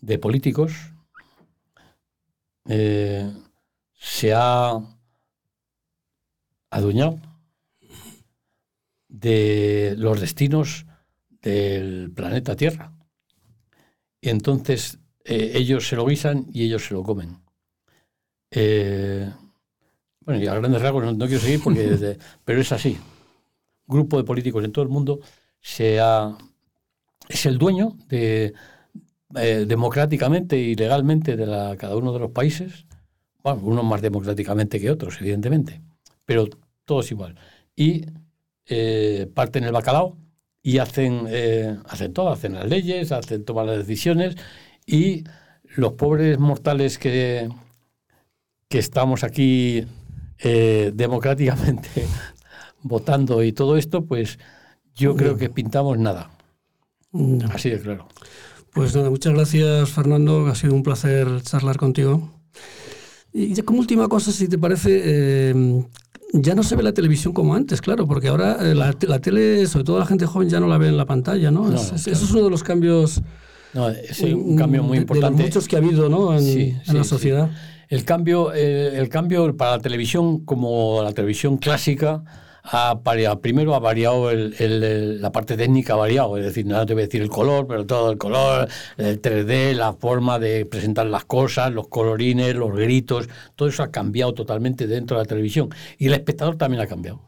de 0.00 0.18
políticos 0.18 0.72
se 2.64 4.32
ha 4.34 4.78
adueñado 6.70 7.20
de 9.08 9.94
los 9.96 10.20
destinos 10.20 10.86
del 11.42 12.10
planeta 12.14 12.56
Tierra. 12.56 12.92
Y 14.20 14.30
entonces 14.30 14.98
eh, 15.24 15.52
ellos 15.54 15.88
se 15.88 15.96
lo 15.96 16.06
guisan 16.06 16.46
y 16.52 16.64
ellos 16.64 16.84
se 16.86 16.94
lo 16.94 17.02
comen. 17.02 17.38
Eh, 18.50 19.30
bueno, 20.20 20.42
y 20.42 20.46
a 20.46 20.54
grandes 20.54 20.82
rasgos 20.82 21.16
no, 21.16 21.26
quiero 21.26 21.40
seguir 21.40 21.62
porque, 21.62 22.18
pero 22.44 22.60
es 22.60 22.72
así. 22.72 22.98
grupo 23.86 24.16
de 24.18 24.24
políticos 24.24 24.64
en 24.64 24.72
todo 24.72 24.82
el 24.82 24.90
mundo 24.90 25.20
se 25.60 25.98
es 27.28 27.46
el 27.46 27.58
dueño 27.58 27.96
de, 28.08 28.54
eh, 29.34 29.66
democráticamente 29.66 30.56
y 30.56 30.74
legalmente 30.74 31.36
de 31.36 31.46
la, 31.46 31.76
cada 31.76 31.96
uno 31.96 32.14
de 32.14 32.18
los 32.18 32.30
países 32.30 32.86
bueno, 33.42 33.60
unos 33.62 33.84
más 33.84 34.00
democráticamente 34.00 34.80
que 34.80 34.90
otros, 34.90 35.20
evidentemente, 35.20 35.82
pero 36.24 36.48
todos 36.86 37.10
igual. 37.10 37.36
Y 37.76 38.06
eh, 38.66 39.30
parten 39.34 39.64
el 39.64 39.72
bacalao 39.72 40.16
y 40.62 40.78
hacen, 40.78 41.26
eh, 41.28 41.76
hacen 41.88 42.14
todo, 42.14 42.30
hacen 42.30 42.54
las 42.54 42.66
leyes, 42.68 43.12
hacen, 43.12 43.44
todas 43.44 43.66
las 43.66 43.78
decisiones 43.78 44.34
y 44.86 45.24
los 45.76 45.92
pobres 45.92 46.38
mortales 46.38 46.98
que, 46.98 47.50
que 48.68 48.78
estamos 48.78 49.24
aquí 49.24 49.86
democráticamente 50.40 52.06
votando 52.82 53.42
y 53.42 53.52
todo 53.52 53.76
esto, 53.76 54.06
pues 54.06 54.38
yo 54.94 55.16
creo 55.16 55.36
que 55.36 55.50
pintamos 55.50 55.98
nada. 55.98 56.30
Así 57.52 57.70
de 57.70 57.80
claro. 57.80 58.08
Pues 58.78 58.94
nada, 58.94 59.10
muchas 59.10 59.34
gracias 59.34 59.90
Fernando, 59.90 60.46
ha 60.46 60.54
sido 60.54 60.72
un 60.72 60.84
placer 60.84 61.42
charlar 61.42 61.76
contigo. 61.76 62.30
Y 63.32 63.60
como 63.62 63.80
última 63.80 64.06
cosa, 64.06 64.30
si 64.30 64.46
te 64.46 64.56
parece, 64.56 65.02
eh, 65.04 65.84
ya 66.32 66.54
no 66.54 66.62
se 66.62 66.76
ve 66.76 66.84
la 66.84 66.94
televisión 66.94 67.34
como 67.34 67.56
antes, 67.56 67.80
claro, 67.80 68.06
porque 68.06 68.28
ahora 68.28 68.56
eh, 68.60 68.76
la, 68.76 68.92
tele, 68.92 69.66
sobre 69.66 69.84
todo 69.84 69.98
la 69.98 70.06
gente 70.06 70.26
joven, 70.26 70.48
ya 70.48 70.60
no 70.60 70.68
la 70.68 70.78
ve 70.78 70.86
en 70.86 70.96
la 70.96 71.06
pantalla, 71.06 71.50
¿no? 71.50 71.74
Eso 71.74 71.96
es 71.96 72.30
uno 72.30 72.44
de 72.44 72.50
los 72.50 72.62
cambios. 72.62 73.20
No, 73.74 73.88
es 73.88 74.20
un 74.20 74.56
cambio 74.56 74.84
muy 74.84 74.98
importante. 74.98 75.42
De, 75.42 75.48
muchos 75.48 75.66
que 75.66 75.74
ha 75.74 75.80
habido 75.80 76.08
¿no? 76.08 76.38
en, 76.38 76.80
la 76.86 77.02
sociedad. 77.02 77.50
El 77.88 78.04
cambio, 78.04 78.52
eh, 78.54 78.96
el 78.96 79.08
cambio 79.08 79.56
para 79.56 79.72
la 79.72 79.78
televisión, 79.80 80.44
como 80.44 81.02
la 81.02 81.12
televisión 81.12 81.56
clásica, 81.56 82.22
ha 82.70 83.40
primero 83.40 83.74
ha 83.74 83.78
variado 83.78 84.30
la 84.32 85.32
parte 85.32 85.56
técnica, 85.56 85.94
ha 85.94 85.96
variado, 85.96 86.36
es 86.36 86.44
decir, 86.44 86.66
no 86.66 86.84
te 86.84 86.94
voy 86.94 87.02
a 87.02 87.06
decir 87.06 87.22
el 87.22 87.28
color, 87.28 87.66
pero 87.66 87.86
todo 87.86 88.10
el 88.10 88.18
color, 88.18 88.68
el 88.96 89.20
3D, 89.22 89.74
la 89.74 89.92
forma 89.94 90.38
de 90.38 90.66
presentar 90.66 91.06
las 91.06 91.24
cosas, 91.24 91.72
los 91.72 91.88
colorines, 91.88 92.54
los 92.54 92.72
gritos, 92.74 93.28
todo 93.56 93.68
eso 93.68 93.82
ha 93.82 93.90
cambiado 93.90 94.34
totalmente 94.34 94.86
dentro 94.86 95.16
de 95.16 95.24
la 95.24 95.28
televisión. 95.28 95.70
Y 95.98 96.06
el 96.06 96.14
espectador 96.14 96.56
también 96.56 96.82
ha 96.82 96.86
cambiado. 96.86 97.22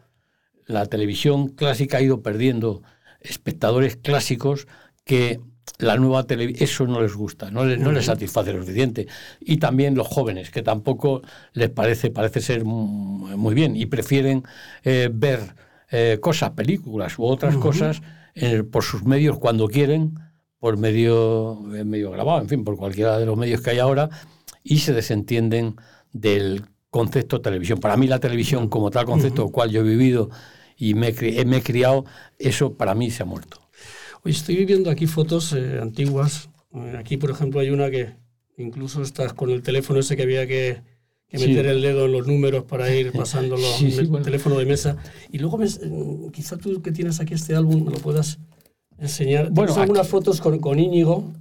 La 0.67 0.87
televisión 0.87 1.49
clásica 1.49 1.99
ha 1.99 2.03
ido 2.03 2.23
perdiendo 2.23 2.83
espectadores 3.21 3.97
clásicos 3.97 4.69
que 5.05 5.41
la 5.79 5.97
nueva 5.97 6.25
televisión, 6.25 6.63
eso 6.63 6.87
no 6.87 7.01
les 7.01 7.15
gusta, 7.15 7.51
no 7.51 7.65
les, 7.65 7.79
no 7.79 7.93
les 7.93 8.05
satisface 8.05 8.53
lo 8.53 8.61
suficiente. 8.61 9.07
Y 9.41 9.57
también 9.57 9.95
los 9.95 10.07
jóvenes, 10.09 10.51
que 10.51 10.63
tampoco 10.63 11.23
les 11.53 11.71
parece, 11.71 12.11
parece 12.11 12.41
ser 12.41 12.65
muy 12.65 13.55
bien 13.55 13.77
y 13.77 13.87
prefieren 13.87 14.43
eh, 14.85 15.11
ver 15.13 15.55
eh, 15.91 16.19
cosas, 16.21 16.51
películas 16.51 17.19
u 17.19 17.25
otras 17.25 17.57
cosas 17.57 18.03
por 18.71 18.85
sus 18.85 19.05
medios 19.05 19.39
cuando 19.39 19.69
quieren, 19.69 20.15
por 20.59 20.77
medio, 20.79 21.61
medio 21.63 22.11
grabado, 22.11 22.41
en 22.41 22.49
fin, 22.49 22.65
por 22.65 22.77
cualquiera 22.77 23.19
de 23.19 23.27
los 23.27 23.37
medios 23.37 23.61
que 23.61 23.71
hay 23.71 23.79
ahora, 23.79 24.09
y 24.63 24.79
se 24.79 24.95
desentienden 24.95 25.77
del 26.13 26.65
concepto 26.91 27.41
televisión. 27.41 27.81
Para 27.81 27.97
mí 27.97 28.07
la 28.07 28.19
televisión 28.19 28.69
como 28.69 28.91
tal 28.91 29.05
concepto, 29.05 29.47
uh 29.47 29.51
cual 29.51 29.71
yo 29.71 29.81
he 29.81 29.85
vivido 29.85 30.31
y 30.77 30.95
me, 30.95 31.13
me 31.45 31.57
he 31.59 31.63
criado, 31.63 32.05
eso 32.39 32.75
para 32.75 32.95
mí 32.95 33.11
se 33.11 33.23
ha 33.23 33.27
muerto. 33.27 33.60
Hoy 34.23 34.33
estoy 34.33 34.65
viendo 34.67 34.91
aquí 34.91 35.07
fotos 35.07 35.55
eh, 35.55 35.79
antiguas. 35.81 36.51
Eh, 36.75 36.95
aquí, 36.99 37.17
por 37.17 37.31
ejemplo, 37.31 37.61
hay 37.61 37.71
una 37.71 37.91
que 37.91 38.15
incluso 38.59 39.01
estás 39.03 39.33
con 39.33 39.51
el 39.51 39.63
teléfono 39.63 40.01
ese 40.01 40.15
que 40.15 40.25
había 40.25 40.47
que, 40.47 40.83
meter 41.33 41.67
el 41.67 41.81
dedo 41.81 42.05
en 42.05 42.13
los 42.13 42.27
números 42.27 42.65
para 42.65 42.95
ir 42.95 43.13
pasándolo 43.17 43.63
sí, 43.63 43.97
el 43.99 44.11
teléfono 44.23 44.59
de 44.59 44.67
mesa. 44.67 44.99
Y 45.33 45.39
luego, 45.39 45.59
mm, 45.59 46.31
quizá 46.33 46.59
tú 46.59 46.83
que 46.83 46.93
tienes 46.93 47.19
aquí 47.21 47.33
este 47.33 47.55
álbum 47.55 47.85
me 47.85 47.93
lo 47.93 47.99
puedas 47.99 48.39
enseñar. 48.99 49.51
Bueno, 49.51 49.75
algunas 49.75 50.07
fotos 50.07 50.41
con, 50.41 50.59
con 50.59 50.79
Íñigo. 50.79 51.33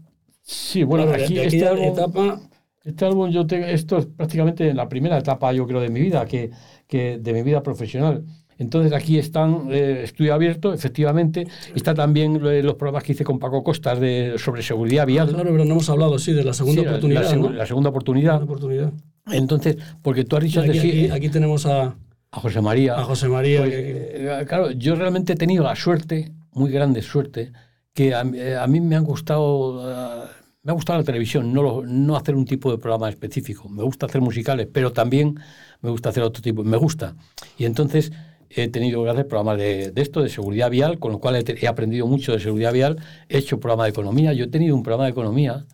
Sí, 0.41 0.83
bueno, 0.83 1.11
aquí 1.11 1.33
de, 1.33 1.47
este 1.47 1.67
álbum, 1.67 1.83
etapa. 1.83 2.41
Este 2.85 3.03
álbum 3.03 3.29
yo 3.29 3.45
tengo, 3.45 3.65
esto 3.65 3.97
es 3.97 4.05
prácticamente 4.05 4.73
la 4.73 4.87
primera 4.87 5.17
etapa, 5.17 5.51
yo 5.51 5.67
creo, 5.67 5.81
de 5.81 5.89
mi 5.89 5.99
vida, 5.99 6.25
que, 6.25 6.49
que 6.87 7.17
de 7.17 7.33
mi 7.33 7.43
vida 7.43 7.61
profesional. 7.61 8.23
Entonces 8.59 8.91
aquí 8.91 9.17
están, 9.17 9.69
eh, 9.71 10.01
estudio 10.03 10.33
abierto, 10.33 10.73
efectivamente, 10.73 11.47
está 11.73 11.93
también 11.93 12.43
los 12.43 12.75
programas 12.75 13.03
que 13.03 13.13
hice 13.13 13.23
con 13.23 13.39
Paco 13.39 13.63
Costas 13.63 14.01
de, 14.01 14.35
sobre 14.37 14.61
seguridad 14.61 15.07
vial. 15.07 15.29
claro, 15.29 15.49
pero 15.49 15.63
no 15.63 15.71
hemos 15.71 15.89
hablado, 15.89 16.19
sí, 16.19 16.33
de 16.33 16.43
la 16.43 16.53
segunda 16.53 16.81
oportunidad. 16.81 17.21
La, 17.53 17.65
segunda 17.65 17.89
oportunidad. 17.89 18.43
oportunidad. 18.43 18.91
Entonces, 19.31 19.77
porque 20.01 20.25
tú 20.25 20.35
has 20.35 20.43
dicho... 20.43 20.59
Aquí, 20.59 21.09
aquí, 21.09 21.29
tenemos 21.29 21.65
a... 21.65 21.95
A 22.31 22.39
José 22.41 22.59
María. 22.59 22.99
A 22.99 23.03
José 23.05 23.29
María. 23.29 23.61
Pues, 23.61 23.73
eh, 23.73 24.45
claro, 24.45 24.71
yo 24.71 24.95
realmente 24.95 25.33
he 25.33 25.37
tenido 25.37 25.63
la 25.63 25.75
suerte, 25.77 26.33
muy 26.51 26.69
grande 26.69 27.01
suerte, 27.01 27.53
que 27.93 28.13
a, 28.13 28.25
mí 28.25 28.81
me 28.81 28.97
han 28.97 29.05
gustado... 29.05 30.29
me 30.63 30.71
ha 30.71 30.73
gustado 30.73 30.99
la 30.99 31.05
televisión, 31.05 31.53
no, 31.53 31.81
no 31.83 32.17
hacer 32.17 32.35
un 32.35 32.43
tipo 32.43 32.69
de 32.71 32.77
programa 32.77 33.07
específico. 33.07 33.69
Me 33.69 33.83
gusta 33.83 34.07
hacer 34.07 34.19
musicales, 34.19 34.67
pero 34.71 34.91
también 34.91 35.39
me 35.79 35.89
gusta 35.91 36.09
hacer 36.09 36.23
otro 36.23 36.41
tipo. 36.41 36.65
Me 36.65 36.75
gusta. 36.75 37.15
Y 37.57 37.63
entonces 37.63 38.11
he 38.49 38.67
tenido 38.67 39.09
hacer 39.09 39.27
programas 39.27 39.57
de, 39.57 39.93
esto, 39.95 40.21
de 40.21 40.29
seguridad 40.29 40.69
vial, 40.69 40.99
con 40.99 41.11
lo 41.11 41.19
cual 41.19 41.35
he, 41.35 41.67
aprendido 41.67 42.07
mucho 42.07 42.31
de 42.31 42.39
seguridad 42.39 42.73
vial. 42.73 42.97
He 43.27 43.37
hecho 43.37 43.59
programa 43.59 43.83
de 43.85 43.91
economía. 43.91 44.33
Yo 44.33 44.45
he 44.45 44.49
tenido 44.49 44.75
un 44.75 44.83
programa 44.83 45.05
de 45.05 45.11
economía. 45.11 45.65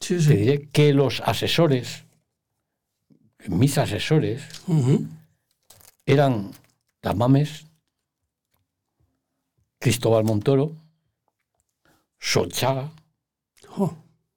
Sí, 0.00 0.20
sí. 0.20 0.28
Te 0.28 0.36
diré 0.36 0.68
que 0.68 0.92
los 0.94 1.20
asesores, 1.20 2.04
mis 3.48 3.76
asesores, 3.78 4.42
eran 6.06 6.52
las 7.02 7.16
mames, 7.16 7.66
Cristóbal 9.78 10.24
Montoro, 10.24 10.72
Sochaga. 12.18 12.90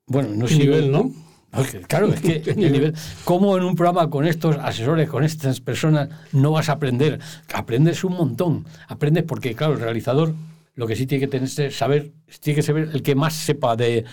bueno, 0.05 0.30
no 0.36 0.47
sé. 0.47 0.57
nivel, 0.57 0.91
¿no? 0.91 1.11
Claro, 1.87 2.07
es 2.13 2.21
que 2.21 2.43
el 2.45 2.57
nivel, 2.57 2.95
¿cómo 3.25 3.57
en 3.57 3.63
un 3.63 3.75
programa 3.75 4.09
con 4.09 4.25
estos 4.25 4.55
asesores, 4.57 5.09
con 5.09 5.23
estas 5.23 5.59
personas, 5.59 6.09
no 6.31 6.51
vas 6.51 6.69
a 6.69 6.73
aprender? 6.73 7.19
Aprendes 7.53 8.03
un 8.03 8.13
montón. 8.13 8.65
Aprendes 8.87 9.23
porque, 9.23 9.53
claro, 9.53 9.73
el 9.73 9.79
realizador 9.79 10.33
lo 10.75 10.87
que 10.87 10.95
sí 10.95 11.05
tiene 11.05 11.27
que 11.27 11.27
tener 11.27 11.71
saber, 11.71 12.11
tiene 12.39 12.55
que 12.55 12.61
saber 12.63 12.89
el 12.93 13.03
que 13.03 13.13
más 13.13 13.33
sepa 13.33 13.75
de, 13.75 14.05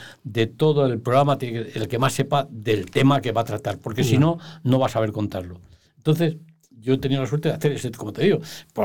todo 0.57 0.87
el 0.87 1.01
programa, 1.01 1.39
el 1.41 1.89
que 1.89 1.99
más 1.99 2.13
sepa 2.13 2.49
del 2.51 2.91
tema 2.91 3.21
que 3.21 3.33
va 3.33 3.43
a 3.43 3.45
tratar, 3.45 3.79
porque 3.79 4.03
si 4.03 4.19
no, 4.19 4.39
no 4.65 4.79
va 4.79 4.87
a 4.87 4.91
saber 4.91 5.13
contarlo. 5.13 5.61
Entonces, 5.97 6.37
yo 6.71 6.95
he 6.95 6.99
tenido 6.99 7.23
la 7.23 7.29
suerte 7.29 7.49
de 7.49 7.55
hacer 7.55 7.73
ese, 7.73 7.91
como 7.93 8.13
te 8.13 8.25
digo, 8.25 8.41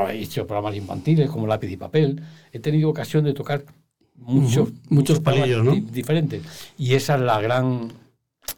he 0.09 0.19
hecho 0.19 0.45
programas 0.45 0.75
infantiles 0.75 1.29
como 1.29 1.47
lápiz 1.47 1.71
y 1.71 1.77
papel, 1.77 2.21
he 2.51 2.59
tenido 2.59 2.89
ocasión 2.89 3.23
de 3.23 3.33
tocar 3.33 3.65
muchos, 4.15 4.69
muchos, 4.89 5.19
palillos, 5.19 5.63
¿no? 5.63 5.75
diferentes. 5.75 6.43
Y 6.77 6.93
esa 6.93 7.15
es 7.15 7.21
la 7.21 7.41
gran 7.41 7.91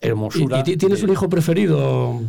hermosura. 0.06 0.64
¿Y, 0.66 0.78
tienes 0.78 1.04
un 1.04 1.12
hijo 1.12 1.30
preferido? 1.30 2.22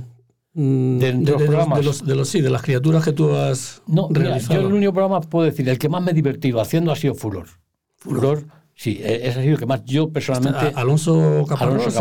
Mm, 0.59 0.99
de, 0.99 1.13
los 1.13 1.43
programas. 1.43 2.03
De 2.03 2.15
los, 2.15 2.29
sí, 2.29 2.41
de 2.41 2.49
las 2.49 2.63
criaturas 2.63 3.05
que 3.05 3.13
tú 3.13 3.35
has 3.35 3.83
no, 3.87 4.09
realizado. 4.11 4.63
yo 4.63 4.67
el 4.67 4.73
único 4.73 4.93
programa 4.95 5.21
puedo 5.21 5.45
decir, 5.45 5.69
el 5.69 5.79
que 5.79 5.91
más 5.91 6.03
me 6.03 6.13
he 6.13 6.15
divertido 6.15 6.63
haciendo 6.63 6.91
ha 6.91 6.97
sido 6.97 7.15
Furor. 7.15 7.47
Furor, 7.97 8.47
sí, 8.75 8.99
e, 9.03 9.29
ese 9.29 9.39
ha 9.39 9.43
sido 9.43 9.53
el 9.53 9.59
que 9.59 9.67
más 9.67 9.85
yo 9.85 10.09
personalmente... 10.09 10.73
Alonso 10.75 11.45
Caparrós. 11.47 11.95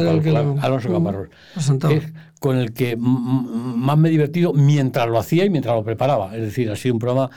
Alonso 0.62 0.90
Caparrós. 0.90 1.30
Es 1.58 2.14
con 2.40 2.58
el 2.58 2.72
que 2.72 2.96
más 2.96 3.98
me 3.98 4.08
he 4.08 4.12
divertido 4.12 4.54
mientras 4.54 5.10
lo 5.10 5.20
hacía 5.20 5.44
y 5.44 5.50
mientras 5.50 5.76
lo 5.76 5.84
preparaba. 5.84 6.34
Es 6.34 6.42
decir, 6.44 6.72
ha 6.72 6.78
sido 6.78 6.94
un 6.94 7.00
programa 7.00 7.30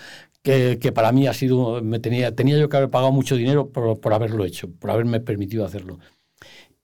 que, 0.42 0.78
que, 0.80 0.92
para 0.92 1.10
mí 1.10 1.26
ha 1.26 1.32
sido, 1.32 1.82
me 1.82 1.98
tenía, 1.98 2.32
tenía 2.36 2.58
yo 2.58 2.68
que 2.68 2.76
haber 2.76 2.90
pagado 2.90 3.10
mucho 3.10 3.34
dinero 3.34 3.70
por, 3.70 3.98
por 3.98 4.12
haberlo 4.12 4.44
hecho, 4.44 4.70
por 4.70 4.92
haberme 4.92 5.18
permitido 5.18 5.64
hacerlo. 5.64 5.98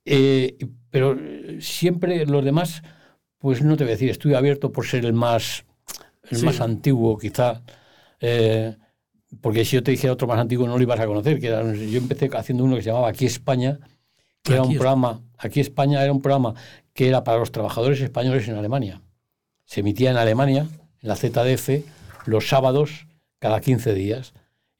Eh, 0.04 0.56
pero 0.90 1.16
siempre 1.60 2.26
los 2.26 2.44
demás, 2.44 2.82
pues 3.38 3.62
no 3.62 3.76
te 3.76 3.84
voy 3.84 3.92
a 3.92 3.96
decir, 3.96 4.10
estoy 4.10 4.34
abierto 4.34 4.72
por 4.72 4.86
ser 4.86 5.04
el 5.04 5.12
más, 5.12 5.64
el 6.30 6.42
más 6.44 6.60
antiguo, 6.60 7.18
quizá. 7.18 7.62
Eh, 8.20 8.76
porque 9.40 9.64
si 9.64 9.76
yo 9.76 9.82
te 9.82 9.90
dijera 9.90 10.12
otro 10.12 10.28
más 10.28 10.38
antiguo 10.38 10.66
no 10.66 10.76
lo 10.76 10.82
ibas 10.82 11.00
a 11.00 11.06
conocer. 11.06 11.40
Que 11.40 11.48
yo 11.48 11.98
empecé 11.98 12.30
haciendo 12.34 12.64
uno 12.64 12.76
que 12.76 12.82
se 12.82 12.90
llamaba 12.90 13.08
Aquí 13.08 13.26
España, 13.26 13.80
que 14.42 14.52
era 14.52 14.62
un 14.62 14.74
programa, 14.74 15.22
Aquí 15.38 15.60
España 15.60 16.02
era 16.02 16.12
un 16.12 16.22
programa 16.22 16.54
que 16.92 17.08
era 17.08 17.24
para 17.24 17.38
los 17.38 17.50
trabajadores 17.50 18.00
españoles 18.00 18.48
en 18.48 18.56
Alemania. 18.56 19.02
Se 19.64 19.80
emitía 19.80 20.10
en 20.10 20.16
Alemania, 20.16 20.68
en 21.02 21.08
la 21.08 21.16
ZDF, 21.16 21.84
los 22.26 22.48
sábados 22.48 23.06
cada 23.38 23.60
15 23.60 23.94
días 23.94 24.32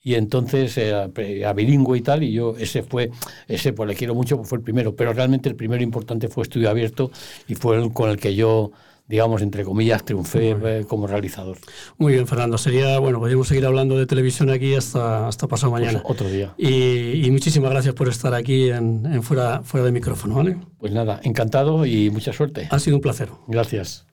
y 0.05 0.14
entonces 0.14 0.76
era, 0.76 1.09
bilingüe 1.55 1.98
y 1.98 2.02
tal, 2.02 2.22
y 2.22 2.32
yo 2.32 2.55
ese 2.59 2.82
fue, 2.82 3.11
ese 3.48 3.72
pues 3.72 3.88
le 3.88 3.96
quiero 3.96 4.14
mucho, 4.14 4.44
fue 4.44 4.59
el 4.59 4.62
primero, 4.62 4.94
pero 4.94 5.14
realmente 5.14 5.48
el 5.48 5.57
primero 5.57 5.82
importante 5.82 6.28
fue 6.28 6.42
Estudio 6.42 6.68
Abierto 6.68 7.11
y 7.48 7.55
fue 7.55 7.82
el 7.82 7.92
con 7.92 8.11
el 8.11 8.18
que 8.18 8.34
yo 8.34 8.70
digamos, 9.07 9.42
entre 9.42 9.64
comillas, 9.64 10.02
triunfé 10.02 10.57
eh, 10.64 10.84
como 10.88 11.07
realizador. 11.07 11.59
Muy 11.98 12.14
bien, 12.14 12.26
Fernando. 12.26 12.57
Sería, 12.57 12.98
bueno, 12.98 13.18
podríamos 13.18 13.48
seguir 13.48 13.66
hablando 13.66 13.98
de 13.98 14.07
televisión 14.07 14.48
aquí 14.48 14.74
hasta, 14.74 15.28
hasta 15.28 15.46
pasado 15.46 15.72
pues 15.72 15.82
mañana. 15.82 16.02
otro 16.07 16.26
día. 16.28 16.55
Y, 16.57 17.30
muchísimas 17.30 17.70
gracias 17.70 17.94
por 17.94 18.09
estar 18.09 18.32
aquí 18.32 18.70
en, 18.70 19.22
fuera, 19.22 19.62
fuera 19.62 19.84
de 19.84 19.92
micrófono, 19.92 20.36
¿vale? 20.36 20.57
Pues 20.78 20.92
nada, 20.92 21.20
encantado 21.22 21.84
y 21.84 22.09
mucha 22.09 22.32
suerte. 22.32 22.66
Ha 22.70 22.78
sido 22.78 22.96
un 22.96 23.02
placer. 23.02 23.28
Gracias. 23.46 24.07